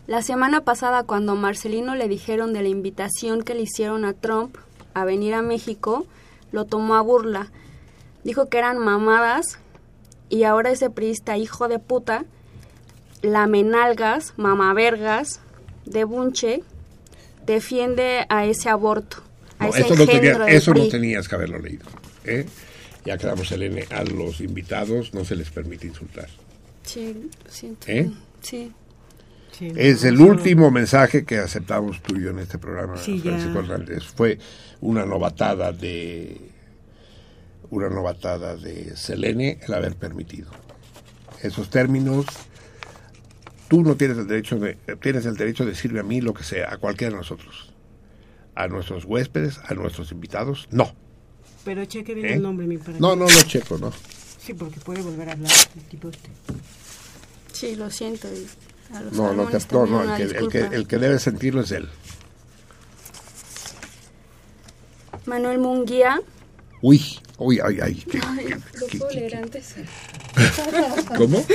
[0.05, 4.13] La semana pasada, cuando a Marcelino le dijeron de la invitación que le hicieron a
[4.13, 4.57] Trump
[4.93, 6.05] a venir a México,
[6.51, 7.51] lo tomó a burla.
[8.23, 9.59] Dijo que eran mamadas
[10.29, 12.25] y ahora ese priista hijo de puta,
[13.21, 15.41] lamenalgas, mamavergas,
[15.85, 16.63] de bunche,
[17.45, 19.17] defiende a ese aborto,
[19.59, 21.85] No, ese eso no, tenía- eso no tenías que haberlo leído.
[22.25, 22.45] ¿eh?
[23.05, 26.27] Ya quedamos, Elene, a los invitados no se les permite insultar.
[26.83, 27.85] Sí, lo siento.
[27.87, 28.09] ¿Eh?
[28.41, 28.71] Sí.
[29.57, 33.19] Sí, Es el último mensaje que aceptamos tú y yo en este programa, Sí.
[33.19, 34.03] Francisco Hernández.
[34.05, 34.37] Fue
[34.79, 36.37] una novatada de
[37.71, 40.49] una novatada de Selene el haber permitido.
[41.43, 42.25] Esos términos,
[43.67, 46.43] tú no tienes el derecho de, tienes el derecho de decirme a mí lo que
[46.43, 47.68] sea, a cualquiera de nosotros.
[48.59, 50.93] A nuestros huéspedes, a nuestros invitados, no.
[51.63, 52.33] Pero cheque bien ¿Eh?
[52.33, 53.93] el nombre, mi para No, no lo checo, no.
[54.37, 56.29] Sí, porque puede volver a hablar el tipo este.
[57.53, 58.27] Sí, lo siento.
[58.27, 58.45] y
[58.93, 59.49] a los No, no,
[59.85, 60.75] no, el, que, el, que, disculpa.
[60.75, 61.87] el que debe sentirlo es él.
[65.25, 66.19] Manuel Munguía.
[66.81, 67.01] Uy,
[67.39, 67.95] uy, ay, ay.
[68.09, 69.75] qué- Ay, qué- ¿lo qué- puedo qué- leer antes?
[71.17, 71.45] ¿Cómo?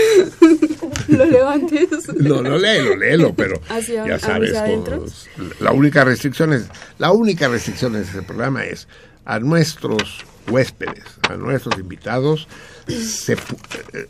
[1.08, 1.88] Lo leo antes.
[2.16, 4.52] No, no léelo, léelo, pero Hacia- ya sabes,
[4.84, 5.28] pues,
[5.60, 6.66] la única restricción es,
[6.98, 8.88] la única restricción de este programa es
[9.24, 12.48] a nuestros huéspedes, a nuestros invitados,
[12.86, 13.38] se eh,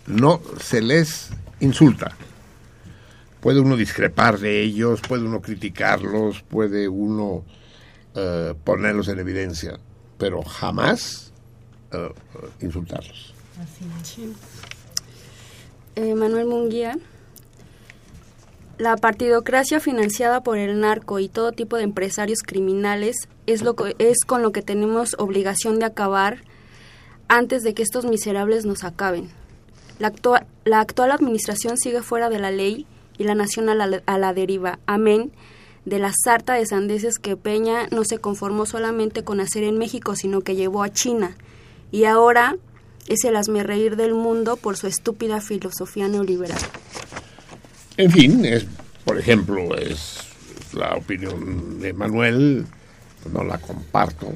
[0.06, 1.28] no se les
[1.60, 2.16] insulta.
[3.40, 7.44] Puede uno discrepar de ellos, puede uno criticarlos, puede uno
[8.14, 9.78] eh, ponerlos en evidencia,
[10.18, 11.23] pero jamás
[12.60, 13.34] insultarlos.
[15.96, 16.98] Eh, Manuel Munguía.
[18.78, 23.14] La partidocracia financiada por el narco y todo tipo de empresarios criminales
[23.46, 26.38] es, lo que- es con lo que tenemos obligación de acabar
[27.28, 29.30] antes de que estos miserables nos acaben.
[30.00, 32.84] La, actua- la actual administración sigue fuera de la ley
[33.16, 34.80] y la nación a la, a la deriva.
[34.86, 35.30] Amén
[35.84, 40.16] de la sarta de sandeces que Peña no se conformó solamente con hacer en México,
[40.16, 41.36] sino que llevó a China.
[41.90, 42.56] Y ahora
[43.06, 46.58] es el hazmerreír del mundo por su estúpida filosofía neoliberal.
[47.96, 48.66] En fin, es,
[49.04, 50.18] por ejemplo, es
[50.72, 52.66] la opinión de Manuel,
[53.32, 54.32] no la comparto,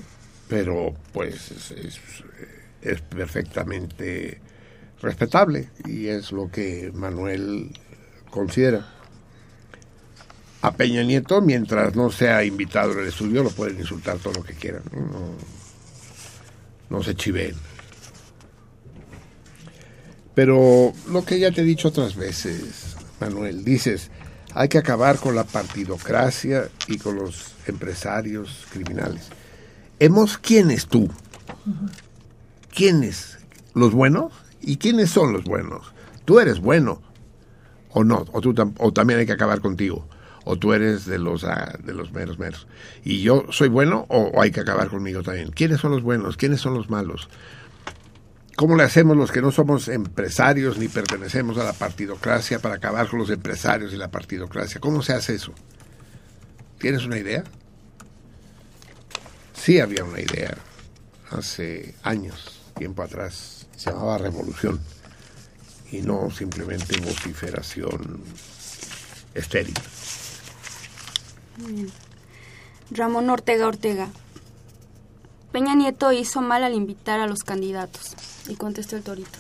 [0.48, 1.70] pero pues es,
[2.82, 4.40] es- perfectamente
[5.02, 7.70] respetable y es lo que Manuel
[8.30, 8.94] considera.
[10.62, 14.54] A Peña Nieto, mientras no sea invitado el estudio, lo pueden insultar todo lo que
[14.54, 14.82] quieran.
[14.92, 15.32] No,
[16.90, 17.54] no, se chiveen.
[20.34, 24.10] Pero lo que ya te he dicho otras veces, Manuel, dices,
[24.54, 29.28] hay que acabar con la partidocracia y con los empresarios criminales.
[29.98, 31.10] ¿Hemos quiénes tú?
[32.74, 33.38] ¿Quiénes?
[33.74, 34.32] ¿Los buenos?
[34.60, 35.92] ¿Y quiénes son los buenos?
[36.24, 37.02] Tú eres bueno
[37.90, 40.06] o no, o, tú tam- o también hay que acabar contigo,
[40.50, 42.66] o tú eres de los, ah, de los meros meros.
[43.04, 45.50] ¿Y yo soy bueno o, hay que acabar conmigo también?
[45.50, 46.38] ¿Quiénes son los buenos?
[46.38, 47.28] ¿Quiénes son los malos?
[48.56, 53.08] ¿Cómo le hacemos los que no somos empresarios ni pertenecemos a la partidocracia para acabar
[53.08, 54.80] con los empresarios y la partidocracia?
[54.80, 55.52] ¿Cómo se hace eso?
[56.78, 57.44] ¿Tienes una idea?
[59.52, 60.56] Sí había una idea
[61.30, 63.66] hace años, tiempo atrás.
[63.76, 64.80] Se llamaba revolución
[65.92, 68.22] y no simplemente vociferación
[69.34, 69.74] estéril.
[71.58, 71.90] Muy bien.
[72.90, 74.08] Ramón Ortega Ortega.
[75.52, 78.14] Peña Nieto hizo mal al invitar a los candidatos.
[78.48, 79.38] Y contestó el torito.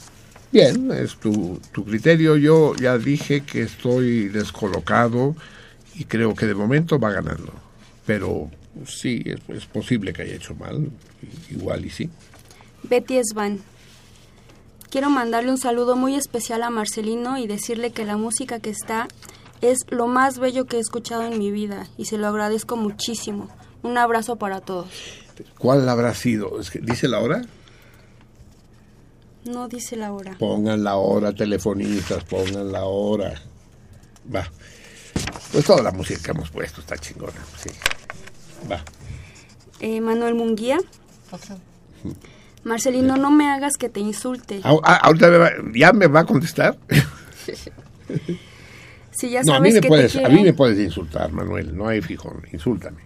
[0.52, 2.36] Bien, es tu, tu criterio.
[2.36, 5.36] Yo ya dije que estoy descolocado
[5.94, 7.52] y creo que de momento va ganando.
[8.06, 8.50] Pero
[8.86, 10.90] sí, es, es posible que haya hecho mal,
[11.50, 12.10] igual y sí.
[12.82, 13.60] Betty Svan.
[14.90, 19.06] Quiero mandarle un saludo muy especial a Marcelino y decirle que la música que está
[19.60, 23.48] es lo más bello que he escuchado en mi vida y se lo agradezco muchísimo.
[23.82, 24.88] Un abrazo para todos.
[25.58, 26.60] ¿Cuál habrá sido?
[26.60, 27.42] Es que, ¿Dice la hora?
[29.44, 30.36] No dice la hora.
[30.38, 33.40] Pongan la hora, telefonistas, pongan la hora.
[34.34, 34.50] Va.
[35.52, 37.32] Pues toda la música que hemos puesto está chingona.
[37.56, 37.70] Sí.
[38.70, 38.82] Va.
[39.80, 40.78] Eh, Manuel Munguía.
[42.64, 44.60] Marcelino, no me hagas que te insulte.
[44.64, 46.76] Ah, ah, ahorita me va- ya me va a contestar.
[49.18, 51.32] Si ya no, a sabes mí, me que puedes, te a mí me puedes insultar,
[51.32, 51.76] Manuel.
[51.76, 52.40] No hay fijón.
[52.52, 53.02] Insúltame.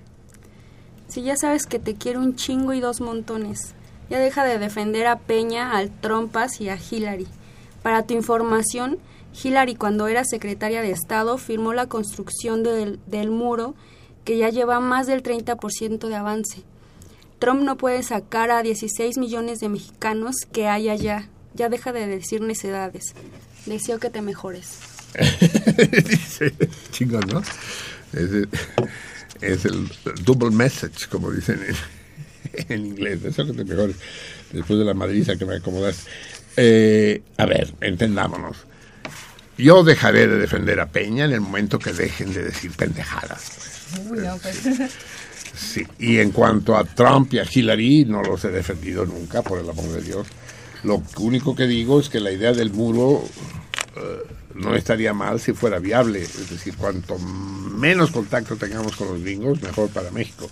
[1.09, 3.75] si ya sabes que te quiero un chingo y dos montones.
[4.11, 7.29] Ya deja de defender a Peña, al Trompas y a Hillary.
[7.83, 8.99] Para tu información,
[9.43, 13.75] Hillary cuando era secretaria de Estado firmó la construcción del, del muro
[14.27, 16.63] que ya lleva más del 30% de avance.
[17.39, 21.31] Trump no puede sacar a 16 millones de mexicanos que hay allá.
[21.55, 23.15] Ya deja de decir necedades.
[23.65, 24.92] Deseo que te mejores.
[26.09, 26.55] Dice,
[26.91, 27.43] chingón, ¿no?
[28.13, 28.49] Es el,
[29.41, 29.91] es el
[30.25, 31.77] double message, como dicen en,
[32.69, 33.25] en inglés.
[33.25, 33.97] Eso que te mejores
[34.53, 36.11] después de la madriza que me acomodaste.
[36.57, 38.57] Eh, a ver, entendámonos.
[39.59, 43.53] Yo dejaré de defender a Peña en el momento que dejen de decir pendejadas.
[44.11, 44.63] Uy, no, pues.
[45.55, 45.87] Sí.
[45.99, 49.69] Y en cuanto a Trump y a Hillary, no los he defendido nunca, por el
[49.69, 50.27] amor de Dios.
[50.83, 53.23] Lo único que digo es que la idea del muro
[53.97, 54.23] eh,
[54.55, 56.23] no estaría mal si fuera viable.
[56.23, 60.49] Es decir, cuanto menos contacto tengamos con los gringos, mejor para México.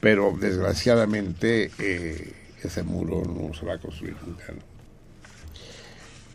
[0.00, 4.52] Pero desgraciadamente eh, ese muro no se va a construir nunca.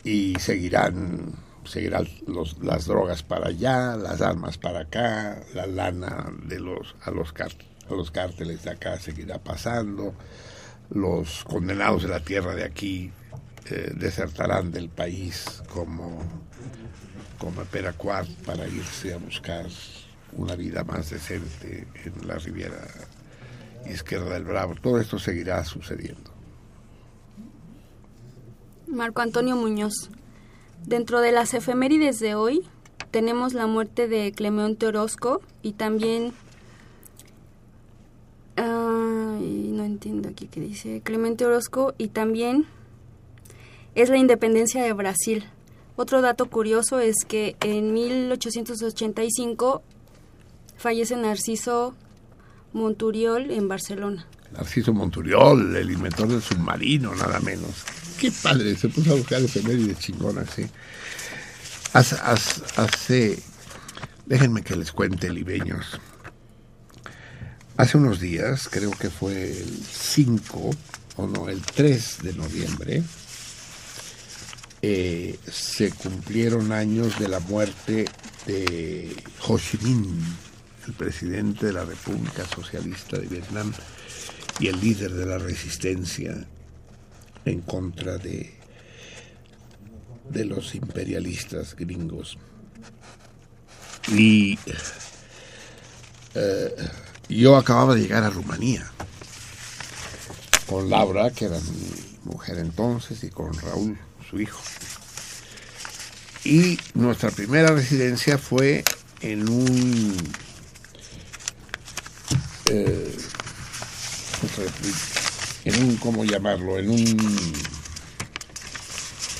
[0.03, 1.33] Y seguirán,
[1.63, 7.11] seguirán los, las drogas para allá, las armas para acá, la lana de los a
[7.11, 7.33] los
[7.89, 10.13] a los cárteles de acá seguirá pasando,
[10.89, 13.11] los condenados de la tierra de aquí
[13.69, 16.21] eh, desertarán del país como
[17.43, 17.63] como
[18.45, 19.65] para irse a buscar
[20.31, 22.87] una vida más decente en la Riviera
[23.85, 24.75] Izquierda del Bravo.
[24.81, 26.31] Todo esto seguirá sucediendo.
[28.87, 30.09] Marco Antonio Muñoz.
[30.85, 32.65] Dentro de las efemérides de hoy
[33.11, 36.33] tenemos la muerte de Clemente Orozco y también...
[38.55, 41.01] No entiendo aquí qué dice.
[41.03, 42.67] Clemente Orozco y también
[43.95, 45.45] es la independencia de Brasil.
[45.95, 49.83] Otro dato curioso es que en 1885
[50.77, 51.93] fallece Narciso
[52.73, 54.25] Monturiol en Barcelona.
[54.51, 57.83] Narciso Monturiol, el inventor del submarino, nada menos.
[58.19, 60.65] Qué padre, se puso a buscar efemérides chingonas, sí.
[61.93, 63.43] Hace, hace, hace-
[64.25, 65.99] déjenme que les cuente, libeños.
[67.77, 70.71] Hace unos días, creo que fue el 5,
[71.17, 73.03] o no, el 3 de noviembre,
[74.85, 78.03] eh, se cumplieron años de la muerte
[78.45, 79.15] de
[79.47, 80.19] Ho Chi Minh,
[80.85, 83.71] el presidente de la República Socialista de Vietnam
[84.59, 86.35] y el líder de la resistencia
[87.45, 88.53] en contra de,
[90.29, 92.37] de los imperialistas gringos.
[94.09, 94.59] Y
[96.35, 96.75] eh,
[97.29, 98.91] yo acababa de llegar a Rumanía
[100.67, 103.97] con Laura, que era mi mujer entonces, y con Raúl,
[104.39, 104.61] hijo.
[106.43, 108.83] Y nuestra primera residencia fue
[109.21, 110.17] en un
[112.65, 113.15] eh,
[115.65, 117.53] en un cómo llamarlo en un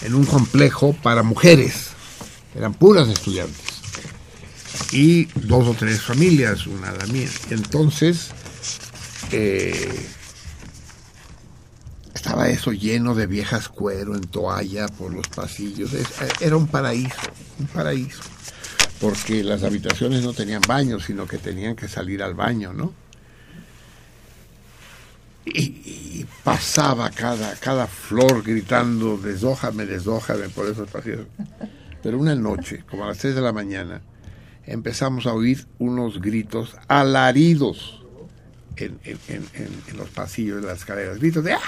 [0.04, 1.88] en un complejo para mujeres.
[2.56, 3.62] Eran puras estudiantes.
[4.92, 7.30] Y dos o tres familias una la mía.
[7.50, 8.30] Entonces
[9.32, 10.08] eh,
[12.50, 15.92] eso lleno de viejas cuero en toalla por los pasillos
[16.40, 17.16] era un paraíso
[17.60, 18.22] un paraíso
[19.00, 22.94] porque las habitaciones no tenían baño sino que tenían que salir al baño no
[25.46, 31.26] y, pasaba cada, cada flor gritando, deshójame, deshójame por esos pasillos.
[32.02, 34.02] Pero una noche, como a las 3 de la mañana,
[34.66, 38.02] empezamos a oír unos gritos alaridos
[38.78, 39.20] en- en-
[39.88, 41.18] en los pasillos de las escaleras.
[41.20, 41.60] Gritos de ¡Ah!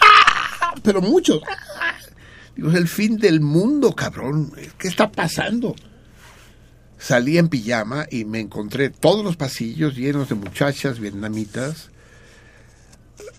[0.00, 0.74] ¡Ah!
[0.82, 1.40] Pero muchos.
[2.56, 4.52] Digo, es el fin del mundo, cabrón.
[4.78, 5.74] ¿Qué está pasando?
[6.98, 11.88] Salí en pijama y me encontré todos los pasillos llenos de muchachas vietnamitas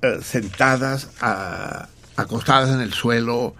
[0.02, 3.56] eh, sentadas, a- acostadas en el suelo,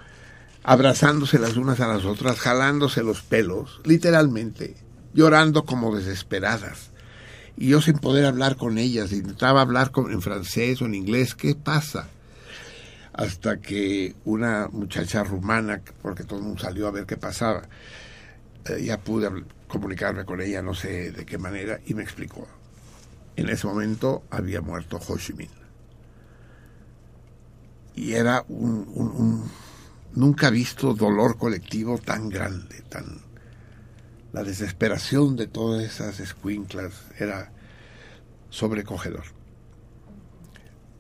[0.64, 4.76] abrazándose las unas a las otras, jalándose los pelos, literalmente,
[5.14, 6.90] llorando como desesperadas.
[7.58, 11.36] Y yo sin poder hablar con ellas, intentaba hablar con- en francés o en inglés,
[11.36, 12.08] ¿qué pasa?
[13.14, 17.64] Hasta que una muchacha rumana, porque todo el mundo salió a ver qué pasaba,
[18.66, 19.30] eh, ya pude
[19.68, 22.48] comunicarme con ella, no sé de qué manera, y me explicó.
[23.36, 25.50] En ese momento había muerto Ho Chi Minh.
[27.96, 29.50] Y era un-
[30.14, 33.20] nunca visto dolor colectivo tan grande, tan
[34.34, 37.52] la desesperación de todas esas escuinclas era
[38.50, 39.26] sobrecogedor.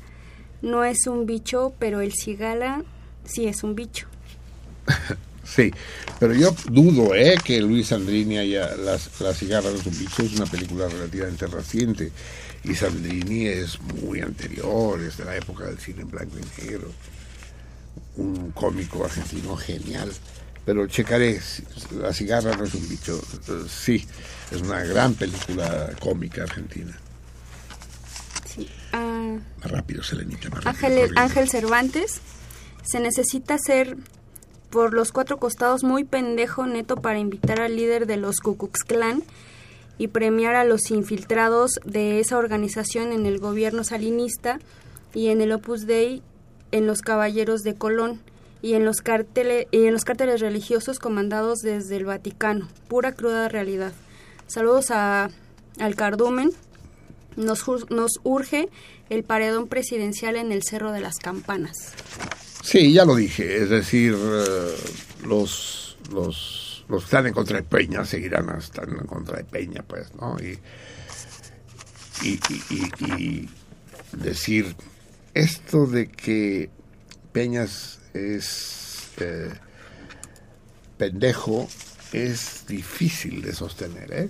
[0.62, 2.82] no es un bicho, pero el cigala
[3.24, 4.06] sí es un bicho.
[5.46, 5.70] Sí,
[6.18, 7.34] pero yo dudo ¿eh?
[7.44, 12.10] que Luis Sandrini haya las, La cigarra de un bicho, es una película relativamente reciente
[12.64, 16.90] y Sandrini es muy anterior, es de la época del cine blanco y negro,
[18.16, 20.10] un cómico argentino genial.
[20.64, 21.62] Pero checaré, si-
[22.01, 24.06] La cigarra no es un bicho, eh, sí,
[24.51, 26.97] es una gran película cómica argentina.
[28.47, 28.69] Sí.
[28.93, 30.66] Ah, Más rápido, Selenita, más.
[30.66, 31.11] Ángel.
[31.16, 32.21] Ángel Cervantes,
[32.85, 33.97] se necesita ser
[34.71, 38.81] por los cuatro costados muy pendejo neto para invitar al líder de los Ku Klux
[38.85, 39.23] Klan
[39.99, 44.59] y premiar a los infiltrados de esa organización en el gobierno salinista
[45.15, 46.23] y en el Opus Dei
[46.73, 48.21] en los Caballeros de Colón
[48.62, 53.49] y en los cárteles y en los cárteles religiosos comandados desde el Vaticano, pura cruda
[53.49, 53.93] realidad.
[54.47, 55.31] Saludos a
[55.81, 56.51] al cardumen.
[57.37, 58.69] Nos, nos urge
[59.11, 61.75] el paredón presidencial en el Cerro de las Campanas.
[62.62, 64.75] Sí, ya lo dije, es decir, eh,
[65.27, 69.85] los, los, los que están en contra de Peña seguirán estando en contra de Peña,
[69.87, 70.37] pues, ¿no?
[70.41, 70.59] Y,
[72.23, 72.41] y-
[72.71, 73.49] y- y
[74.12, 74.77] decir
[75.35, 76.71] esto de que
[77.33, 79.51] Peñas es eh,
[80.97, 81.69] pendejo
[82.15, 84.28] es difícil de sostener, ¿eh?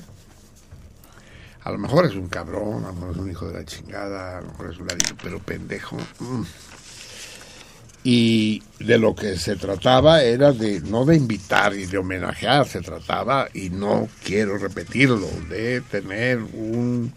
[1.64, 4.38] A lo mejor es un cabrón, a lo mejor es un hijo de la chingada,
[4.38, 5.96] a lo mejor es un ladino, pero pendejo.
[6.18, 6.42] mm.
[8.06, 12.82] Y de lo que se trataba era de no de invitar y de homenajear, se
[12.82, 17.14] trataba, y no quiero repetirlo, de tener un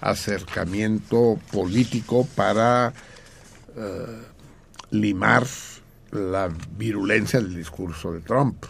[0.00, 2.92] acercamiento político para
[3.76, 4.22] eh,
[4.92, 5.44] limar
[6.12, 8.64] la virulencia del discurso de Trump.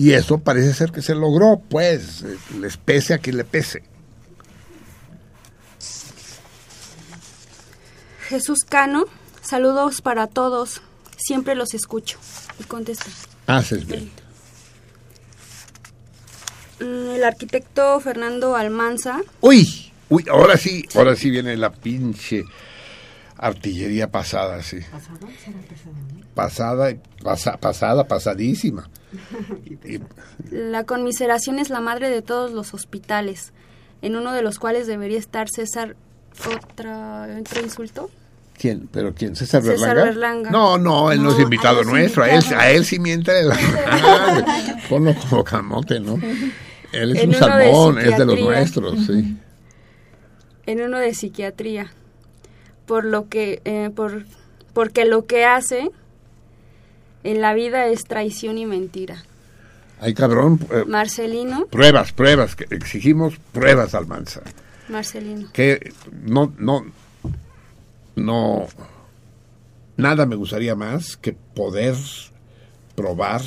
[0.00, 2.24] Y eso parece ser que se logró, pues,
[2.58, 3.82] les pese a quien le pese.
[8.26, 9.04] Jesús Cano,
[9.42, 10.80] saludos para todos.
[11.18, 12.16] Siempre los escucho.
[12.58, 13.04] Y contesta.
[13.46, 14.10] Haces bien.
[16.80, 22.46] Mm, El arquitecto Fernando Almanza Uy, uy, ahora sí, ahora sí viene la pinche
[23.40, 24.78] artillería pasada, sí.
[26.34, 28.88] Pasada, pasa- pasada, pasadísima.
[29.84, 29.98] Y-
[30.50, 33.52] La conmiseración es la madre de todos los hospitales,
[34.02, 35.96] en uno de los cuales debería estar César.
[36.46, 38.08] ¿Otra, otro insulto?
[38.56, 38.88] ¿Quién?
[38.92, 39.34] ¿Pero quién?
[39.36, 40.04] ¿César César Berlanga?
[40.04, 40.50] Berlanga.
[40.50, 42.22] No, no, él no, es invitado a nuestro.
[42.22, 43.56] A él, a él sí miente la.
[44.88, 46.18] Ponlo como camote, ¿no?
[46.92, 49.36] Él es En un uno de salmón, es de los nuestros, sí.
[50.66, 51.92] En uno de psiquiatría.
[52.90, 53.62] Por lo que.
[53.64, 54.24] eh, por,
[54.72, 55.92] porque lo que hace
[57.22, 59.22] en la vida es traición y mentira.
[60.00, 60.58] Ay, cabrón.
[60.72, 61.66] eh, Marcelino.
[61.66, 62.56] pruebas, pruebas.
[62.56, 64.40] que exigimos pruebas, Almanza.
[64.88, 65.50] Marcelino.
[65.52, 65.92] que
[66.24, 66.84] no, no,
[68.16, 68.66] no,
[69.96, 71.94] nada me gustaría más que poder
[72.96, 73.42] probar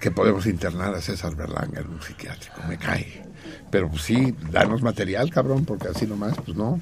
[0.00, 3.26] que podemos internar a César Berlanga en un psiquiátrico, me cae.
[3.70, 6.80] Pero pues sí, danos material, cabrón, porque así nomás, pues no.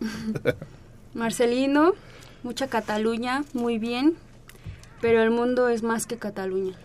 [1.14, 1.94] Marcelino,
[2.42, 4.14] mucha Cataluña, muy bien,
[5.00, 6.76] pero el mundo es más que Cataluña.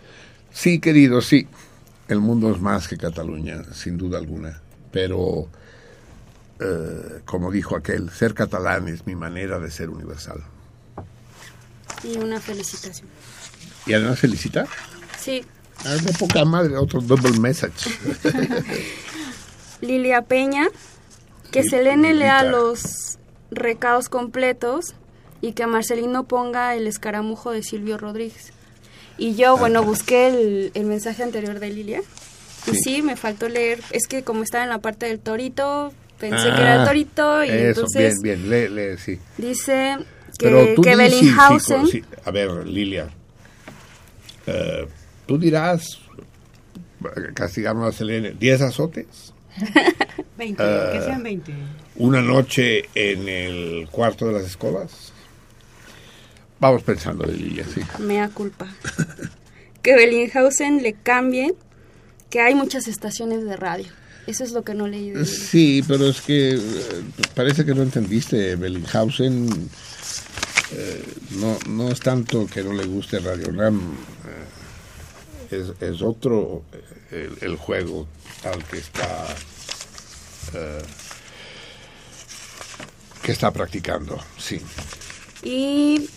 [0.52, 1.48] Sí, querido, sí.
[2.08, 4.62] El mundo es más que Cataluña, sin duda alguna.
[4.92, 5.48] Pero,
[6.60, 10.44] eh, como dijo aquel, ser catalán es mi manera de ser universal.
[12.04, 13.08] Y una felicitación.
[13.86, 14.68] Y además felicita.
[15.18, 15.44] Sí,
[15.86, 17.90] Ah, de poca madre, otro double message.
[19.82, 20.68] Lilia Peña,
[21.54, 22.58] que Selene lea Lilita.
[22.58, 23.18] los
[23.52, 24.96] recados completos
[25.42, 28.52] y que Marcelino ponga el escaramujo de Silvio Rodríguez.
[29.18, 32.02] Y yo, bueno, busqué el, el mensaje anterior de Lilia.
[32.66, 33.02] Y sí.
[33.02, 33.80] me faltó leer.
[33.92, 37.44] Es que como estaba en la parte del torito, pensé que era el Ah, torito.
[37.44, 39.20] Y Eso, entonces bien, bien, lee, lee, sí.
[39.38, 39.98] dice
[40.40, 41.86] que, Pero tú que di- sí, Bellinghausen.
[41.88, 42.04] sí, sí.
[42.26, 43.10] A ver, Lilia,
[44.48, 44.88] eh,
[45.28, 46.00] tú dirás,
[47.34, 49.33] castigamos a Selene, 10 azotes,
[50.38, 50.90] 20, Ah.
[50.94, 51.54] que sean 20.
[51.98, 55.12] una noche en el cuarto de las escobas.
[56.60, 57.82] Vamos pensando, Lilia, sí.
[58.00, 58.68] Mea culpa.
[59.82, 61.54] que Bellinghausen le cambie
[62.30, 63.88] que hay muchas estaciones de radio.
[64.26, 65.26] Eso es lo que no leí de.
[65.26, 66.60] Sí, pero es que eh,
[67.36, 68.56] parece que no entendiste.
[68.56, 69.70] Bellinghausen
[70.72, 73.82] eh, no, no es tanto que no le guste Radio Ram,
[75.52, 76.82] eh, es, es otro eh,
[77.42, 78.08] el, juego
[78.44, 79.26] al que está
[80.54, 80.82] eh,
[83.22, 84.62] que está practicando, sí.
[85.44, 86.10] Y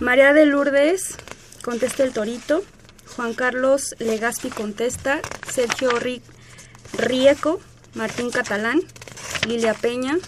[0.00, 1.16] María de Lourdes
[1.62, 2.62] contesta el torito.
[3.16, 5.20] Juan Carlos Legaspi contesta.
[5.50, 6.20] Sergio Ri-
[6.98, 7.60] Rieco,
[7.94, 8.82] Martín Catalán,
[9.46, 10.18] Lilia Peña,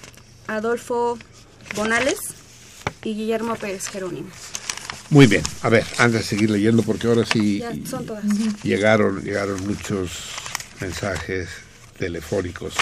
[0.47, 1.19] Adolfo
[1.77, 2.19] Bonales
[3.03, 4.29] y Guillermo Pérez Jerónimo.
[5.11, 8.25] Muy bien, a ver, antes de seguir leyendo, porque ahora sí Ya son todas.
[8.63, 10.31] llegaron, llegaron muchos
[10.81, 11.49] mensajes
[11.99, 12.75] telefónicos.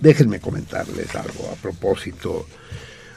[0.00, 2.46] Déjenme comentarles algo a propósito,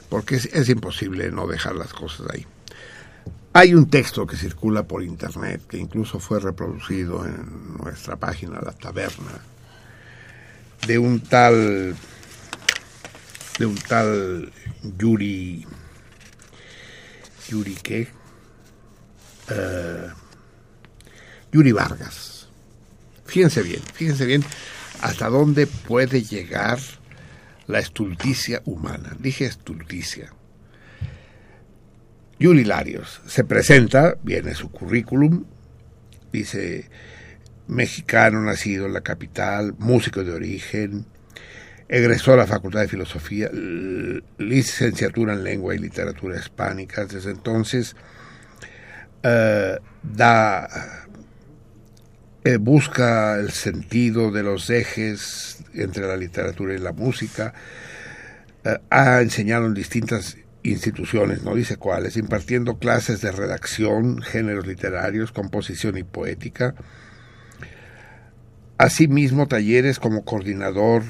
[0.09, 2.45] porque es, es imposible no dejar las cosas ahí.
[3.53, 8.71] Hay un texto que circula por internet, que incluso fue reproducido en nuestra página, La
[8.73, 9.39] Taberna,
[10.87, 11.95] de un tal,
[13.59, 14.51] de un tal
[14.97, 15.65] Yuri,
[17.53, 18.07] Yuri qué?
[19.51, 20.09] Eh,
[21.51, 22.49] Yuri Vargas.
[23.25, 24.43] Fíjense bien, fíjense bien
[25.01, 26.79] hasta dónde puede llegar
[27.67, 29.15] la estulticia humana.
[29.19, 30.33] Dije estulticia.
[32.39, 35.45] Yuri Larios se presenta, viene su currículum,
[36.31, 36.89] dice
[37.67, 41.05] mexicano nacido en la capital, músico de origen,
[41.87, 43.49] egresó a la Facultad de Filosofía,
[44.37, 47.09] licenciatura en Lengua y Literatura Hispánicas.
[47.09, 47.95] Desde entonces
[49.23, 50.67] eh, da,
[52.43, 57.53] eh, busca el sentido de los ejes entre la literatura y la música.
[58.63, 65.31] Eh, ha enseñado en distintas instituciones, no dice cuáles, impartiendo clases de redacción, géneros literarios,
[65.31, 66.75] composición y poética.
[68.77, 71.03] Asimismo, talleres como coordinador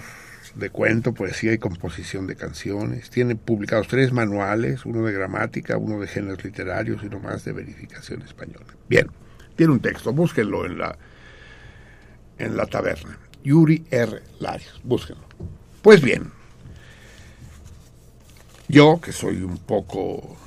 [0.56, 3.10] de cuento, poesía y composición de canciones.
[3.10, 7.54] Tiene publicados tres manuales, uno de gramática, uno de géneros literarios y uno más de
[7.54, 8.66] verificación española.
[8.88, 9.08] Bien,
[9.56, 10.98] tiene un texto, búsquenlo en la,
[12.38, 13.18] en la taberna.
[13.44, 14.22] Yuri R.
[14.40, 15.24] Larios, búsquenlo.
[15.82, 16.32] Pues bien,
[18.68, 20.38] yo, que soy un poco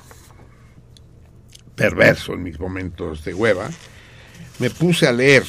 [1.75, 3.69] perverso en mis momentos de hueva,
[4.59, 5.43] me puse a leer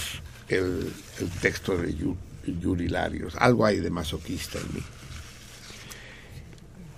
[0.49, 2.17] el, el texto de Yu-
[2.57, 3.35] Yuri Larios.
[3.37, 4.83] Algo hay de masoquista en mí.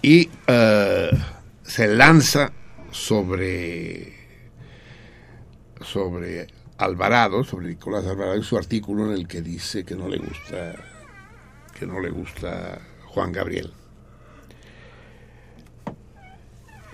[0.02, 1.10] Y eh,
[1.62, 2.52] se lanza
[2.90, 4.14] sobre,
[5.80, 6.46] sobre
[6.78, 10.74] Alvarado, sobre Nicolás Alvarado, su artículo en el que dice que no le gusta,
[11.78, 13.72] que no le gusta Juan Gabriel.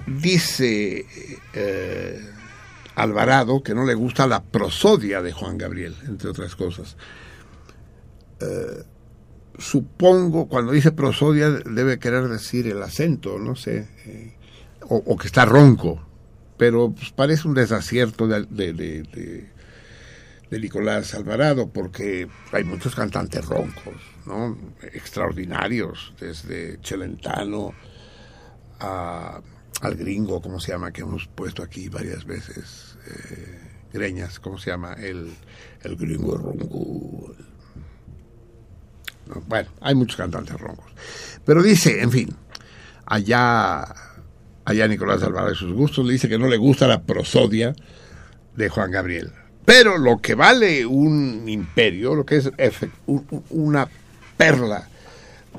[0.06, 1.04] Dice
[1.52, 2.30] eh,
[2.96, 6.96] Alvarado que no le gusta la prosodia de Juan Gabriel, entre otras cosas.
[8.40, 8.82] Eh,
[9.58, 14.34] supongo, cuando dice prosodia, debe querer decir el acento, no sé, eh,
[14.88, 16.00] o, que está ronco,
[16.56, 19.50] pero pues, parece un desacierto de, de,
[20.50, 23.94] Nicolás Alvarado, porque hay muchos cantantes roncos,
[24.26, 24.56] ¿no?
[24.92, 27.72] Extraordinarios, desde Celentano
[28.80, 29.40] a-
[29.82, 30.92] al gringo, ¿cómo se llama?
[30.92, 32.96] Que hemos puesto aquí varias veces.
[33.08, 33.60] eh,
[33.92, 34.92] Greñas, ¿cómo se llama?
[34.94, 35.32] El,
[35.82, 37.34] el gringo ronco.
[39.26, 40.86] No, Bueno, hay muchos cantantes roncos.
[41.44, 42.36] Pero dice, en fin,
[43.06, 43.84] allá,
[44.64, 47.74] allá Nicolás Alvarado y sus gustos, le dice que no le gusta la prosodia
[48.56, 49.32] de Juan Gabriel.
[49.64, 52.50] Pero lo que vale un imperio, lo que es
[53.50, 53.88] una
[54.36, 54.88] perla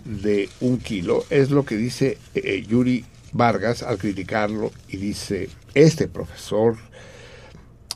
[0.06, 6.08] de un kilo, es lo que dice eh, Yuri Vargas al criticarlo y dice, este
[6.08, 6.78] profesor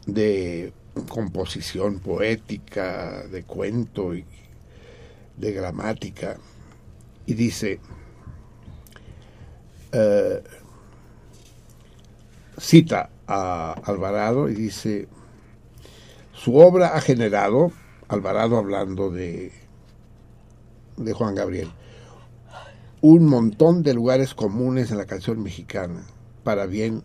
[0.06, 0.74] de
[1.08, 4.26] composición poética, de cuento y
[5.38, 6.38] de gramática,
[7.26, 7.80] y dice,
[9.92, 10.44] eh,
[12.58, 15.08] cita a Alvarado y dice,
[16.34, 17.72] su obra ha generado,
[18.08, 19.52] Alvarado hablando de,
[20.98, 21.72] de Juan Gabriel,
[23.02, 26.04] un montón de lugares comunes en la canción mexicana,
[26.44, 27.04] para bien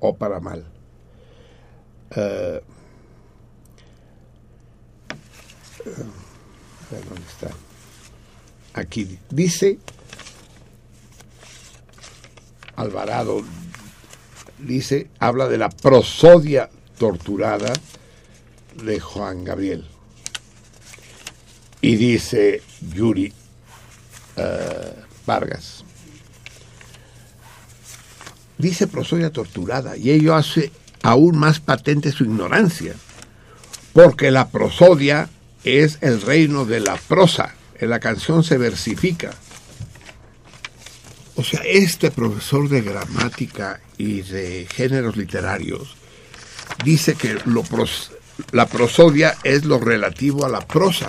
[0.00, 0.66] o para mal.
[2.16, 2.60] Eh,
[8.74, 9.78] Aquí dice
[12.76, 13.42] Alvarado
[14.58, 17.72] dice, habla de la prosodia torturada
[18.82, 19.84] de Juan Gabriel.
[21.80, 22.62] Y dice
[22.94, 23.32] Yuri
[24.36, 24.94] eh,
[25.26, 25.84] Vargas.
[28.56, 32.94] Dice prosodia torturada y ello hace aún más patente su ignorancia,
[33.92, 35.28] porque la prosodia
[35.64, 39.30] es el reino de la prosa, en la canción se versifica.
[41.36, 45.96] O sea, este profesor de gramática y de géneros literarios
[46.84, 48.12] dice que lo pros-
[48.52, 51.08] la prosodia es lo relativo a la prosa.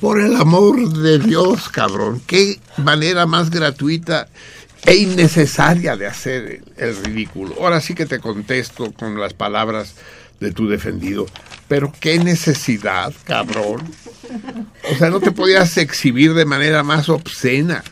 [0.00, 4.28] Por el amor de Dios, cabrón, qué manera más gratuita
[4.84, 7.54] e innecesaria de hacer el, ridículo.
[7.60, 9.94] Ahora sí que te contesto con las palabras
[10.40, 11.26] de tu defendido,
[11.68, 13.82] pero qué necesidad, cabrón.
[14.92, 17.82] O sea, no te podías exhibir de manera más obscena.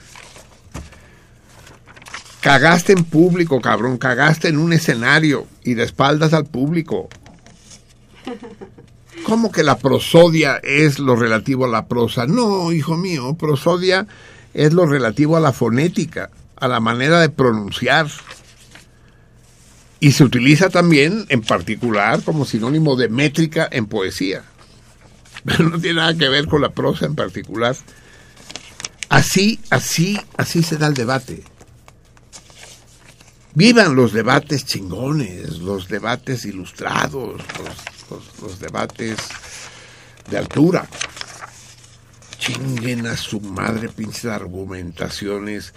[2.40, 7.08] Cagaste en público, cabrón, cagaste en un escenario y de espaldas al público.
[9.24, 12.26] ¿Cómo que la prosodia es lo relativo a la prosa?
[12.26, 14.06] No, hijo mío, prosodia
[14.54, 18.08] es lo relativo a la fonética, a la manera de pronunciar.
[20.02, 24.42] Y se utiliza también, en particular, como sinónimo de métrica en poesía.
[25.44, 27.76] Pero no tiene nada que ver con la prosa en particular.
[29.08, 31.44] Así, así, así se da el debate.
[33.54, 37.40] Vivan los debates chingones, los debates ilustrados,
[38.10, 39.18] los, los- debates
[40.28, 40.84] de altura.
[42.40, 45.74] Chinguen a su madre pinches argumentaciones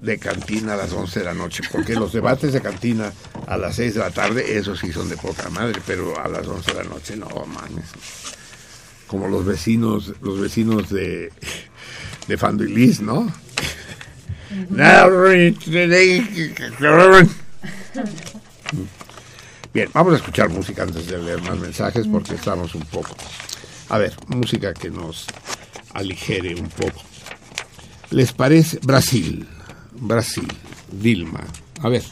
[0.00, 3.12] de cantina a las 11 de la noche, porque los debates de cantina
[3.46, 6.46] a las 6 de la tarde, esos sí son de poca madre, pero a las
[6.46, 7.86] 11 de la noche no, mames.
[9.06, 11.32] Como los vecinos, los vecinos de,
[12.26, 13.32] de Fanduilis, ¿no?
[19.72, 23.14] Bien, vamos a escuchar música antes de leer más mensajes porque estamos un poco.
[23.88, 25.26] A ver, música que nos
[25.94, 27.02] aligere un poco.
[28.10, 28.78] ¿Les parece?
[28.82, 29.46] Brasil,
[30.00, 30.46] Brasil,
[30.92, 31.44] Vilma.
[31.80, 32.02] A ver,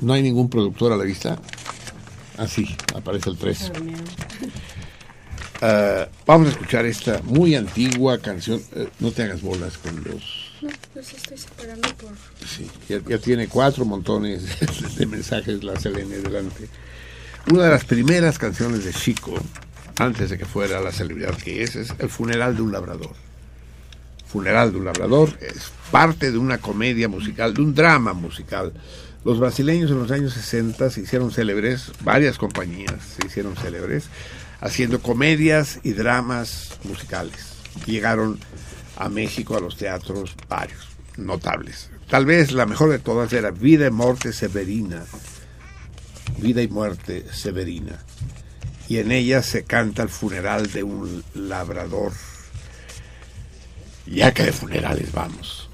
[0.00, 1.38] ¿no hay ningún productor a la vista?
[2.36, 3.72] Ah, sí, aparece el 3.
[5.62, 8.60] Ah, vamos a escuchar esta muy antigua canción.
[8.74, 12.10] Eh, no te hagas bolas con los No, pues estoy separando por...
[12.46, 14.44] Sí, ya, ya tiene cuatro montones
[14.96, 16.68] de mensajes la Selene delante.
[17.50, 19.34] Una de las primeras canciones de Chico,
[19.98, 23.14] antes de que fuera la celebridad que es, es El funeral de un labrador.
[24.34, 28.72] Funeral de un labrador es parte de una comedia musical, de un drama musical.
[29.24, 34.08] Los brasileños en los años 60 se hicieron célebres, varias compañías se hicieron célebres,
[34.60, 37.54] haciendo comedias y dramas musicales.
[37.86, 38.40] Llegaron
[38.96, 41.90] a México a los teatros varios, notables.
[42.10, 45.04] Tal vez la mejor de todas era Vida y Muerte Severina.
[46.38, 48.00] Vida y Muerte Severina.
[48.88, 52.10] y en ella se canta el funeral de un labrador.
[54.06, 55.68] Ya que de funerales vamos.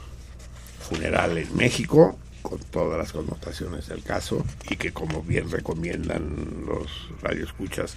[0.89, 7.09] Funeral en México, con todas las connotaciones del caso, y que como bien recomiendan los
[7.23, 7.95] radioescuchas,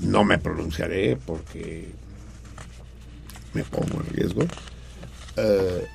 [0.00, 1.88] no me pronunciaré porque
[3.54, 4.42] me pongo en riesgo.
[5.36, 5.86] Eh,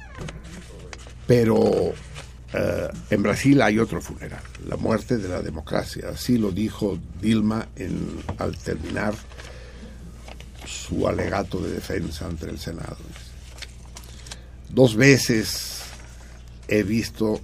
[1.28, 1.94] pero
[2.54, 6.10] eh, en Brasil hay otro funeral, la muerte de la democracia.
[6.10, 9.14] Así lo dijo Dilma en, al terminar
[10.66, 12.98] su alegato de defensa ante el Senado.
[14.76, 15.84] Dos veces
[16.68, 17.40] he visto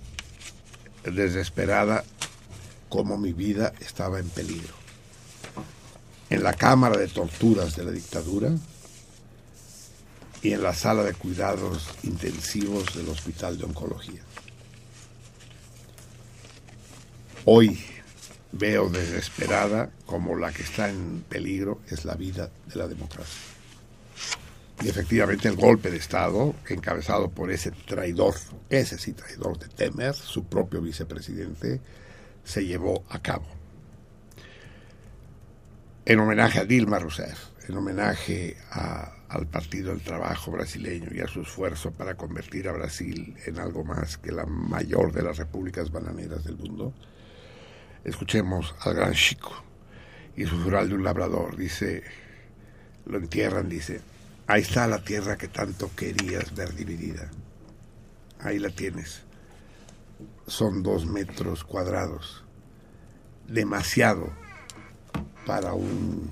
[1.06, 2.04] desesperada
[2.90, 4.74] cómo mi vida estaba en peligro.
[6.30, 8.52] En la cámara de torturas de la dictadura
[10.42, 14.24] y en la sala de cuidados intensivos del Hospital de Oncología.
[17.46, 17.80] Hoy
[18.52, 23.51] veo desesperada como la que está en peligro es la vida de la democracia.
[24.84, 28.34] Y efectivamente el golpe de Estado, encabezado por ese traidor,
[28.70, 31.80] ese sí traidor de Temer, su propio vicepresidente,
[32.44, 33.46] se llevó a cabo.
[36.04, 38.58] En homenaje a Dilma Rousseff, en homenaje
[39.30, 43.84] al Partido del Trabajo brasileño y a su esfuerzo para convertir a Brasil en algo
[43.84, 46.92] más que la mayor de las repúblicas bananeras del mundo,
[48.04, 49.64] escuchemos al gran Chico
[50.36, 51.56] y su funeral de un labrador.
[51.56, 52.04] Dice,
[53.06, 54.02] lo entierran, dice,
[54.52, 57.32] ahí está la tierra que tanto querías ver dividida.
[58.40, 59.22] Ahí la tienes.
[60.46, 62.44] Son dos metros cuadrados.
[63.48, 64.30] Demasiado
[65.46, 66.30] para un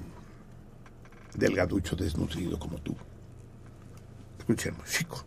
[1.34, 2.96] delgaducho desnutrido como tú.
[4.40, 5.24] Escuchemos, chico.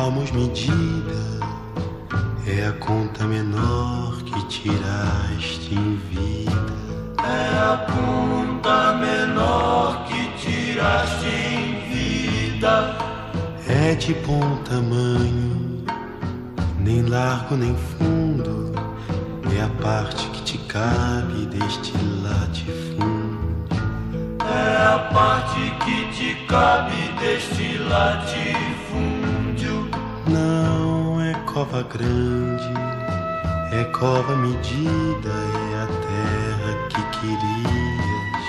[0.00, 1.20] Palmos medida,
[2.46, 6.54] é a conta menor que tiraste em vida.
[7.22, 12.96] É a conta menor que tiraste em vida.
[13.68, 15.84] É de bom tamanho,
[16.78, 18.72] nem largo nem fundo,
[19.54, 23.66] é a parte que te cabe deste latifúndio.
[24.40, 29.09] É a parte que te cabe deste latifúndio.
[31.50, 32.72] É cova grande,
[33.72, 38.44] é cova medida, é a terra que querias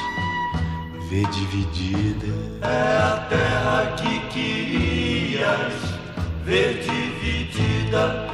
[1.10, 2.28] ver dividida.
[2.62, 5.74] É a terra que querias
[6.46, 8.30] ver dividida.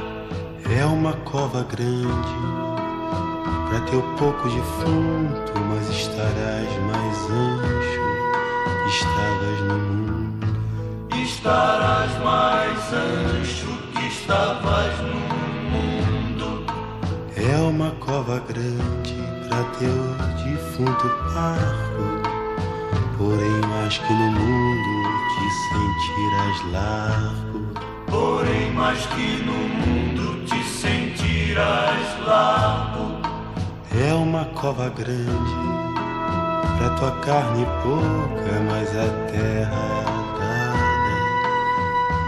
[0.70, 2.36] É uma cova grande
[3.70, 8.02] para teu pouco defunto, mas estarás mais ancho,
[8.86, 10.46] estavas no mundo.
[11.16, 13.67] Estarás mais ancho
[14.28, 15.20] estavas no
[15.70, 16.66] mundo.
[17.34, 19.16] É uma cova grande
[19.48, 19.98] para teu
[20.44, 22.06] defunto parco,
[23.16, 24.92] porém mais que no mundo
[25.32, 27.58] te sentirás largo.
[28.10, 33.22] Porém, mais que no mundo te sentirás largo.
[33.98, 35.56] É uma cova grande
[36.76, 40.04] pra tua carne pouca, mas a terra
[40.38, 41.16] dada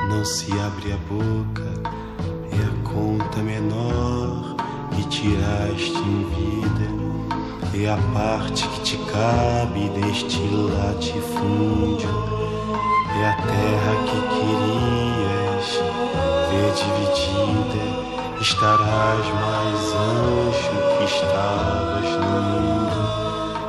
[0.09, 1.70] não se abre a boca.
[3.11, 4.55] Conta menor
[4.95, 6.87] que tiraste em vida,
[7.75, 12.09] é a parte que te cabe deste latifúndio.
[13.21, 15.69] É a terra que querias
[16.51, 17.83] ver dividida.
[18.41, 23.01] Estarás mais ancho que estavas no mundo,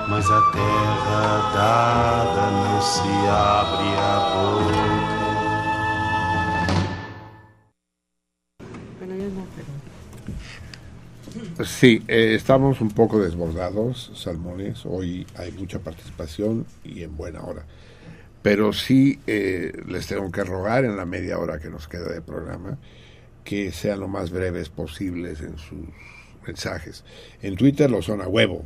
[0.07, 5.00] mas a terra dada não se abre a boca.
[11.65, 14.85] Sí, eh, estamos un poco desbordados, Salmones.
[14.85, 17.65] Hoy hay mucha participación y en buena hora.
[18.41, 22.21] Pero sí eh, les tengo que rogar en la media hora que nos queda de
[22.21, 22.77] programa
[23.43, 25.79] que sean lo más breves posibles en sus
[26.45, 27.03] mensajes.
[27.41, 28.63] En Twitter lo son a huevo,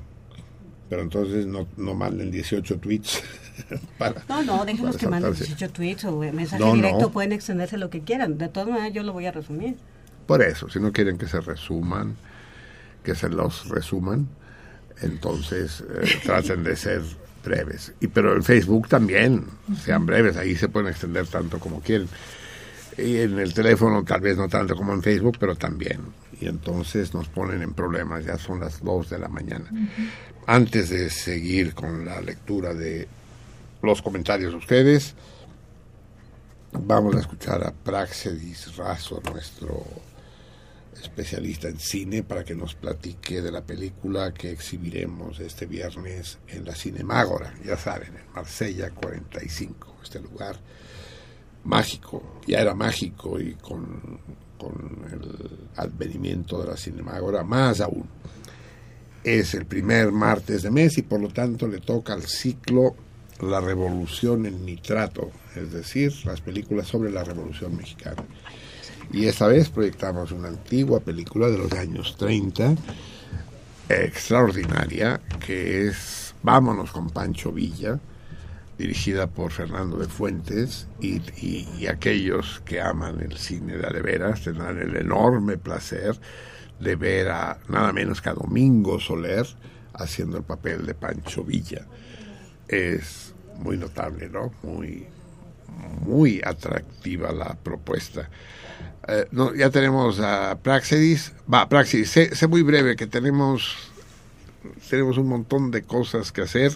[0.90, 3.24] pero entonces no, no manden 18 tweets.
[3.98, 5.56] para, No, no, déjenos que manden saltarse.
[5.56, 6.76] 18 tweets o eh, mensaje No, no.
[6.76, 8.38] directo, pueden extenderse lo que quieran.
[8.38, 9.76] De todas maneras, yo lo voy a resumir.
[10.28, 12.16] Por eso, si no quieren que se resuman,
[13.06, 14.28] que se los resuman,
[15.02, 17.02] entonces eh, traten de ser
[17.44, 17.94] breves.
[18.02, 19.46] Y pero en Facebook también,
[19.82, 22.10] sean breves, ahí se pueden extender tanto como quieren.
[22.98, 26.00] Y en el teléfono tal vez no tanto como en Facebook, pero también.
[26.40, 29.70] Y entonces nos ponen en problemas, ya son las 2 de la mañana.
[30.48, 33.08] Antes de seguir con la lectura de
[33.82, 35.14] los comentarios de ustedes,
[36.72, 39.86] vamos a escuchar a Praxedis Razo, nuestro
[41.02, 46.66] especialista en cine, para que nos platique de la película que exhibiremos este viernes en
[46.66, 50.58] la Cinemágora, ya saben, en Marsella 45, este lugar
[51.66, 54.20] mágico, ya era mágico y con,
[54.58, 58.08] con el advenimiento de la Cinemágora más aún.
[59.24, 62.96] Es el primer martes de mes y por lo tanto le toca al ciclo
[63.42, 68.24] La Revolución en Nitrato, es decir, las películas sobre la Revolución Mexicana.
[69.12, 72.76] Y esta vez proyectamos una antigua película de los años 30,
[73.90, 78.00] extraordinaria, que es Vámonos con Pancho Villa,
[78.78, 84.96] dirigida por Fernando de Fuentes, y, aquellos que aman el cine de veras tendrán el
[84.96, 86.20] enorme placer
[86.80, 89.48] de ver a nada menos que a Domingo Soler
[89.94, 91.86] haciendo el papel de Pancho Villa.
[92.68, 94.52] Es muy notable, ¿no?
[94.64, 95.08] Muy,
[96.02, 98.30] muy atractiva la propuesta.
[99.08, 101.36] Eh, no, ya tenemos a Praxedis.
[101.52, 103.92] Va, Praxedis, sé, sé, muy breve que tenemos,
[104.90, 106.72] tenemos un montón de cosas que hacer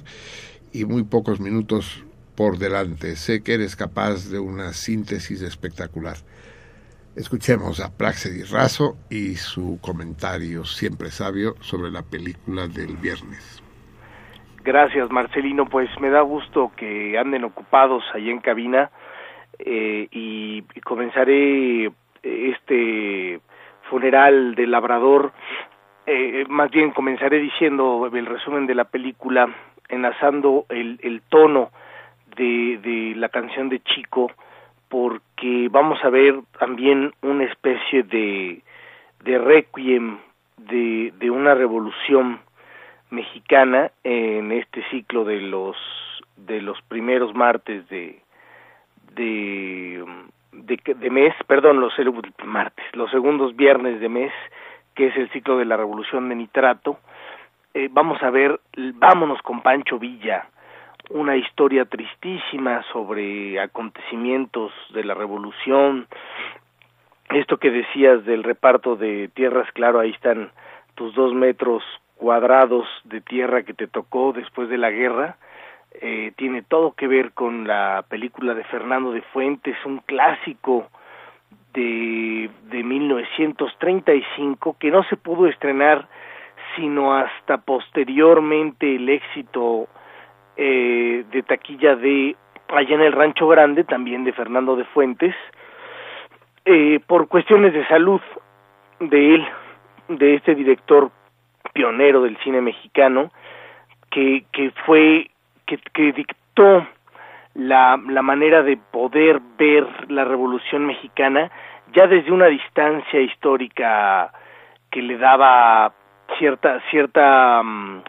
[0.71, 2.03] y muy pocos minutos
[2.35, 3.15] por delante.
[3.15, 6.17] Sé que eres capaz de una síntesis espectacular.
[7.15, 13.63] Escuchemos a Praxedis Razo y su comentario siempre sabio sobre la película del viernes.
[14.63, 15.65] Gracias, Marcelino.
[15.65, 18.91] Pues me da gusto que anden ocupados ahí en cabina
[19.57, 21.91] eh, y comenzaré
[22.23, 23.39] este
[23.89, 25.31] funeral del labrador.
[26.05, 29.49] Eh, más bien comenzaré diciendo el resumen de la película,
[29.89, 31.71] enlazando el, el tono
[32.35, 34.31] de, de la canción de Chico,
[34.87, 38.61] porque vamos a ver también una especie de,
[39.23, 40.17] de requiem
[40.57, 42.39] de, de una revolución
[43.09, 45.75] mexicana en este ciclo de los
[46.37, 48.19] de los primeros martes de
[49.15, 50.03] de
[50.51, 51.93] de, de mes, perdón, los
[52.45, 54.31] martes, los segundos viernes de mes,
[54.95, 56.99] que es el ciclo de la revolución de nitrato,
[57.73, 58.59] eh, vamos a ver,
[58.95, 60.47] vámonos con Pancho Villa,
[61.09, 66.07] una historia tristísima sobre acontecimientos de la revolución,
[67.29, 70.51] esto que decías del reparto de tierras, claro, ahí están
[70.95, 71.83] tus dos metros
[72.15, 75.37] cuadrados de tierra que te tocó después de la guerra,
[75.91, 80.87] eh, tiene todo que ver con la película de Fernando de Fuentes, un clásico
[81.73, 86.07] de, de 1935 que no se pudo estrenar
[86.75, 89.87] sino hasta posteriormente el éxito
[90.55, 92.35] eh, de taquilla de
[92.67, 95.35] allá en el Rancho Grande, también de Fernando de Fuentes,
[96.65, 98.21] eh, por cuestiones de salud
[98.99, 99.47] de él,
[100.09, 101.11] de este director
[101.73, 103.31] pionero del cine mexicano,
[104.11, 105.31] que, que fue
[105.77, 106.87] que, dictó
[107.53, 111.51] la, la manera de poder ver la Revolución Mexicana
[111.93, 114.31] ya desde una distancia histórica
[114.91, 115.93] que le daba
[116.37, 118.01] cierta cierta um,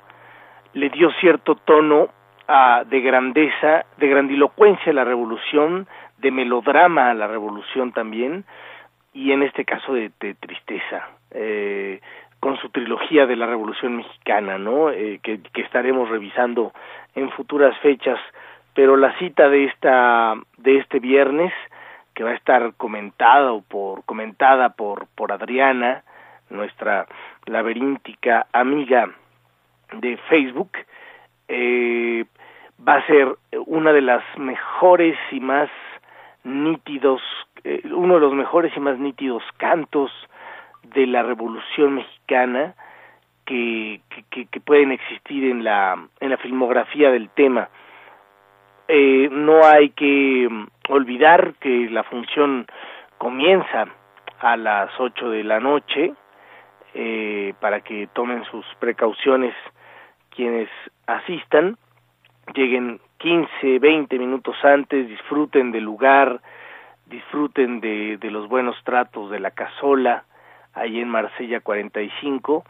[0.73, 2.09] le dio cierto tono
[2.87, 5.87] de grandeza, de grandilocuencia a la revolución,
[6.19, 8.45] de melodrama a la revolución también,
[9.13, 11.09] y en este caso de, tristeza.
[11.31, 12.01] Eh,
[12.41, 14.91] con su trilogía de la Revolución Mexicana, ¿no?
[14.91, 16.73] Eh, que, estaremos revisando
[17.15, 18.19] en futuras fechas,
[18.75, 21.53] pero la cita de esta de este viernes
[22.15, 26.03] que va a estar comentada por comentada por por Adriana,
[26.51, 27.07] nuestra
[27.47, 29.11] laberíntica amiga
[29.93, 30.71] de Facebook,
[31.49, 32.25] eh,
[32.87, 35.69] va a ser una de las mejores y más
[36.45, 37.21] nítidos,
[37.65, 40.11] eh, uno de los mejores y más nítidos cantos
[40.95, 42.75] de la Revolución Mexicana
[43.51, 47.69] que, que, pueden existir en la, en la filmografía del tema.
[48.87, 50.49] Eh, no hay que
[50.89, 52.67] olvidar que la función
[53.19, 53.89] comienza
[54.39, 56.15] a las ocho de la noche
[56.95, 59.55] eh, para que tomen sus precauciones
[60.31, 60.69] quienes
[61.07, 61.77] asistan,
[62.55, 66.41] lleguen 15, 20 minutos antes, disfruten del lugar,
[67.07, 70.23] disfruten de, de los buenos tratos de la casola,
[70.73, 72.65] ahí en Marsella 45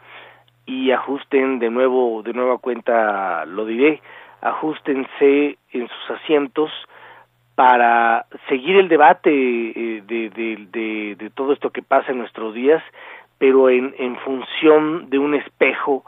[0.65, 4.01] y ajusten de nuevo de nueva cuenta lo diré
[4.41, 6.71] ajustense en sus asientos
[7.55, 12.81] para seguir el debate eh, de, de, de, todo esto que pasa en nuestros días,
[13.37, 16.03] pero en, en función de un espejo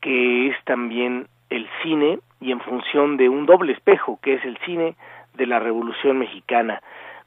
[0.00, 4.56] que es también el cine y en función de un doble espejo que es el
[4.58, 4.96] cine
[5.34, 6.80] de la Revolución Mexicana.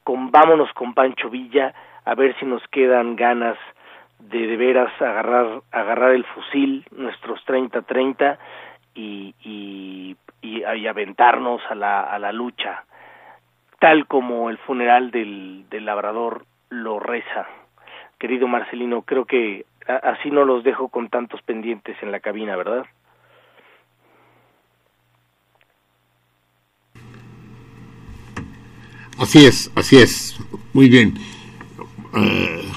[0.04, 1.74] Con vámonos con Pancho Villa
[2.06, 3.58] a ver si nos quedan ganas
[4.20, 8.38] de de veras agarrar agarrar el fusil nuestros 30-30
[8.96, 12.84] y, y, y, y aventarnos a la, a la lucha
[13.80, 17.48] tal como el funeral del, del labrador lo reza.
[18.20, 22.86] Querido Marcelino, creo que así no los dejo con tantos pendientes en la cabina, ¿verdad?
[29.18, 30.40] Así es, así es.
[30.74, 31.14] Muy bien.
[32.16, 32.72] Eh,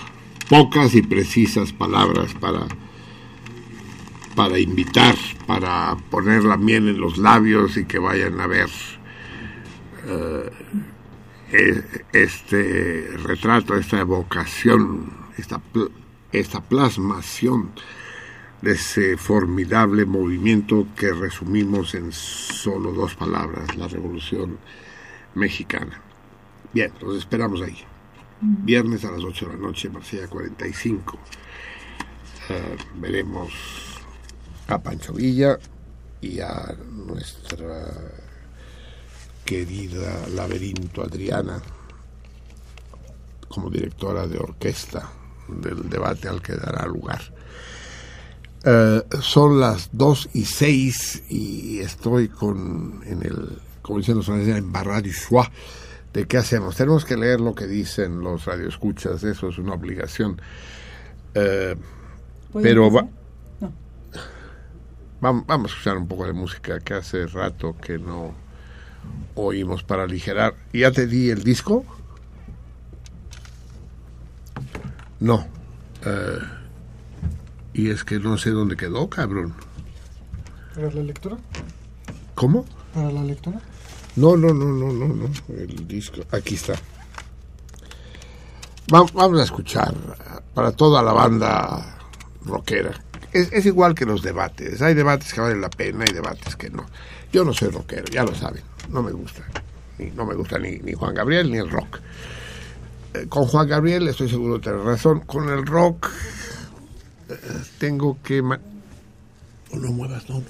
[0.52, 2.66] pocas y precisas palabras para,
[4.36, 5.14] para invitar,
[5.46, 8.68] para poner la miel en los labios y que vayan a ver
[10.06, 10.50] eh,
[11.52, 15.58] e- este retrato, esta evocación, esta,
[16.32, 17.70] esta plasmación
[18.60, 24.58] de ese formidable movimiento que resumimos en solo dos palabras, la revolución
[25.34, 26.02] mexicana.
[26.74, 27.86] Bien, los esperamos ahí.
[28.44, 31.16] Viernes a las 8 de la noche, Marsella 45.
[32.48, 33.52] Eh, veremos
[34.66, 35.56] a Pancho Villa
[36.20, 37.86] y a nuestra
[39.44, 41.62] querida Laberinto Adriana
[43.46, 45.08] como directora de orquesta
[45.46, 47.20] del debate al que dará lugar.
[48.64, 54.56] Eh, son las 2 y 6 y estoy con en el como dicen los franceses
[54.56, 55.48] en barra du choix
[56.12, 56.76] de qué hacemos.
[56.76, 60.40] Tenemos que leer lo que dicen los radioescuchas, eso es una obligación.
[61.34, 61.76] Eh,
[62.52, 63.18] ¿Puedo pero va- empezar?
[63.60, 63.72] No.
[65.20, 68.34] vam- vamos a escuchar un poco de música que hace rato que no
[69.34, 70.54] oímos para aligerar.
[70.72, 71.84] ¿Ya te di el disco?
[75.20, 75.46] No.
[76.04, 76.38] Eh,
[77.74, 79.54] y es que no sé dónde quedó, cabrón.
[80.74, 81.36] ¿Para la lectura?
[82.34, 82.64] ¿Cómo?
[82.92, 83.60] ¿Para la lectura?
[84.16, 85.28] No, no, no, no, no, no.
[85.56, 86.20] El disco.
[86.32, 86.74] Aquí está.
[88.92, 89.94] Va- Vamos a escuchar
[90.54, 91.98] para toda la banda
[92.44, 92.92] rockera.
[93.32, 94.82] Es, igual que los debates.
[94.82, 96.84] Hay debates que valen la pena y debates que no.
[97.32, 98.62] Yo no soy rockero, ya lo saben.
[98.90, 99.42] No me gusta.
[100.14, 102.00] No me gusta ni, ni Juan Gabriel ni el rock.
[103.14, 105.20] Eh, con Juan Gabriel estoy seguro de tener razón.
[105.20, 106.10] Con el rock
[107.30, 107.34] eh,
[107.78, 108.42] tengo que...
[108.42, 108.58] No
[109.72, 110.44] lo muevas, no, no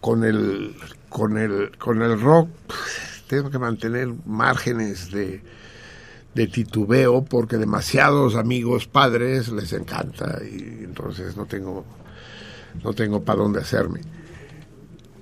[0.00, 0.74] con el
[1.08, 2.48] con el con el rock
[3.28, 5.42] tengo que mantener márgenes de
[6.34, 11.84] de titubeo porque demasiados amigos padres les encanta y entonces no tengo
[12.84, 14.00] no tengo para dónde hacerme.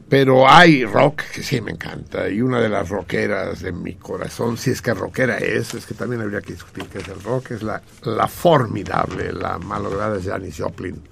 [0.08, 4.56] Pero hay rock que sí me encanta y una de las rockeras de mi corazón
[4.56, 7.52] si es que rockera es es que también habría que discutir qué es el rock
[7.52, 11.02] es la la formidable la malograda Janis Joplin.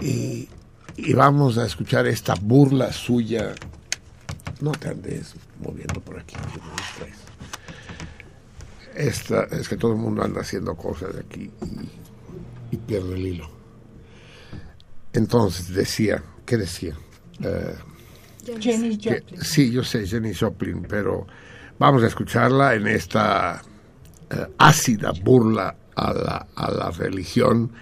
[0.00, 0.48] Y
[0.96, 3.54] y vamos a escuchar esta burla suya.
[4.60, 7.16] No te andes moviendo por aquí, que me distraes.
[8.94, 11.50] Esta, es que todo el mundo anda haciendo cosas aquí
[12.70, 13.50] y, y pierde el hilo.
[15.12, 16.94] Entonces decía, ¿qué decía?
[17.42, 17.74] Eh,
[18.60, 19.40] Janis que- Joplin.
[19.42, 21.26] sí, yo sé, Jenny Joplin, pero
[21.78, 23.62] vamos a escucharla en esta
[24.30, 27.72] eh, ácida burla a la, a la religión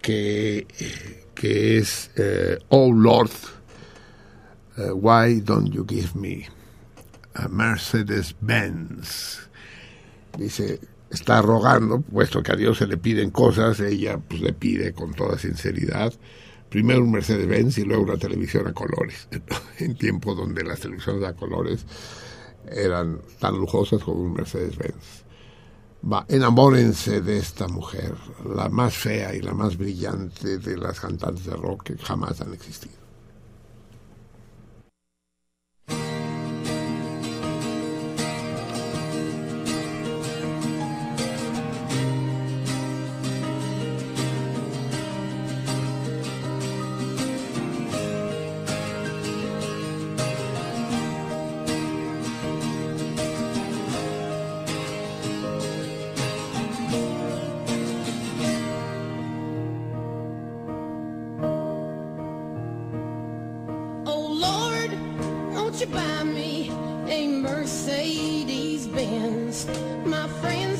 [0.00, 3.30] que, eh, que es eh, Oh Lord,
[4.76, 6.46] eh, why don't you give me
[7.34, 9.48] a Mercedes Benz?
[10.38, 10.80] Dice,
[11.10, 15.14] está rogando, puesto que a Dios se le piden cosas, ella pues le pide con
[15.14, 16.12] toda sinceridad
[16.74, 19.28] primero un Mercedes Benz y luego una televisión a colores,
[19.78, 21.86] en tiempo donde las televisiones a colores
[22.68, 25.23] eran tan lujosas como un Mercedes Benz.
[26.06, 31.46] Va, enamórense de esta mujer, la más fea y la más brillante de las cantantes
[31.46, 33.03] de rock que jamás han existido.
[65.74, 66.70] Won't you buy me
[67.08, 69.66] a Mercedes Benz?
[70.06, 70.73] My friends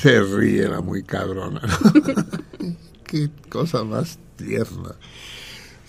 [0.00, 1.60] se ríe la muy cabrona.
[3.04, 4.94] Qué cosa más tierna.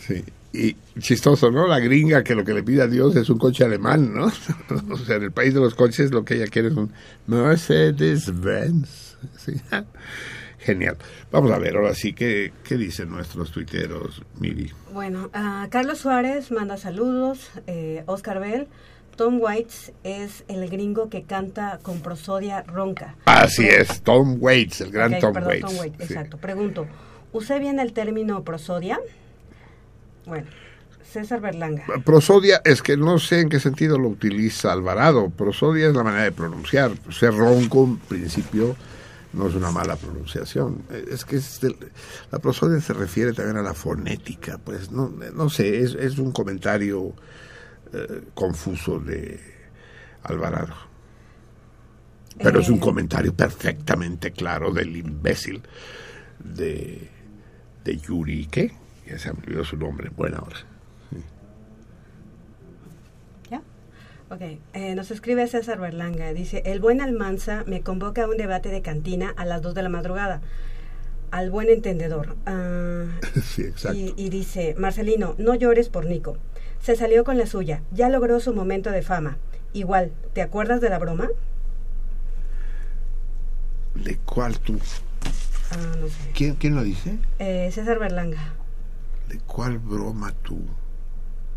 [0.05, 0.23] Sí.
[0.53, 1.65] Y chistoso, ¿no?
[1.65, 4.25] La gringa que lo que le pide a Dios es un coche alemán, ¿no?
[4.93, 6.91] o sea, en el país de los coches lo que ella quiere es un
[7.27, 9.17] Mercedes-Benz.
[9.37, 9.53] Sí.
[10.59, 10.97] Genial.
[11.31, 14.71] Vamos a ver, ahora sí, ¿qué, qué dicen nuestros tuiteros, Miri?
[14.93, 18.67] Bueno, ah, Carlos Suárez manda saludos, eh, Oscar Bell.
[19.15, 23.15] Tom Waits es el gringo que canta con prosodia ronca.
[23.25, 25.65] Así es, Tom Waits, el gran Ok, Tom perdón, Waits.
[25.67, 26.03] Tom Waits, sí.
[26.03, 26.37] exacto.
[26.37, 26.87] Pregunto,
[27.33, 28.99] ¿usé bien el término prosodia?
[30.25, 30.47] Bueno,
[31.03, 31.83] César Berlanga.
[32.05, 35.29] Prosodia es que no sé en qué sentido lo utiliza Alvarado.
[35.29, 36.91] Prosodia es la manera de pronunciar.
[37.11, 38.75] Ser ronco, en principio,
[39.33, 40.83] no es una mala pronunciación.
[40.89, 41.75] Eh, Es que es del-
[42.31, 44.57] la prosodia se refiere también a la fonética.
[44.63, 47.13] Pues no, no sé, es, es un comentario
[47.93, 49.39] eh, confuso de
[50.23, 50.73] Alvarado.
[52.41, 52.81] Pero es un Eh.
[52.81, 55.61] comentario perfectamente claro del imbécil
[56.39, 57.09] de,
[57.83, 58.71] de Yuri, ¿qué?
[59.07, 60.57] Ya se me olvidó su nombre, buena hora.
[63.49, 63.61] ¿Ya?
[64.29, 64.41] Ok,
[64.73, 66.33] eh, nos escribe César Berlanga.
[66.33, 69.83] Dice, el buen Almanza me convoca a un debate de cantina a las 2 de
[69.83, 70.41] la madrugada.
[71.31, 72.35] Al buen entendedor.
[72.45, 73.05] Ah,
[73.43, 73.97] Sí, exacto.
[73.97, 76.37] y, y dice, Marcelino, no llores por Nico.
[76.81, 77.81] Se salió con la suya.
[77.91, 79.37] Ya logró su momento de fama.
[79.73, 81.29] Igual, ¿te acuerdas de la broma?
[83.95, 84.79] ¿De cuál tú?
[85.71, 86.31] Ah, no sé.
[86.33, 87.17] ¿Quién, quién lo dice?
[87.39, 88.53] Eh, César Berlanga.
[89.29, 90.59] ¿De cuál broma tú?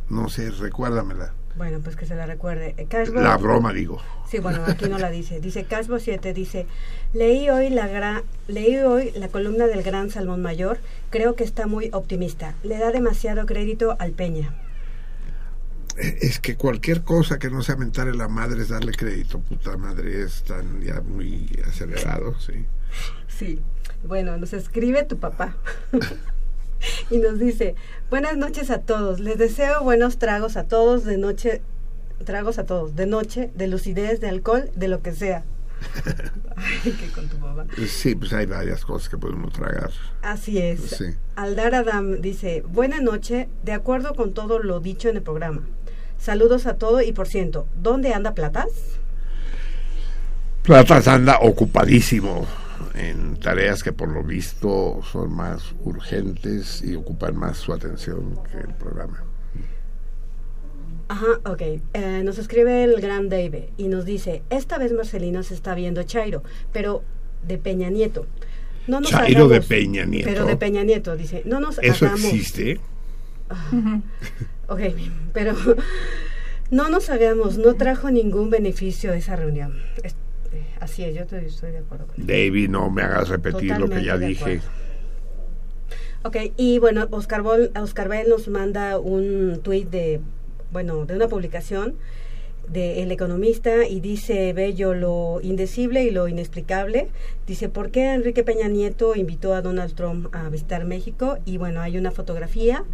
[0.08, 1.32] No sé, recuérdamela.
[1.56, 2.74] Bueno, pues que se la recuerde.
[2.76, 4.00] Eh, Cashbo- La broma, digo.
[4.28, 5.40] Sí, bueno, aquí no la dice.
[5.40, 6.66] Dice Casbo 7, dice,
[7.12, 10.78] leí hoy la gra- leí hoy la columna del gran Salmón Mayor,
[11.10, 12.54] creo que está muy optimista.
[12.64, 14.52] Le da demasiado crédito al Peña.
[15.96, 19.38] Es que cualquier cosa que no sea mentarle la madre es darle crédito.
[19.40, 22.64] Puta madre, es tan ya muy acelerado, sí.
[23.28, 23.60] Sí.
[24.06, 25.56] Bueno, nos escribe tu papá.
[27.10, 27.74] y nos dice,
[28.10, 29.20] buenas noches a todos.
[29.20, 31.62] Les deseo buenos tragos a todos de noche,
[32.24, 35.44] tragos a todos, de noche, de lucidez, de alcohol, de lo que sea.
[36.56, 37.36] Ay, que con tu.
[37.86, 39.90] Sí, pues hay varias cosas que podemos tragar.
[40.22, 40.80] Así es.
[40.80, 41.04] Sí.
[41.36, 45.62] Aldar Adam dice, buena noche, de acuerdo con todo lo dicho en el programa.
[46.24, 48.70] Saludos a todo y por ciento, ¿dónde anda Platas?
[50.62, 52.46] Platas anda ocupadísimo
[52.94, 58.56] en tareas que por lo visto son más urgentes y ocupan más su atención que
[58.56, 59.22] el programa.
[61.08, 61.60] Ajá, ok.
[61.92, 66.04] Eh, nos escribe el gran Dave y nos dice, esta vez Marcelino se está viendo
[66.04, 67.02] Chairo, pero
[67.46, 68.24] de Peña Nieto.
[68.86, 70.30] No nos Chairo de Peña Nieto.
[70.30, 72.24] Pero de Peña Nieto, dice, no nos ¿Eso hagamos...
[72.24, 72.80] existe?
[74.68, 74.80] Ok,
[75.32, 75.54] pero
[76.70, 79.78] no nos hagamos, no trajo ningún beneficio esa reunión.
[80.02, 80.16] Es-
[80.52, 83.88] eh, así es, yo estoy, estoy de acuerdo con David, no me hagas repetir lo
[83.88, 84.60] que ya dije.
[86.22, 90.20] Ok, y bueno, Oscar, Bol, Oscar Bell nos manda un tuit de,
[90.72, 91.96] bueno, de una publicación
[92.68, 97.08] de El Economista y dice Bello lo indecible y lo inexplicable.
[97.46, 101.36] Dice, ¿por qué Enrique Peña Nieto invitó a Donald Trump a visitar México?
[101.44, 102.84] Y bueno, hay una fotografía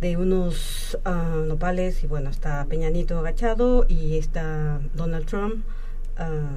[0.00, 5.64] de unos ah, nopales y bueno, está Peña Nieto agachado y está Donald Trump.
[6.16, 6.56] ah,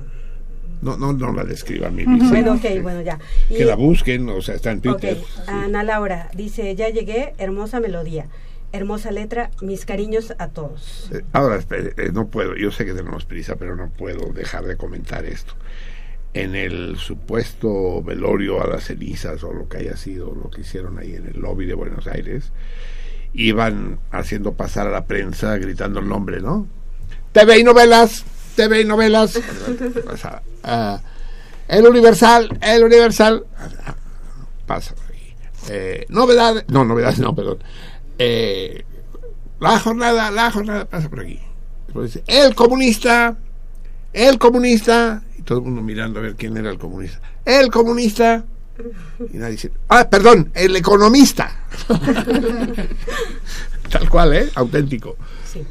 [0.81, 3.19] No, no, no la describa mi bueno, ok, bueno, ya.
[3.49, 5.17] Que la busquen, o sea, está en Twitter.
[5.47, 8.27] Ana Laura dice, ya llegué, hermosa melodía,
[8.71, 11.09] hermosa letra, mis cariños a todos.
[11.13, 14.77] Eh, Ahora, eh, no puedo, yo sé que tenemos prisa, pero no puedo dejar de
[14.77, 15.53] comentar esto.
[16.33, 20.97] En el supuesto velorio a las cenizas o lo que haya sido, lo que hicieron
[20.97, 22.53] ahí en el lobby de Buenos Aires,
[23.33, 26.67] iban haciendo pasar a la prensa gritando el nombre, ¿no?
[27.31, 29.39] TV y novelas, TV y novelas.
[30.07, 31.01] O sea, ah,
[31.67, 33.45] el Universal, el Universal.
[34.65, 34.95] Pasa.
[35.69, 37.59] Eh, novedades, no, novedades, no, perdón.
[38.17, 38.83] Eh,
[39.59, 41.39] la jornada, la jornada pasa por aquí.
[41.93, 43.37] Dice, el comunista,
[44.13, 47.19] el comunista, y todo el mundo mirando a ver quién era el comunista.
[47.45, 48.43] El comunista,
[49.31, 51.60] y nadie dice, ah, perdón, el economista.
[53.89, 54.49] Tal cual, ¿eh?
[54.55, 55.15] Auténtico.
[55.45, 55.63] Sí.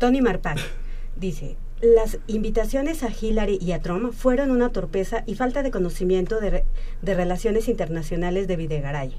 [0.00, 0.58] Tony Marpal
[1.16, 6.40] dice, las invitaciones a Hillary y a Trump fueron una torpeza y falta de conocimiento
[6.40, 6.64] de, re-
[7.02, 9.14] de relaciones internacionales de Videgaray.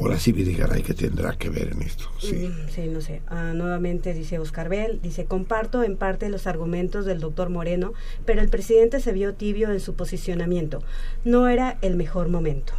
[0.00, 2.04] Ahora sí, Vidigaray, que tendrá que ver en esto?
[2.18, 2.48] Sí.
[2.48, 3.22] Mm, Sí, no sé.
[3.28, 7.92] Ah, nuevamente dice Oscar Bell, dice, comparto en parte los argumentos del doctor Moreno,
[8.24, 10.82] pero el presidente se vio tibio en su posicionamiento.
[11.24, 12.72] No era el mejor momento.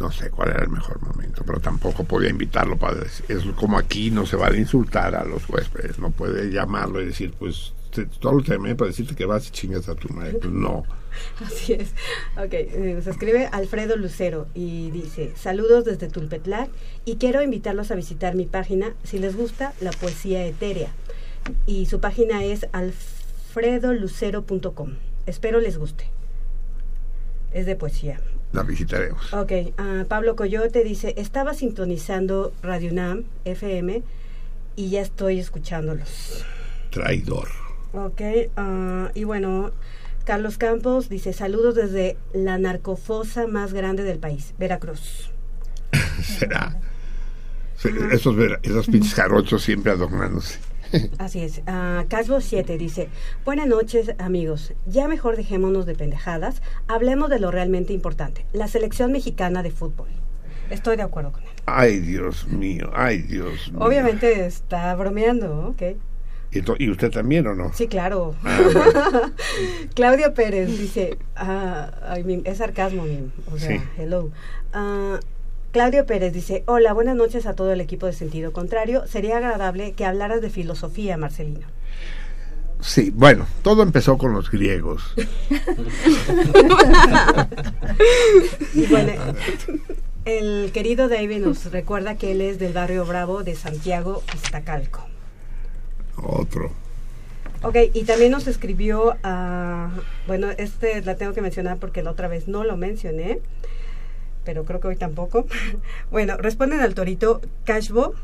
[0.00, 3.26] No sé cuál era el mejor momento, pero tampoco podía invitarlo para decir.
[3.28, 7.34] Es como aquí no se vale insultar a los huéspedes, no puede llamarlo y decir,
[7.38, 10.38] pues, te, solo te llamé para decirte que vas y chingas a tu madre.
[10.40, 10.84] Pues no.
[11.44, 11.90] Así es.
[12.38, 16.70] Ok, eh, nos escribe Alfredo Lucero y dice, saludos desde Tulpetlac
[17.04, 20.88] y quiero invitarlos a visitar mi página, si les gusta, la poesía etérea.
[21.66, 24.94] Y su página es alfredolucero.com.
[25.26, 26.06] Espero les guste.
[27.52, 28.18] Es de poesía.
[28.52, 29.32] La visitaremos.
[29.32, 34.02] Ok, ah, Pablo Coyote dice, estaba sintonizando Radio Nam FM
[34.76, 36.44] y ya estoy escuchándolos.
[36.90, 37.48] Traidor.
[37.92, 38.20] Ok,
[38.56, 39.70] ah, y bueno,
[40.24, 45.30] Carlos Campos dice, saludos desde la narcofosa más grande del país, Veracruz.
[46.22, 46.80] Será.
[48.12, 50.58] Esos, esos pinches jarochos siempre adornándose.
[51.18, 51.62] Así es.
[51.66, 53.08] Ah, Casbo 7 dice,
[53.44, 59.12] buenas noches amigos, ya mejor dejémonos de pendejadas, hablemos de lo realmente importante, la selección
[59.12, 60.08] mexicana de fútbol.
[60.70, 61.48] Estoy de acuerdo con él.
[61.66, 63.80] Ay, Dios mío, ay, Dios mío.
[63.84, 65.82] Obviamente está bromeando, ¿ok?
[66.52, 67.72] ¿Y, usted también o no?
[67.72, 68.34] Sí, claro.
[68.42, 69.30] Ah,
[69.94, 73.04] Claudio Pérez dice, ah, es sarcasmo,
[73.52, 73.80] o sea, Sí.
[73.98, 74.30] hello.
[74.72, 75.20] Ah,
[75.72, 79.06] Claudio Pérez dice, hola, buenas noches a todo el equipo de Sentido Contrario.
[79.06, 81.68] Sería agradable que hablaras de filosofía, Marcelino.
[82.80, 85.14] Sí, bueno, todo empezó con los griegos.
[88.74, 89.12] Y bueno,
[90.24, 95.04] el querido David nos recuerda que él es del barrio Bravo de Santiago, Iztacalco.
[96.16, 96.72] Otro.
[97.62, 99.90] Ok, y también nos escribió, a
[100.26, 103.40] bueno, este la tengo que mencionar porque la otra vez no lo mencioné,
[104.44, 105.46] pero creo que hoy tampoco.
[106.10, 108.14] bueno, responden al torito Cashbo,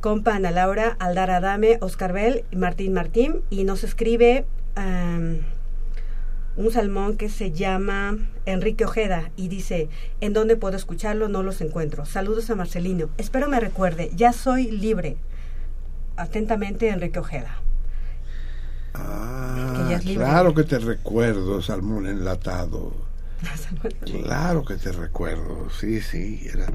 [0.00, 4.44] compa Ana Laura, Aldar Adame, Oscar Bell y Martín Martín, y nos escribe
[4.74, 5.40] am,
[6.56, 9.88] un salmón que se llama Enrique Ojeda y dice,
[10.20, 11.28] ¿en dónde puedo escucharlo?
[11.28, 12.04] No los encuentro.
[12.04, 13.08] Saludos a Marcelino.
[13.16, 15.16] Espero me recuerde, ya soy libre.
[16.16, 17.60] Atentamente, Enrique Ojeda.
[18.94, 20.24] Ah, ya es libre.
[20.24, 23.07] claro que te recuerdo, salmón enlatado.
[24.04, 26.46] Claro que te recuerdo, sí, sí.
[26.52, 26.66] Era,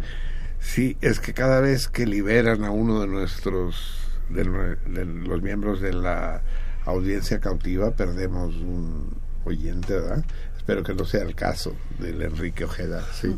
[0.60, 5.94] sí, es que cada vez que liberan a uno de nuestros, de, los miembros de
[5.94, 6.42] la
[6.86, 10.26] audiencia cautiva, perdemos un oyente, ¿verdad?
[10.58, 13.36] Espero que no sea el caso del Enrique Ojeda, sí.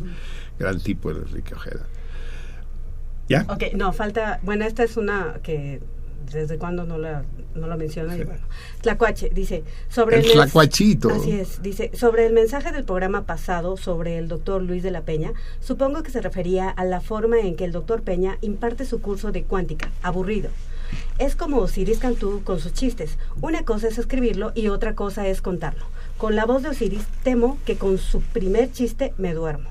[0.60, 1.86] Gran tipo el Enrique Ojeda.
[3.28, 3.46] ¿Ya?
[3.50, 5.82] Ok, no, falta, bueno, esta es una que
[6.32, 7.24] desde cuándo no la,
[7.56, 8.16] no la menciona.
[8.18, 8.42] y bueno.
[8.82, 11.10] Tlacuache dice, sobre El mens- tlacuachito.
[11.10, 15.02] Así es, dice, sobre el mensaje del programa pasado sobre el doctor Luis de la
[15.02, 19.02] Peña, supongo que se refería a la forma en que el doctor Peña imparte su
[19.02, 20.50] curso de cuántica, aburrido.
[21.18, 23.18] Es como Osiris Cantú con sus chistes.
[23.42, 25.86] Una cosa es escribirlo y otra cosa es contarlo.
[26.18, 29.70] Con la voz de Osiris temo que con su primer chiste me duermo.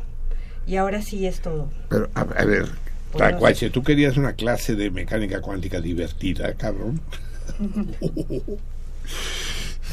[0.66, 1.68] Y ahora sí es todo.
[1.88, 2.66] Pero, a, a ver,
[3.16, 7.00] Tacuache, tú querías una clase de mecánica cuántica divertida, cabrón.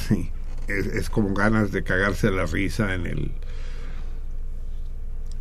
[0.07, 0.29] Sí,
[0.67, 3.31] es, es como ganas de cagarse la risa en el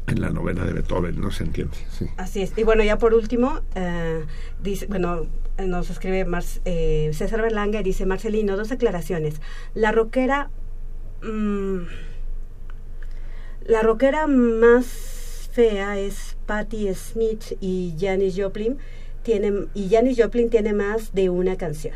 [0.09, 1.76] en la novena de Beethoven, no se entiende.
[1.97, 2.07] Sí.
[2.17, 2.52] Así es.
[2.59, 4.25] Y bueno, ya por último, eh,
[4.60, 9.41] dice, bueno, eh, nos escribe Mar- eh, César Berlanga y dice, Marcelino, dos aclaraciones.
[9.75, 10.50] La rockera,
[11.23, 11.78] mm,
[13.67, 18.78] la rockera más fea es Patti Smith y Janis Joplin.
[19.23, 21.94] Tiene, y Janis Joplin tiene más de una canción.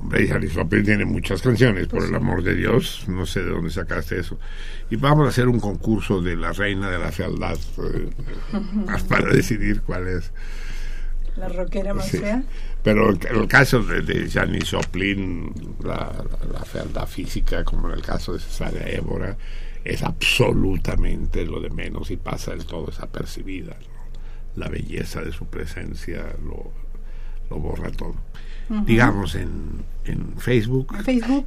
[0.00, 3.70] Hombre, Janis Joplin tiene muchas canciones, por el amor de Dios, no sé de dónde
[3.70, 4.36] sacaste eso.
[4.90, 8.10] Y vamos a hacer un concurso de la reina de la fealdad eh,
[9.08, 10.32] para decidir cuál es.
[11.36, 12.18] La rockera más Sí.
[12.18, 12.42] fea.
[12.82, 15.52] Pero el, el caso de, de Janis Joplin,
[15.84, 19.36] la, la, la fealdad física, como en el caso de Cesárea Évora,
[19.84, 23.74] es absolutamente lo de menos y pasa del todo desapercibida.
[23.74, 24.60] ¿no?
[24.62, 26.70] La belleza de su presencia lo,
[27.50, 28.14] lo borra todo.
[28.86, 30.94] Digamos en, en Facebook.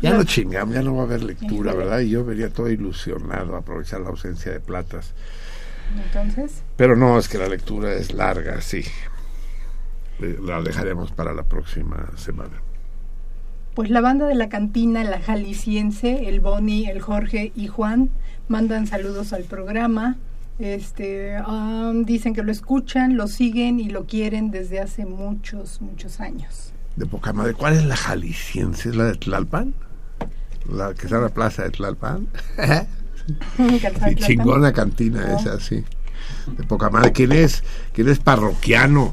[0.02, 1.74] Ya no chingamos, ya no va a haber lectura.
[1.74, 2.00] ¿verdad?
[2.02, 5.14] Y yo vería todo ilusionado a aprovechar la ausencia de platas.
[6.04, 8.84] Entonces, Pero no, es que la lectura es larga, sí.
[10.20, 12.62] Eh, La dejaremos para la próxima semana.
[13.74, 18.10] pues la banda de la cantina, la jalisciense, el Boni, el Jorge y Juan
[18.48, 20.18] mandan saludos al programa.
[20.60, 26.20] Este, am, dicen que lo escuchan, lo siguen y lo quieren desde hace muchos, muchos
[26.20, 26.72] años.
[26.96, 27.54] De poca madre.
[27.54, 28.90] ¿Cuál es la jalisciense?
[28.90, 29.74] ¿Es la de Tlalpan?
[30.70, 32.28] La que está en la plaza de Tlalpan.
[33.58, 35.40] sí, chingona cantina Oh.
[35.40, 35.84] esa, sí.
[36.58, 37.12] de poca madre.
[37.12, 39.12] ¿Quién es, quién es parroquiano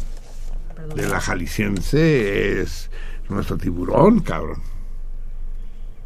[0.95, 2.61] de la jalisciense?
[2.63, 2.89] Es
[3.29, 4.63] nuestro tiburón, cabrón.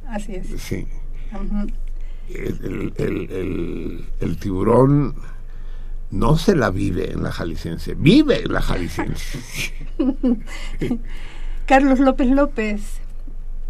[0.09, 0.47] Así es.
[0.63, 0.87] Sí.
[1.33, 1.75] El,
[2.29, 5.15] el- el- el- el tiburón
[6.11, 9.39] no se la vive en la jalisciense, vive en la jalisciense.
[11.67, 12.81] Carlos López López,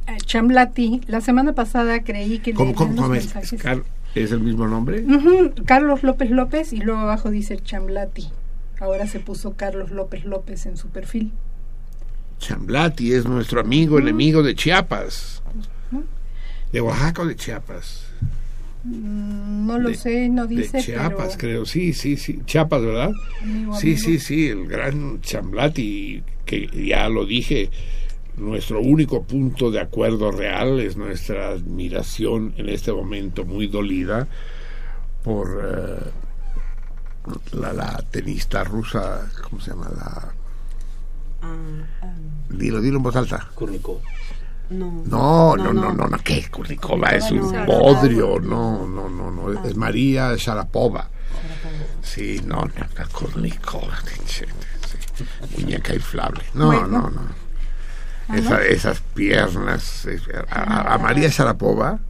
[0.07, 3.33] eh, Chamblati, la semana pasada creí que ¿Cómo, cómo, es?
[3.63, 3.83] Car-
[4.15, 5.05] ¿Es el mismo nombre?
[5.67, 8.29] Carlos López López y luego abajo dice Chamblati.
[8.81, 11.33] Ahora se puso Carlos López López en su perfil.
[12.39, 15.43] Chamblati es nuestro amigo enemigo de Chiapas.
[16.73, 18.07] De Oaxaca o de Chiapas.
[18.87, 21.67] Mm, No lo De- sé, no De dice, Chiapas, pero creo.
[21.67, 22.41] Sí, sí, sí.
[22.47, 23.11] Chiapas, ¿verdad?
[23.81, 24.47] Sí, sí, sí.
[24.49, 27.71] El gran Chamblati, que ya lo dije,
[28.37, 34.29] nuestro único punto de acuerdo real es nuestra admiración en este momento muy dolida
[35.25, 36.11] por eh,
[37.53, 39.91] la, la tenista rusa, ¿cómo se llama?
[39.97, 40.33] La,
[42.51, 43.51] dilo, dilo en voz alta.
[43.55, 43.99] Kurnikov.
[44.71, 45.03] No.
[45.07, 46.49] No, no, no, no, no, ¿qué?
[46.51, 51.09] Kurnikova es un bodrio, no, no, no, no, es María Sharapova.
[52.03, 53.99] Sí, no, no, Kurnikova,
[55.57, 56.43] muñeca inflable.
[56.55, 57.47] No, no, no.
[58.35, 58.65] Esa-.
[58.65, 60.07] Esas piernas,
[60.51, 62.01] a María Sharapova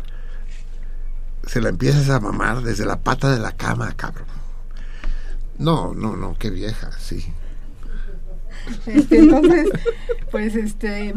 [1.46, 4.26] se la empiezas a mamar desde la pata de la cama, cabrón.
[5.58, 7.32] No, no, no, qué vieja, sí.
[8.86, 9.68] Este, entonces,
[10.30, 11.14] pues este,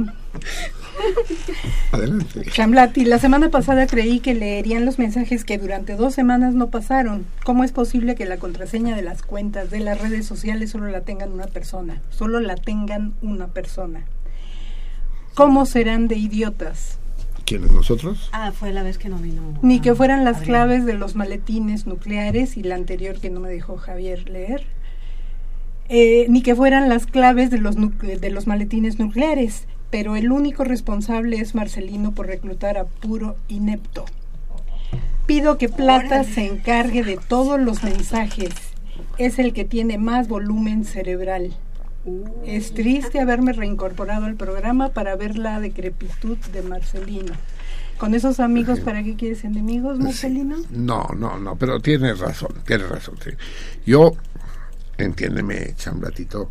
[1.92, 2.44] Adelante.
[2.52, 7.26] Chamblati, la semana pasada creí que leerían los mensajes que durante dos semanas no pasaron.
[7.44, 11.02] ¿Cómo es posible que la contraseña de las cuentas de las redes sociales solo la
[11.02, 12.02] tengan una persona?
[12.10, 14.06] Solo la tengan una persona.
[15.34, 16.98] ¿Cómo serán de idiotas?
[17.46, 18.30] ¿Quiénes nosotros?
[18.32, 19.42] Ah, fue la vez que no vino.
[19.64, 20.50] Ni que fueran las Adrián.
[20.50, 24.66] claves de los maletines nucleares y la anterior que no me dejó Javier leer.
[25.88, 30.64] Eh, ni que fueran las claves de los, de los maletines nucleares, pero el único
[30.64, 34.06] responsable es Marcelino por reclutar a puro inepto.
[35.26, 38.50] Pido que Plata se encargue de todos los mensajes.
[39.18, 41.54] Es el que tiene más volumen cerebral.
[42.46, 47.34] Es triste haberme reincorporado al programa para ver la decrepitud de Marcelino.
[47.98, 50.56] Con esos amigos, ¿para qué quieres enemigos, Marcelino?
[50.70, 53.16] No, no, no, pero tienes razón, tienes razón.
[53.22, 53.32] sí.
[53.86, 54.14] Yo,
[54.98, 56.50] entiéndeme, chamblatito,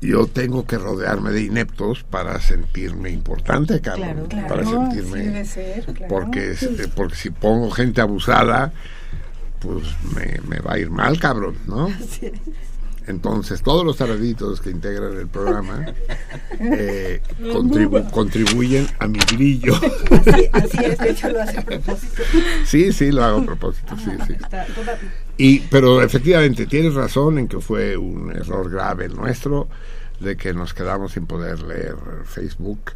[0.00, 4.28] yo tengo que rodearme de ineptos para sentirme importante, Carlos.
[4.28, 5.20] Claro, para claro, sentirme.
[5.20, 6.06] así debe ser, claro.
[6.08, 8.72] Porque, este, porque si pongo gente abusada,
[9.60, 11.88] pues me, me va a ir mal, cabrón, ¿no?
[13.08, 15.86] Entonces, todos los taraditos que integran el programa
[16.60, 19.74] eh, contribu- contribuyen a mi brillo.
[20.10, 22.22] Así, así es, de hecho lo hace a propósito.
[22.66, 24.34] Sí, sí, lo hago a propósito, sí, sí.
[24.34, 24.98] Está toda-
[25.38, 29.68] Y, pero efectivamente, tienes razón en que fue un error grave el nuestro,
[30.20, 32.92] de que nos quedamos sin poder leer Facebook.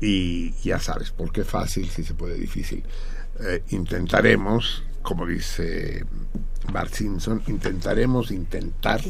[0.00, 2.84] Y ya sabes, ¿por qué fácil si se puede difícil?
[3.40, 6.04] Eh, intentaremos, como dice
[6.72, 9.00] Bart Simpson, intentaremos intentar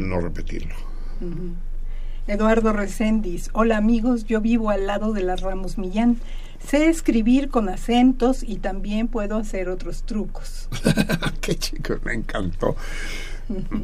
[0.00, 0.74] no repetirlo.
[2.26, 6.18] Eduardo Recendis, hola amigos, yo vivo al lado de las Ramos Millán.
[6.64, 10.68] Sé escribir con acentos y también puedo hacer otros trucos.
[11.40, 12.76] Qué chico, me encantó.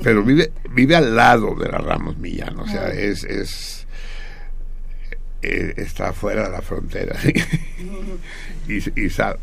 [0.03, 2.93] Pero vive, vive al lado de la Ramos Millán, o sea, Ah.
[2.93, 3.87] es, es
[5.41, 7.17] eh, está fuera de la frontera.
[8.69, 9.39] y, y sa-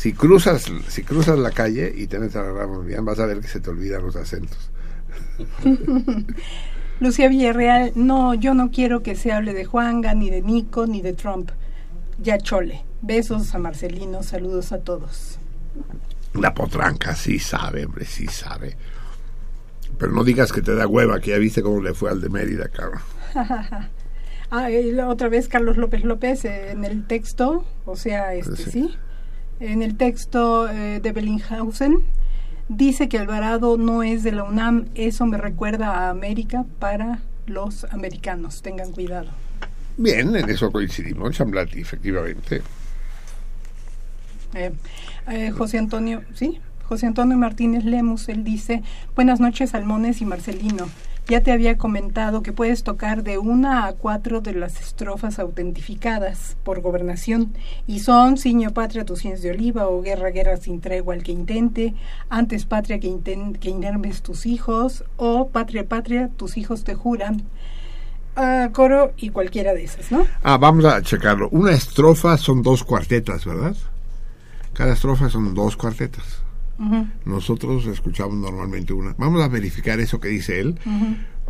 [0.00, 3.40] si cruzas, si cruzas la calle y te metes a la Ramos vas a ver
[3.40, 4.70] que se te olvidan los acentos.
[7.00, 11.02] Lucía Villarreal, no, yo no quiero que se hable de Juanga, ni de Nico, ni
[11.02, 11.50] de Trump.
[12.18, 12.82] Ya chole.
[13.02, 15.38] Besos a Marcelino, saludos a todos.
[16.32, 18.78] La potranca sí sabe, hombre, sí sabe.
[19.98, 22.30] Pero no digas que te da hueva, que ya viste cómo le fue al de
[22.30, 23.02] Mérida, cabrón.
[24.50, 28.56] ah, y la otra vez Carlos López López eh, en el texto, o sea, este
[28.56, 28.70] Sí.
[28.70, 28.98] sí,
[29.60, 31.98] en el texto eh, de Bellinghausen
[32.68, 37.84] dice que Alvarado no es de la UNAM, eso me recuerda a América para los
[37.84, 39.28] americanos, tengan cuidado.
[39.96, 42.62] Bien, en eso coincidimos, Chamblati, efectivamente.
[44.54, 44.72] Eh,
[45.28, 46.58] eh, José Antonio, ¿sí?
[46.84, 48.82] José Antonio Martínez Lemus, él dice,
[49.14, 50.88] buenas noches Salmones y Marcelino.
[51.30, 56.56] Ya te había comentado que puedes tocar de una a cuatro de las estrofas autentificadas
[56.64, 57.52] por gobernación
[57.86, 61.30] y son Ciño Patria, tus cienes de oliva o Guerra, guerra sin tregua al que
[61.30, 61.94] intente,
[62.30, 67.44] antes Patria que, inten- que inermes tus hijos o Patria, patria, tus hijos te juran.
[68.34, 70.26] Ah, coro y cualquiera de esas, ¿no?
[70.42, 71.48] Ah, vamos a checarlo.
[71.50, 73.76] Una estrofa son dos cuartetas, ¿verdad?
[74.72, 76.39] Cada estrofa son dos cuartetas.
[77.24, 79.14] Nosotros escuchamos normalmente una.
[79.18, 80.78] Vamos a verificar eso que dice él,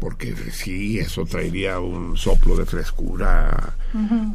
[0.00, 3.74] porque sí, eso traería un soplo de frescura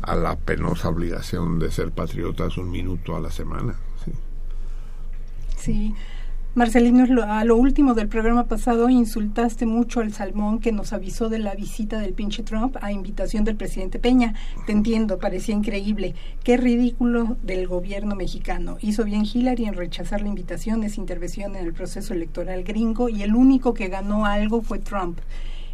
[0.02, 3.76] a la penosa obligación de ser patriotas un minuto a la semana.
[4.06, 4.12] sí.
[5.58, 5.96] Sí.
[6.56, 11.38] Marcelino, a lo último del programa pasado insultaste mucho al Salmón que nos avisó de
[11.38, 14.36] la visita del pinche Trump a invitación del presidente Peña.
[14.66, 16.16] Te entiendo, parecía increíble.
[16.46, 18.78] Qué ridículo del gobierno mexicano.
[18.80, 23.24] Hizo bien Hillary en rechazar la invitación, esa intervención en el proceso electoral gringo y
[23.24, 25.20] el único que ganó algo fue Trump.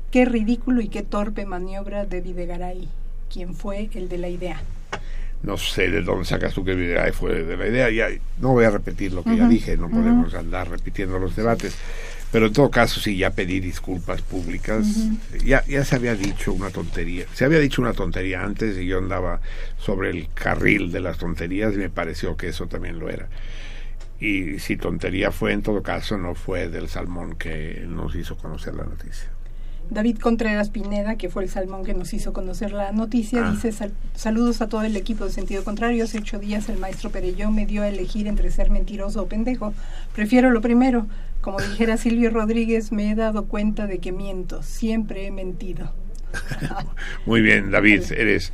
[0.10, 2.90] Qué ridículo y qué torpe maniobra de Videgaray,
[3.32, 4.64] quien fue el de la idea.
[5.44, 7.90] No sé de dónde sacas tú que idea fue de la idea.
[7.90, 8.08] Ya,
[8.40, 11.76] no voy a repetir lo que ya dije, no podemos andar repitiendo los debates.
[12.32, 14.86] Pero en todo caso, sí, ya pedí disculpas públicas.
[15.44, 17.26] Ya, ya se había dicho una tontería.
[17.34, 19.42] Se había dicho una tontería antes y yo andaba
[19.78, 23.28] sobre el carril de las tonterías y me pareció que eso también lo era.
[24.20, 28.76] Y si tontería fue, en todo caso, no fue del salmón que nos hizo conocer
[28.76, 29.31] la noticia.
[29.92, 33.52] David Contreras Pineda, que fue el salmón que nos hizo conocer la noticia, Ah.
[33.52, 36.06] dice "Sal- saludos a todo el equipo de sentido contrario.
[36.06, 39.74] Hace ocho días el maestro Perelló me dio a elegir entre ser mentiroso o pendejo.
[40.16, 41.08] Prefiero lo primero.
[41.42, 44.64] Como dijera Silvio Rodríguez, me he dado cuenta de que miento.
[44.64, 45.94] Siempre he mentido.
[47.26, 48.54] Muy bien, David, eres,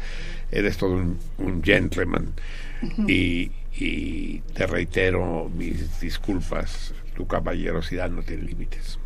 [0.52, 2.34] eres todo un, un gentleman.
[3.08, 6.94] Y, y te reitero mis disculpas.
[7.16, 9.00] Tu caballerosidad no tiene límites.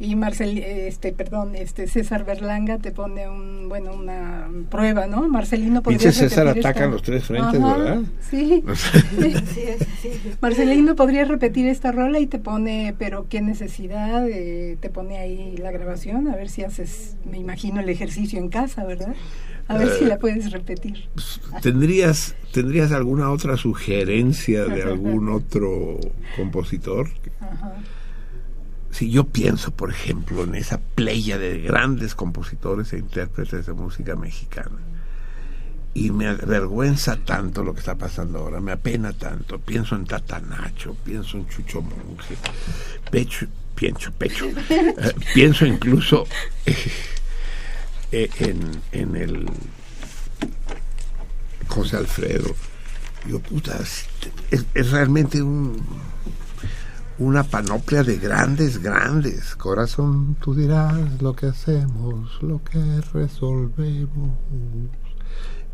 [0.00, 5.28] Y Marcel, eh, este, perdón, este César Berlanga te pone un, bueno, una prueba, ¿no?
[5.28, 8.02] Marcelino podría César repetir ataca esta- en los tres frentes, Ajá, ¿verdad?
[8.30, 8.62] Sí.
[10.40, 15.56] Marcelino podría repetir esta rola y te pone, pero qué necesidad, eh, te pone ahí
[15.58, 19.14] la grabación, a ver si haces, me imagino, el ejercicio en casa, ¿verdad?
[19.68, 21.08] A ver Eh, si la puedes repetir.
[21.62, 25.98] ¿Tendrías, ¿Tendrías alguna otra sugerencia de algún otro
[26.36, 27.08] compositor?
[27.40, 27.74] Ajá.
[28.94, 34.14] Si yo pienso, por ejemplo, en esa playa de grandes compositores e intérpretes de música
[34.14, 34.78] mexicana,
[35.94, 39.58] y me avergüenza tanto lo que está pasando ahora, me apena tanto.
[39.58, 42.36] Pienso en Tatanacho, pienso en Chucho Monge,
[43.10, 44.46] pecho, pienso, pecho.
[44.46, 46.28] Eh, pienso incluso
[46.64, 49.46] eh, en, en el
[51.66, 52.54] José Alfredo.
[53.26, 53.76] Digo, puta,
[54.50, 55.82] es realmente un
[57.18, 59.54] una panoplia de grandes, grandes.
[59.56, 62.80] Corazón, tú dirás lo que hacemos, lo que
[63.12, 64.30] resolvemos.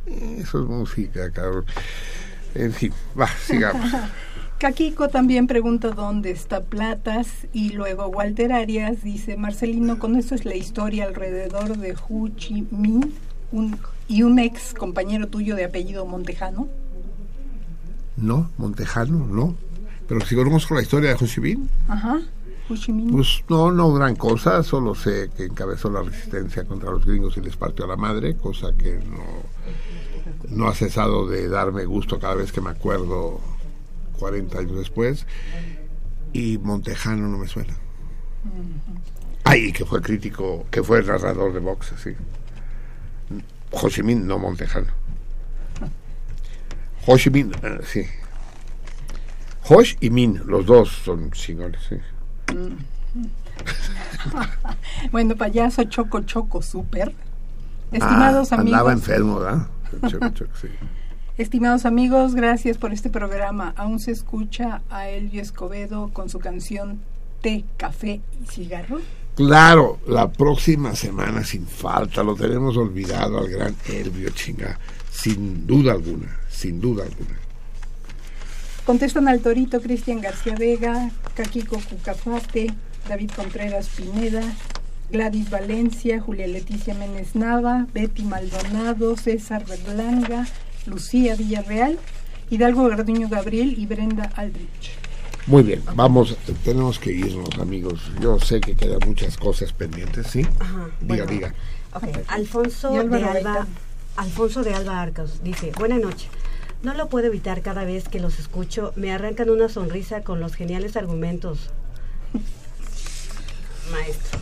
[0.06, 1.64] Eso es música, cabrón.
[2.54, 3.90] En fin, va, sigamos.
[4.58, 10.44] Kakiko también pregunta dónde está Platas y luego Walter Arias dice, Marcelino, con esto es
[10.44, 13.14] la historia alrededor de Hu Chi Minh
[13.52, 16.68] un, y un ex compañero tuyo de apellido Montejano.
[18.18, 19.54] No, Montejano, no.
[20.10, 22.20] Pero si conozco la historia de Ho Chi Minh, Ajá,
[22.68, 23.12] Hu Chi Minh.
[23.12, 27.40] pues no, no gran cosa, solo sé que encabezó la resistencia contra los gringos y
[27.40, 29.22] les partió a la madre, cosa que no,
[30.48, 33.40] no ha cesado de darme gusto cada vez que me acuerdo
[34.18, 35.26] 40 años después.
[36.32, 37.76] Y Montejano no me suena.
[39.44, 42.16] Ay, que fue crítico, que fue narrador de boxe, sí.
[43.70, 44.90] Ho Chi Minh, no Montejano.
[47.06, 48.04] Ho Chi Minh, eh, sí.
[49.72, 51.56] Hosh y Min, los dos son sí.
[55.12, 57.14] bueno, payaso Choco Choco Super.
[57.92, 58.80] Estimados Ah, amigos.
[58.80, 59.68] Andaba enfermo, ¿verdad?
[60.08, 60.66] Choco, choco, sí.
[61.38, 63.72] Estimados amigos, gracias por este programa.
[63.76, 66.98] Aún se escucha a Elvio Escobedo con su canción
[67.40, 68.98] Té, Café y Cigarro.
[69.36, 74.80] Claro, la próxima semana sin falta lo tenemos olvidado al gran Elvio Chinga,
[75.12, 77.38] sin duda alguna, sin duda alguna.
[78.90, 82.74] Contestan al Torito Cristian García Vega, Caquico Cucafate,
[83.08, 84.42] David Contreras Pineda,
[85.12, 90.48] Gladys Valencia, Julia Leticia Menes Nava, Betty Maldonado, César Berlanga,
[90.86, 92.00] Lucía Villarreal,
[92.50, 94.90] Hidalgo Garduño Gabriel y Brenda Aldrich.
[95.46, 98.10] Muy bien, vamos, tenemos que irnos amigos.
[98.20, 100.44] Yo sé que quedan muchas cosas pendientes, ¿sí?
[100.58, 101.26] Ajá, diga, bueno.
[101.26, 101.54] diga.
[102.26, 103.68] Alfonso de Alba.
[104.16, 106.28] Alfonso de Alba Arcos dice, buenas noches.
[106.82, 110.54] No lo puedo evitar cada vez que los escucho, me arrancan una sonrisa con los
[110.54, 111.70] geniales argumentos.
[113.92, 114.38] Maestro.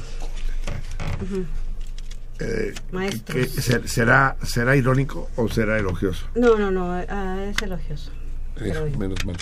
[2.41, 3.37] Eh, Maestros.
[3.37, 6.27] ¿qué- ser- será, ¿Será irónico o será elogioso?
[6.37, 8.11] No, no, no, ah, es elogioso.
[8.57, 9.37] Eh, Pero- menos mal.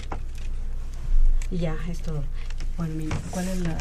[1.51, 2.25] Y ya, es todo.
[2.79, 3.77] Bueno, mira, ¿cuál es la...?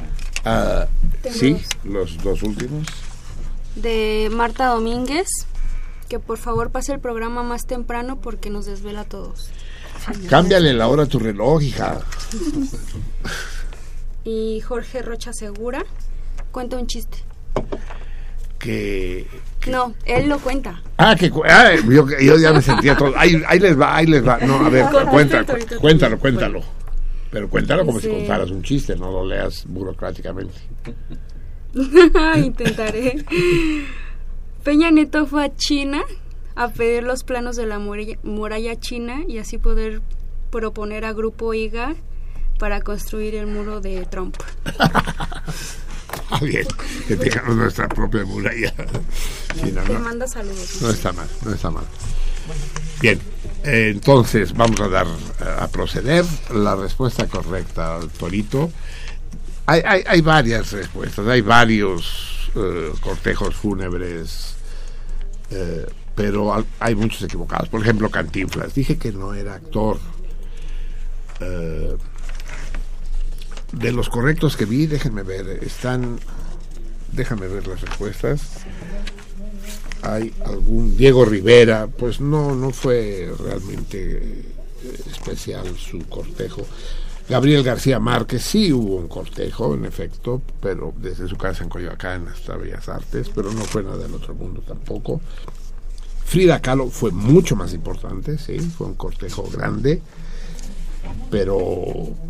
[0.45, 0.87] Ah,
[1.31, 2.85] sí, los dos últimos.
[3.75, 5.27] De Marta Domínguez,
[6.09, 9.49] que por favor pase el programa más temprano porque nos desvela a todos.
[10.29, 11.99] Cámbiale la hora a tu reloj, hija.
[14.27, 15.85] Y Jorge Rocha Segura
[16.51, 17.19] cuenta un chiste.
[18.57, 19.27] Que.
[19.67, 20.81] No, él lo cuenta.
[20.97, 21.31] Ah, que.
[21.47, 23.13] ah, yo, yo ya me sentía todo.
[23.15, 24.39] Ahí, ahí les va, ahí les va.
[24.39, 25.45] No, a ver, ahorita.
[25.79, 26.63] cuéntalo, cuéntalo.
[27.29, 30.55] Pero cuéntalo como si contaras un chiste, no lo leas burocráticamente.
[32.37, 33.23] Intentaré.
[34.65, 36.03] Peña Nieto fue a China
[36.55, 40.01] a pedir los planos de la muralla, muralla china y así poder
[40.49, 41.93] proponer a Grupo IGA
[42.57, 44.35] para construir el muro de Trump.
[46.31, 46.65] Ah, bien,
[47.07, 48.73] que tengamos nuestra propia muralla.
[49.55, 50.81] Sí, no, Te no, manda saludos.
[50.81, 51.83] no está mal, no está mal.
[52.99, 53.19] Bien,
[53.63, 58.71] eh, entonces vamos a dar eh, a proceder la respuesta correcta al torito.
[59.67, 64.54] Hay, hay, hay varias respuestas, hay varios eh, cortejos fúnebres,
[65.51, 67.69] eh, pero hay muchos equivocados.
[67.69, 68.73] Por ejemplo, Cantinflas.
[68.73, 69.99] Dije que no era actor.
[71.41, 71.95] Eh,
[73.73, 76.19] de los correctos que vi, déjenme ver, están.
[77.11, 78.41] Déjame ver las respuestas.
[80.01, 80.95] Hay algún.
[80.95, 86.65] Diego Rivera, pues no, no fue realmente eh, especial su cortejo.
[87.27, 92.27] Gabriel García Márquez, sí hubo un cortejo, en efecto, pero desde su casa en Coyoacán
[92.27, 95.21] hasta Bellas Artes, pero no fue nada del otro mundo tampoco.
[96.23, 100.01] Frida Kahlo fue mucho más importante, sí, fue un cortejo grande,
[101.31, 101.57] pero,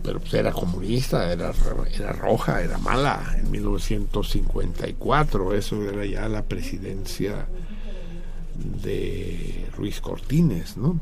[0.01, 1.51] pero pues era comunista, era,
[1.93, 3.35] era roja, era mala.
[3.37, 7.47] En 1954, eso era ya la presidencia
[8.81, 10.99] de Ruiz Cortines, ¿no?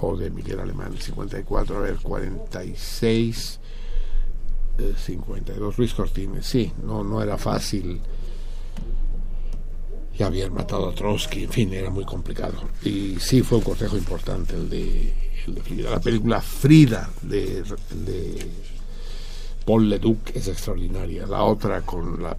[0.00, 3.60] O de Miguel Alemán, 54, a ver, 46,
[4.78, 8.00] eh, 52, Ruiz Cortines, sí, no, no era fácil.
[10.16, 12.54] Ya habían matado a Trotsky, en fin, era muy complicado.
[12.84, 15.14] Y sí fue un cortejo importante el de,
[15.46, 15.90] el de Frida.
[15.90, 17.62] La película Frida de,
[18.04, 18.46] de
[19.64, 21.24] Paul Leduc es extraordinaria.
[21.26, 22.36] La otra con la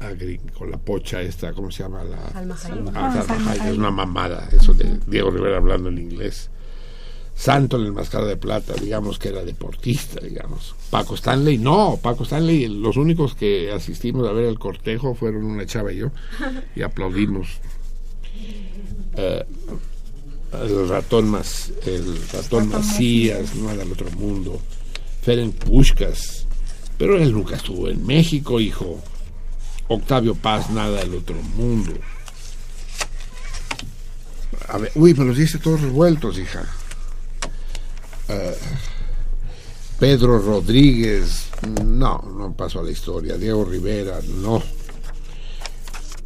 [0.00, 2.04] agri- con la pocha esta, ¿cómo se llama?
[2.04, 2.18] La,
[2.66, 2.84] Hayek.
[2.94, 6.50] Ah, es una mamada, eso de Diego Rivera hablando en inglés.
[7.38, 10.74] Santo en el Mascaro de Plata, digamos que era deportista, digamos.
[10.90, 15.64] Paco Stanley, no, Paco Stanley, los únicos que asistimos a ver el cortejo fueron una
[15.64, 16.10] chava y yo,
[16.74, 17.46] y aplaudimos.
[19.14, 19.44] Eh,
[20.52, 24.60] el ratón más, el ratón Macías, nada del otro mundo.
[25.22, 26.44] Ferenc Pushkas,
[26.96, 29.00] pero él nunca estuvo en México, hijo.
[29.86, 31.92] Octavio Paz, nada del otro mundo.
[34.66, 36.66] A ver, uy, me los dice todos revueltos, hija.
[38.28, 38.56] Eh,
[39.98, 41.48] Pedro Rodríguez,
[41.84, 43.36] no, no pasó a la historia.
[43.36, 44.62] Diego Rivera, no.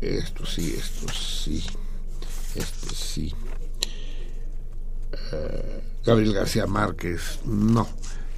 [0.01, 1.65] Esto sí, esto sí.
[2.55, 3.33] Esto sí.
[5.33, 7.89] Eh, Gabriel García Márquez, no.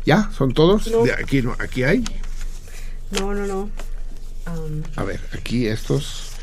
[0.05, 0.31] ¿Ya?
[0.37, 0.87] ¿Son todos?
[0.89, 1.03] No.
[1.03, 2.05] De aquí, no, aquí hay.
[3.11, 3.71] No, no, no.
[4.97, 6.34] A ver, aquí estos.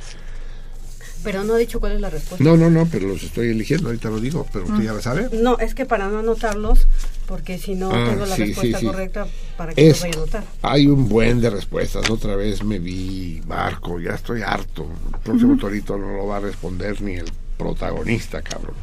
[1.23, 2.43] Pero no he dicho cuál es la respuesta.
[2.43, 4.75] No, no, no, pero los estoy eligiendo, ahorita lo digo, pero Mm.
[4.75, 5.31] tú ya lo sabes.
[5.33, 6.87] No, es que para no anotarlos,
[7.27, 8.91] porque si no Ah, tengo la sí, respuesta sí, sí.
[8.91, 9.27] correcta,
[9.57, 10.43] para que Es- los vaya a anotar.
[10.63, 12.09] Hay un buen de respuestas.
[12.09, 14.87] Otra vez me vi barco, ya estoy harto.
[15.13, 18.75] El próximo torito no lo va a responder ni el protagonista, cabrón.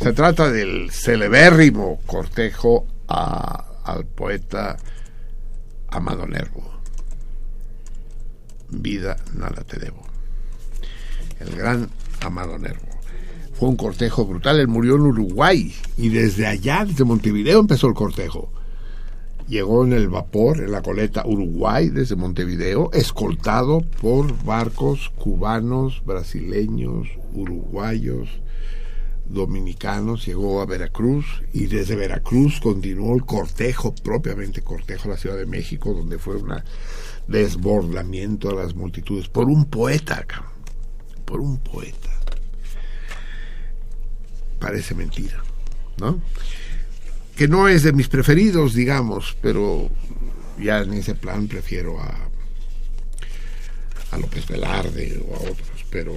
[0.00, 4.76] Se trata del celebérrimo cortejo a- al poeta
[5.88, 6.70] Amado Nervo.
[8.70, 10.02] Vida, nada te debo.
[11.42, 11.90] El gran
[12.20, 12.86] Amado Nervo.
[13.54, 14.60] Fue un cortejo brutal.
[14.60, 18.50] Él murió en Uruguay y desde allá, desde Montevideo, empezó el cortejo.
[19.48, 27.08] Llegó en el vapor, en la coleta Uruguay, desde Montevideo, escoltado por barcos cubanos, brasileños,
[27.34, 28.28] uruguayos,
[29.32, 35.36] dominicanos, llegó a Veracruz y desde Veracruz continuó el cortejo, propiamente cortejo a la Ciudad
[35.36, 36.54] de México, donde fue un
[37.28, 40.51] desbordamiento a las multitudes por un poeta, cabrón,
[41.24, 42.10] por un poeta.
[44.58, 45.42] Parece mentira,
[45.98, 46.20] ¿no?
[47.36, 49.90] Que no es de mis preferidos, digamos, pero
[50.58, 52.14] ya en ese plan prefiero a,
[54.12, 56.14] a López Velarde o a otros, pero,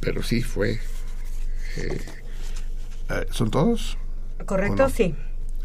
[0.00, 0.80] pero sí fue.
[1.76, 2.00] eh,
[3.08, 3.96] eh, ¿Son todos?
[4.44, 4.90] ¿Correcto?
[4.90, 5.14] Sí.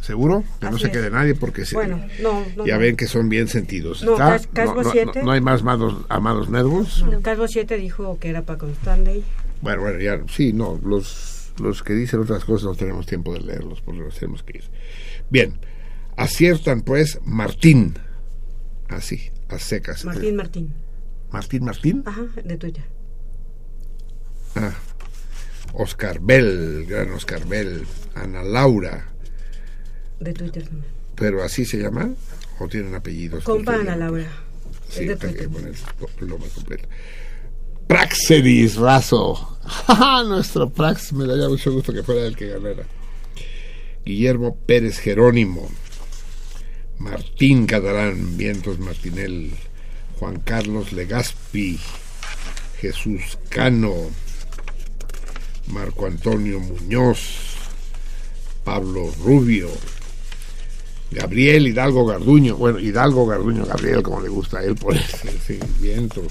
[0.07, 0.45] ¿Seguro?
[0.61, 0.93] Que no se es.
[0.93, 2.79] quede nadie porque se, Bueno, no, no, ya no.
[2.79, 4.03] ven que son bien sentidos.
[4.03, 4.81] No, Casbo
[5.21, 7.03] no, hay más amados, amados nervos.
[7.23, 9.21] Calvo 7 dijo que era Paco Stanley.
[9.61, 13.41] Bueno, bueno, ya, sí, no, los, los que dicen otras cosas no tenemos tiempo de
[13.41, 14.63] leerlos porque nos tenemos que ir.
[15.29, 15.59] Bien,
[16.15, 17.95] aciertan pues Martín,
[18.87, 20.05] así, a secas.
[20.05, 20.73] Martín Martín.
[21.31, 22.85] Martín Martín, Ajá, de tuya.
[24.55, 24.71] ah,
[25.73, 29.09] Oscar Bell, gran Oscar Bell, Ana Laura,
[30.19, 30.91] De Twitter también.
[31.15, 32.15] ¿Pero así se llaman?
[32.59, 33.43] ¿O tienen apellidos?
[33.43, 34.21] Compa Ustedes Ana llaman?
[34.21, 34.31] Laura.
[34.89, 35.49] Sí, es de Twitter.
[35.49, 35.75] poner
[36.29, 36.87] nombre completo.
[37.87, 39.59] Praxedis Razo.
[40.27, 42.85] Nuestro Prax me daría mucho gusto que fuera el que ganara.
[44.05, 45.69] Guillermo Pérez Jerónimo.
[46.99, 49.51] Martín Catalán, Vientos Martinel.
[50.19, 51.79] Juan Carlos Legaspi.
[52.79, 53.93] Jesús Cano.
[55.67, 57.55] Marco Antonio Muñoz.
[58.63, 59.69] Pablo Rubio.
[61.11, 66.27] Gabriel Hidalgo Garduño, bueno, Hidalgo Garduño, Gabriel, como le gusta a él ponerse, sí, vientos.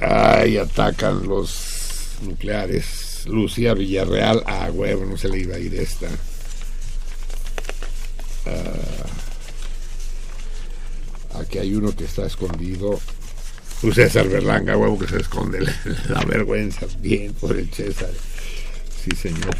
[0.00, 3.24] Ay, atacan los nucleares.
[3.26, 6.08] Lucía Villarreal, ah, huevo, no se le iba a ir esta.
[8.46, 9.06] Ah,
[11.40, 13.00] aquí hay uno que está escondido.
[13.82, 15.60] Un César Berlanga, huevo, que se esconde.
[15.60, 15.70] Le
[16.08, 16.86] da vergüenza.
[17.00, 18.10] Bien, por el César.
[19.04, 19.54] Sí, señor.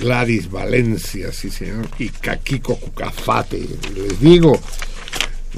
[0.00, 1.88] Gladys Valencia, sí, señor.
[1.98, 3.66] Y Caquico Cucafate.
[3.94, 4.60] Les digo,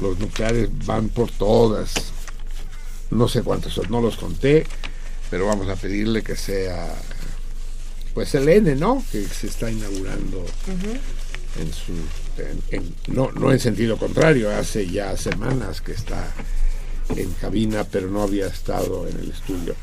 [0.01, 1.93] los nucleares van por todas.
[3.11, 4.65] No sé cuántos son, no los conté,
[5.29, 6.93] pero vamos a pedirle que sea,
[8.13, 9.03] pues el N, ¿no?
[9.11, 10.45] Que se está inaugurando
[11.59, 11.91] en su,
[12.41, 16.31] en- en- no, no en sentido contrario, hace ya semanas que está
[17.09, 19.75] en cabina, pero no había estado en el estudio.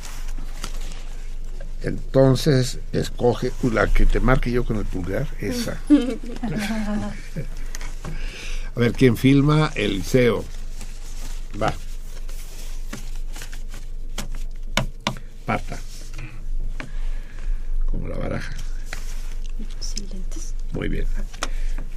[1.83, 5.79] Entonces, escoge la que te marque yo con el pulgar, esa.
[8.75, 9.73] A ver, ¿quién filma?
[9.75, 10.45] Eliseo.
[11.61, 11.73] Va.
[15.47, 15.79] Pata.
[17.87, 18.55] Como la baraja.
[20.73, 21.07] Muy bien.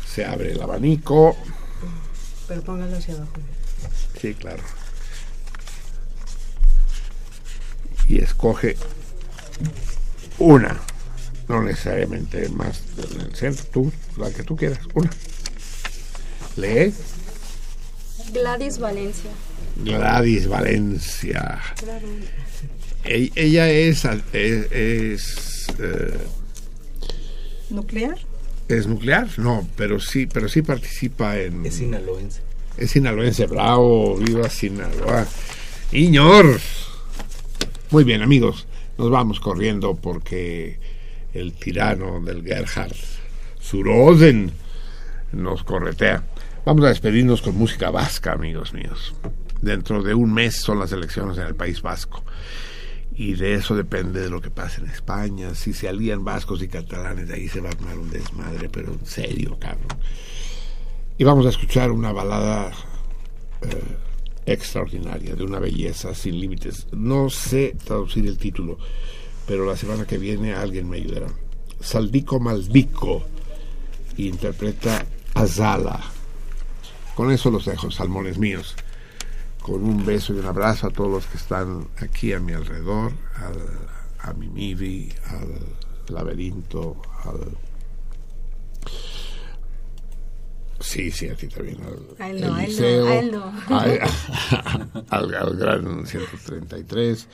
[0.07, 1.35] Se abre el abanico.
[2.47, 3.33] Pero póngalo hacia abajo.
[4.19, 4.63] Sí, claro.
[8.07, 8.77] Y escoge
[10.39, 10.79] una.
[11.47, 12.81] No necesariamente más
[13.13, 13.65] en el centro.
[13.71, 14.79] Tú, la que tú quieras.
[14.93, 15.09] Una.
[16.57, 16.93] Lee.
[18.33, 19.31] Gladys Valencia.
[19.83, 21.61] Gladys Valencia.
[23.03, 26.17] E- Ella es, es, es, eh,
[27.69, 28.17] ¿Nuclear?
[28.67, 31.65] ¿es nuclear, no, pero sí, pero sí participa en.
[31.65, 32.41] Es sinaloense.
[32.77, 35.25] Es sinaloense, bravo, viva Sinaloa.
[35.91, 36.59] Iñor.
[37.89, 38.65] Muy bien, amigos,
[39.01, 40.79] nos vamos corriendo porque
[41.33, 42.95] el tirano del Gerhard
[43.59, 44.51] Suroden
[45.31, 46.23] nos corretea.
[46.65, 49.15] Vamos a despedirnos con música vasca, amigos míos.
[49.59, 52.23] Dentro de un mes son las elecciones en el País Vasco.
[53.15, 55.55] Y de eso depende de lo que pase en España.
[55.55, 59.03] Si se alían vascos y catalanes, ahí se va a armar un desmadre, pero en
[59.07, 59.97] serio, cabrón.
[61.17, 62.71] Y vamos a escuchar una balada
[63.63, 63.97] eh,
[64.45, 66.87] extraordinaria, de una belleza sin límites.
[66.91, 68.77] No sé traducir el título,
[69.47, 71.27] pero la semana que viene alguien me ayudará.
[71.79, 73.23] Saldico Maldico
[74.17, 75.99] interpreta Azala.
[77.15, 78.75] Con eso los dejo, salmones míos.
[79.61, 83.13] Con un beso y un abrazo a todos los que están aquí a mi alrededor,
[83.35, 83.61] al,
[84.19, 87.57] a mi Mivi, al laberinto, al
[90.81, 91.77] Sí, sí, a ti también.
[91.83, 93.43] Al, A él no, a él no, a él no.
[93.69, 97.27] a- al, al gran 133,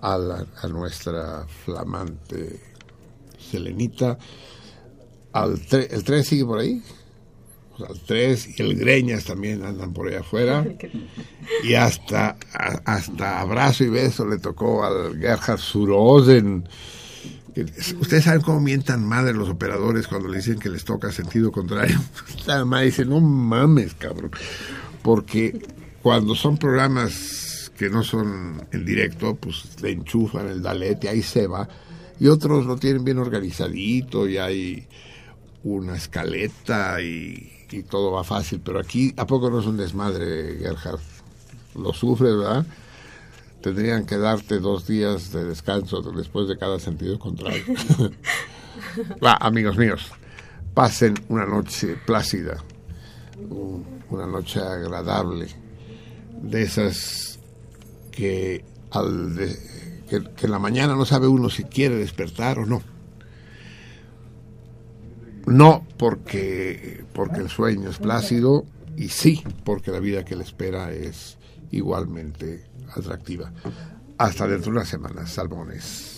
[0.00, 2.60] a, la- a nuestra flamante
[3.38, 4.18] Selenita,
[5.32, 6.82] al tre- ¿el 3 sigue por ahí?
[7.76, 10.64] Pues al 3 y el Greñas también andan por allá afuera.
[11.64, 16.68] Y hasta, a- hasta abrazo y beso le tocó al Gerhard Surosen.
[18.00, 22.00] Ustedes saben cómo mientan madre los operadores cuando le dicen que les toca sentido contrario.
[22.46, 24.30] Nada más dice, no mames, cabrón.
[25.02, 25.58] Porque
[26.02, 31.46] cuando son programas que no son en directo, pues le enchufan el dalete, ahí se
[31.46, 31.68] va.
[32.20, 34.86] Y otros lo tienen bien organizadito y hay
[35.62, 37.54] una escaleta y,
[37.88, 38.60] todo va fácil.
[38.64, 41.00] Pero aquí, ¿a poco no es un desmadre, Gerhard?
[41.76, 42.66] Lo sufres, ¿verdad?
[43.62, 47.64] Tendrían que darte dos días de descanso después de cada sentido contrario.
[49.24, 50.06] Va, amigos míos,
[50.74, 52.62] pasen una noche plácida,
[53.50, 55.48] un- una noche agradable,
[56.40, 57.40] de esas
[58.12, 59.58] que, al de-
[60.08, 62.80] que, que en la mañana no sabe uno si quiere despertar o no.
[65.46, 68.64] No porque, porque el sueño es plácido
[68.96, 71.37] y sí porque la vida que le espera es
[71.70, 73.52] igualmente atractiva.
[74.18, 76.17] Hasta dentro de una semana, salmones.